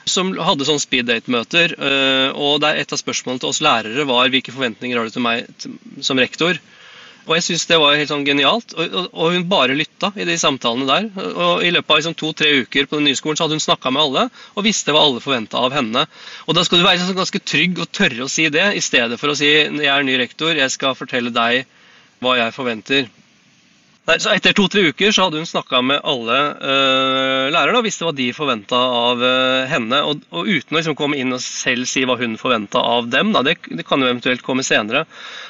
som 0.10 0.34
hadde 0.36 0.68
sånn 0.68 0.82
speed 0.84 1.08
date-møter. 1.08 1.76
Eh, 1.80 2.30
og 2.36 2.60
der 2.64 2.82
Et 2.84 2.92
av 2.92 3.00
spørsmålene 3.00 3.40
til 3.40 3.54
oss 3.54 3.62
lærere 3.64 4.08
var 4.10 4.32
hvilke 4.34 4.52
forventninger 4.52 5.00
har 5.00 5.08
du 5.08 5.16
til 5.16 5.24
meg 5.24 5.48
som 6.04 6.20
rektor. 6.20 6.60
Og 7.24 7.38
jeg 7.38 7.44
synes 7.46 7.64
det 7.70 7.78
var 7.80 7.96
helt 7.96 8.12
sånn 8.12 8.26
genialt. 8.28 8.74
Og, 8.76 9.32
hun 9.32 9.48
bare 9.48 9.78
lytta 9.80 10.12
i 10.20 10.28
de 10.28 10.36
samtalene 10.40 10.88
der. 10.90 11.08
Og 11.32 11.64
I 11.64 11.72
løpet 11.72 11.94
av 11.94 12.02
liksom 12.02 12.18
to-tre 12.20 12.52
uker 12.66 12.90
på 12.90 13.00
den 13.00 13.08
nye 13.08 13.20
skolen 13.20 13.40
så 13.40 13.46
hadde 13.46 13.56
hun 13.56 13.64
snakka 13.64 13.94
med 13.96 14.04
alle 14.04 14.26
og 14.28 14.68
visste 14.68 14.92
hva 14.92 15.06
alle 15.08 15.24
forventa 15.24 15.62
av 15.64 15.76
henne. 15.76 16.04
Og 16.48 16.58
Da 16.58 16.66
skal 16.68 16.82
du 16.82 16.88
være 16.88 17.00
liksom 17.00 17.22
ganske 17.22 17.44
trygg 17.54 17.80
og 17.80 17.92
tørre 17.96 18.28
å 18.28 18.32
si 18.32 18.50
det, 18.52 18.74
i 18.76 18.84
stedet 18.84 19.20
for 19.22 19.32
å 19.32 19.40
si 19.40 19.48
jeg 19.48 19.88
er 19.88 20.04
ny 20.04 20.20
rektor, 20.20 20.52
jeg 20.52 20.76
skal 20.76 21.00
fortelle 21.00 21.32
deg 21.32 21.64
hva 22.20 22.36
jeg 22.42 22.56
forventer. 22.56 23.08
Nei, 24.04 24.18
så 24.20 24.34
Etter 24.36 24.52
to-tre 24.52 24.82
uker 24.92 25.13
så 25.16 25.30
hadde 25.30 25.39
hun 25.39 25.48
snakka 25.48 25.80
med 25.80 26.02
alle 26.04 26.38
uh, 26.60 27.46
lærere 27.54 27.78
og 27.80 27.86
visste 27.86 28.04
hva 28.04 28.12
de 28.12 28.26
forventa 28.36 28.76
av 28.76 29.22
uh, 29.24 29.63
henne. 29.72 30.02
Og, 30.04 30.26
og, 30.28 30.50
uten 30.50 30.76
å 30.76 30.82
liksom 30.82 30.98
komme 31.00 31.16
inn 31.22 31.32
og 31.32 31.39
selv 31.39 31.88
si 31.88 32.04
hva 32.04 32.18
hun 32.20 32.36
forventa 32.39 32.82
av 32.84 33.08
dem. 33.13 33.32
Da, 33.32 33.46
det, 33.48 33.56
det, 33.72 33.86
kan 33.88 34.04
jo 34.04 34.10
eventuelt 34.10 34.44
komme 34.44 34.66
senere. 34.68 35.06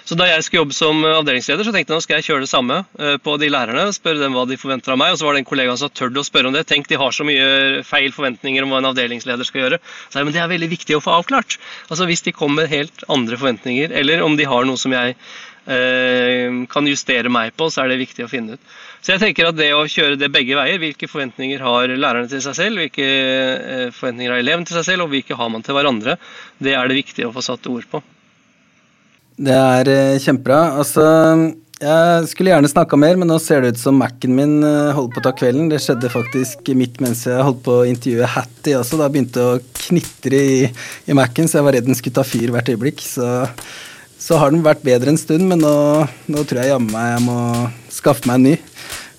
Så 0.06 0.14
da 0.20 0.28
jeg 0.30 0.46
skulle 0.46 0.62
jobbe 0.68 0.78
som 0.78 1.02
avdelingsleder, 1.02 1.66
så 1.66 1.74
tenkte 1.74 1.96
jeg 1.96 1.98
nå 1.98 2.06
skal 2.06 2.20
jeg 2.20 2.28
kjøre 2.28 2.46
det 2.46 2.52
samme 2.52 2.78
uh, 2.86 3.16
på 3.26 3.34
de 3.42 3.50
lærerne. 3.50 3.88
Spørre 3.98 4.22
dem 4.22 4.38
hva 4.38 4.44
de 4.46 4.60
forventer 4.62 4.94
av 4.94 5.02
meg. 5.02 5.16
Og 5.16 5.18
så 5.18 5.26
var 5.26 5.34
det 5.34 5.42
en 5.42 5.50
kollega 5.50 5.74
som 5.82 5.90
tørde 5.90 6.22
å 6.22 6.28
spørre 6.28 6.52
om 6.52 6.54
det. 6.54 6.68
Tenk, 6.70 6.92
de 6.92 7.00
har 7.02 7.16
så 7.16 7.26
mye 7.26 7.82
feil 7.90 8.14
forventninger 8.14 8.68
om 8.68 8.76
hva 8.76 8.84
en 8.84 8.92
avdelingsleder 8.92 9.50
skal 9.50 9.64
gjøre. 9.64 9.82
Så 10.12 10.22
jeg, 10.22 10.30
men 10.30 10.38
det 10.38 10.44
er 10.46 10.54
veldig 10.54 10.70
viktig 10.76 11.00
å 11.00 11.02
få 11.02 11.18
avklart. 11.24 11.58
Altså 11.90 12.06
Hvis 12.06 12.22
de 12.30 12.36
kommer 12.38 12.68
med 12.68 12.76
helt 12.76 13.02
andre 13.10 13.42
forventninger, 13.42 13.98
eller 13.98 14.22
om 14.22 14.38
de 14.38 14.46
har 14.46 14.70
noe 14.70 14.78
som 14.78 14.94
jeg 14.94 15.18
Eh, 15.18 15.53
kan 15.64 16.88
justere 16.90 17.30
meg 17.32 17.54
på, 17.56 17.70
så 17.72 17.84
er 17.84 17.94
det 17.94 18.02
viktig 18.02 18.26
å 18.26 18.32
finne 18.32 18.58
ut. 18.58 18.74
Så 19.04 19.12
jeg 19.12 19.20
tenker 19.20 19.50
at 19.50 19.58
det 19.60 19.74
å 19.76 19.84
kjøre 19.84 20.16
det 20.16 20.30
begge 20.32 20.56
veier, 20.56 20.80
hvilke 20.80 21.10
forventninger 21.12 21.60
har 21.60 21.92
lærerne 21.92 22.30
til 22.32 22.40
seg 22.46 22.56
selv, 22.56 22.80
hvilke 22.80 23.04
eh, 23.04 23.90
forventninger 23.92 24.32
har 24.32 24.40
eleven 24.40 24.64
til 24.64 24.80
seg 24.80 24.94
selv, 24.94 25.04
og 25.04 25.12
hvilke 25.12 25.36
har 25.36 25.50
man 25.52 25.66
til 25.66 25.76
hverandre, 25.76 26.16
det 26.64 26.78
er 26.80 26.88
det 26.88 27.02
viktig 27.02 27.28
å 27.28 27.34
få 27.36 27.44
satt 27.44 27.68
ord 27.68 27.84
på. 27.92 28.00
Det 29.44 29.60
er 29.60 29.92
eh, 29.92 30.22
kjempebra. 30.24 30.62
Altså, 30.80 31.04
jeg 31.84 32.32
skulle 32.32 32.54
gjerne 32.54 32.72
snakka 32.72 33.04
mer, 33.04 33.20
men 33.20 33.28
nå 33.28 33.42
ser 33.44 33.66
det 33.66 33.74
ut 33.76 33.84
som 33.84 34.00
Mac-en 34.00 34.38
min 34.40 34.60
holder 34.64 35.12
på 35.12 35.20
å 35.20 35.28
ta 35.28 35.36
kvelden. 35.36 35.68
Det 35.74 35.84
skjedde 35.84 36.14
faktisk 36.14 36.72
midt 36.80 37.04
mens 37.04 37.26
jeg 37.28 37.44
holdt 37.44 37.60
på 37.66 37.82
å 37.82 37.88
intervjue 37.90 38.36
Hattie 38.38 38.80
også. 38.80 39.02
Da 39.04 39.12
begynte 39.12 39.42
det 39.42 39.50
å 39.50 39.82
knitre 39.90 40.40
i, 40.40 40.62
i 41.12 41.18
Mac-en, 41.18 41.52
så 41.52 41.60
jeg 41.60 41.68
var 41.68 41.76
redd 41.76 41.92
den 41.92 42.00
skulle 42.00 42.22
ta 42.22 42.24
fyr 42.24 42.56
hvert 42.56 42.72
øyeblikk. 42.72 43.04
Så 43.04 43.28
så 44.24 44.40
har 44.40 44.54
den 44.54 44.64
vært 44.64 44.86
bedre 44.86 45.12
en 45.12 45.20
stund, 45.20 45.50
men 45.50 45.60
nå, 45.60 45.76
nå 46.32 46.44
tror 46.48 46.62
jeg 46.62 46.72
jammen 46.72 46.94
meg 46.94 47.10
jeg 47.12 47.24
må 47.26 47.40
skaffe 47.92 48.30
meg 48.30 48.40
en 48.40 48.48
ny. 48.52 48.56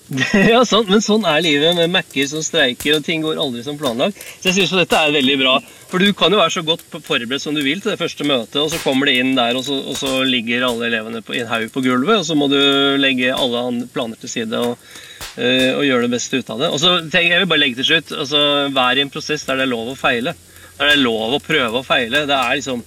ja, 0.53 0.61
sant, 0.69 0.91
men 0.93 1.01
sånn 1.05 1.25
er 1.29 1.43
livet 1.45 1.77
med 1.77 1.93
Mac-er 1.93 2.29
som 2.29 2.43
streiker, 2.45 2.99
og 2.99 3.05
ting 3.07 3.25
går 3.25 3.41
aldri 3.41 3.65
som 3.65 3.77
planlagt. 3.81 4.21
Så 4.21 4.51
jeg 4.51 4.57
synes 4.59 4.73
jo 4.73 4.81
dette 4.81 5.01
er 5.01 5.15
veldig 5.15 5.37
bra. 5.41 5.55
For 5.91 6.03
du 6.03 6.11
kan 6.17 6.33
jo 6.33 6.41
være 6.41 6.55
så 6.57 6.63
godt 6.67 6.85
forberedt 6.93 7.43
som 7.43 7.57
du 7.57 7.63
vil 7.65 7.81
til 7.81 7.93
det 7.93 8.01
første 8.01 8.27
møtet, 8.29 8.59
og 8.61 8.71
så 8.73 8.81
kommer 8.83 9.09
det 9.09 9.17
inn 9.21 9.35
der, 9.37 9.57
og 9.57 9.65
så, 9.67 9.77
og 9.81 9.97
så 9.99 10.13
ligger 10.29 10.67
alle 10.69 10.89
elevene 10.91 11.25
på, 11.25 11.37
i 11.37 11.43
en 11.45 11.53
haug 11.53 11.69
på 11.75 11.85
gulvet, 11.85 12.21
og 12.21 12.27
så 12.29 12.37
må 12.39 12.49
du 12.53 12.61
legge 13.01 13.33
alle 13.33 13.65
planer 13.95 14.21
til 14.21 14.33
side 14.33 14.61
og, 14.61 14.89
øh, 15.37 15.71
og 15.75 15.85
gjøre 15.89 16.07
det 16.07 16.15
beste 16.17 16.41
ut 16.41 16.57
av 16.57 16.65
det. 16.65 16.73
Og 16.73 16.81
så 16.83 16.97
tenker 17.05 17.37
jeg 17.37 17.45
vil 17.45 17.53
bare 17.53 17.65
legge 17.65 17.81
til 17.81 17.91
slutt, 17.93 18.17
altså 18.25 18.43
vær 18.77 19.01
i 19.01 19.05
en 19.05 19.13
prosess 19.13 19.47
der 19.49 19.61
det 19.61 19.69
er 19.69 19.73
lov 19.73 19.93
å 19.93 20.01
feile. 20.01 20.37
Der 20.79 20.91
det 20.91 20.99
er 20.99 21.05
lov 21.05 21.37
å 21.37 21.45
prøve 21.45 21.81
å 21.81 21.87
feile. 21.87 22.27
Det 22.29 22.41
er 22.41 22.59
liksom 22.59 22.85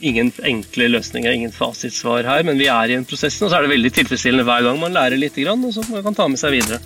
ingen 0.00 0.30
enkle 0.46 0.88
løsninger, 0.92 1.32
ingen 1.32 1.54
fasitsvar 1.54 2.26
her, 2.28 2.44
men 2.46 2.60
vi 2.60 2.68
er 2.70 2.92
i 2.92 2.98
en 2.98 3.06
prosess, 3.08 3.40
og 3.42 3.50
så 3.50 3.58
er 3.58 3.66
det 3.66 3.74
veldig 3.74 3.94
tilfredsstillende 3.96 4.46
hver 4.46 4.66
gang 4.68 4.78
man 4.80 4.94
lærer 4.94 5.18
litt, 5.20 5.38
og 5.48 5.72
så 5.74 5.84
man 5.90 6.04
kan 6.06 6.18
ta 6.18 6.28
med 6.30 6.40
seg 6.40 6.54
videre. 6.54 6.78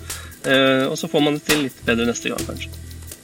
Eh, 0.43 0.89
og 0.89 0.97
så 0.99 1.09
får 1.11 1.23
man 1.23 1.37
det 1.37 1.45
til 1.47 1.63
litt 1.67 1.85
bedre 1.85 2.07
neste 2.09 2.33
gang, 2.33 2.41
kanskje. 2.47 2.71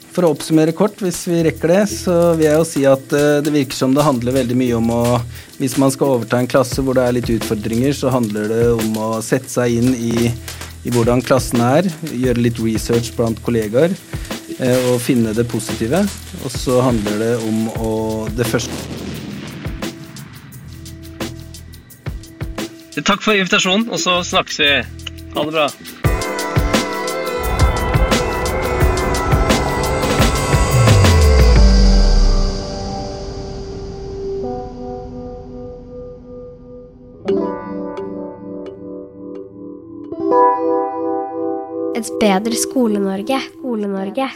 For 0.10 0.26
å 0.26 0.32
oppsummere 0.34 0.74
kort, 0.76 1.02
hvis 1.04 1.22
vi 1.30 1.42
rekker 1.46 1.72
det, 1.72 1.84
så 1.92 2.16
vil 2.38 2.48
jeg 2.48 2.58
jo 2.58 2.68
si 2.68 2.86
at 2.90 3.14
eh, 3.16 3.42
det 3.46 3.54
virker 3.54 3.78
som 3.78 3.94
det 3.96 4.06
handler 4.06 4.40
veldig 4.40 4.58
mye 4.58 4.80
om 4.80 4.90
å 4.96 5.04
Hvis 5.60 5.76
man 5.76 5.92
skal 5.92 6.14
overta 6.16 6.38
en 6.40 6.48
klasse 6.48 6.80
hvor 6.80 6.96
det 6.96 7.04
er 7.04 7.16
litt 7.18 7.30
utfordringer, 7.34 7.92
så 7.92 8.14
handler 8.14 8.48
det 8.48 8.62
om 8.72 8.94
å 8.96 9.08
sette 9.20 9.52
seg 9.52 9.76
inn 9.76 9.90
i, 9.92 10.30
i 10.88 10.94
hvordan 10.96 11.20
klassen 11.20 11.60
er, 11.60 11.90
gjøre 12.16 12.46
litt 12.46 12.62
research 12.64 13.12
blant 13.18 13.42
kollegaer 13.44 13.92
eh, 13.92 14.80
og 14.94 15.02
finne 15.04 15.36
det 15.36 15.50
positive. 15.52 16.06
Og 16.46 16.56
så 16.56 16.80
handler 16.86 17.20
det 17.20 17.34
om 17.44 17.68
å 17.76 17.92
Det 18.40 18.48
første 18.48 19.19
Takk 23.06 23.22
for 23.24 23.38
invitasjonen, 23.38 23.88
og 23.90 24.00
så 24.02 24.20
snakkes 24.26 24.60
vi. 24.60 24.70
Ha 25.36 25.44
det 25.46 25.54
bra. 25.54 25.68
Et 42.00 42.12
bedre 42.20 42.56
Skole-Norge. 42.56 43.40
Skole-Norge. 43.60 44.30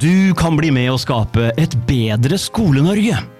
Du 0.00 0.32
kan 0.38 0.56
bli 0.56 0.70
med 0.72 0.92
å 0.92 0.96
skape 1.00 1.50
et 1.58 1.74
bedre 1.88 2.38
Skole-Norge. 2.38 3.39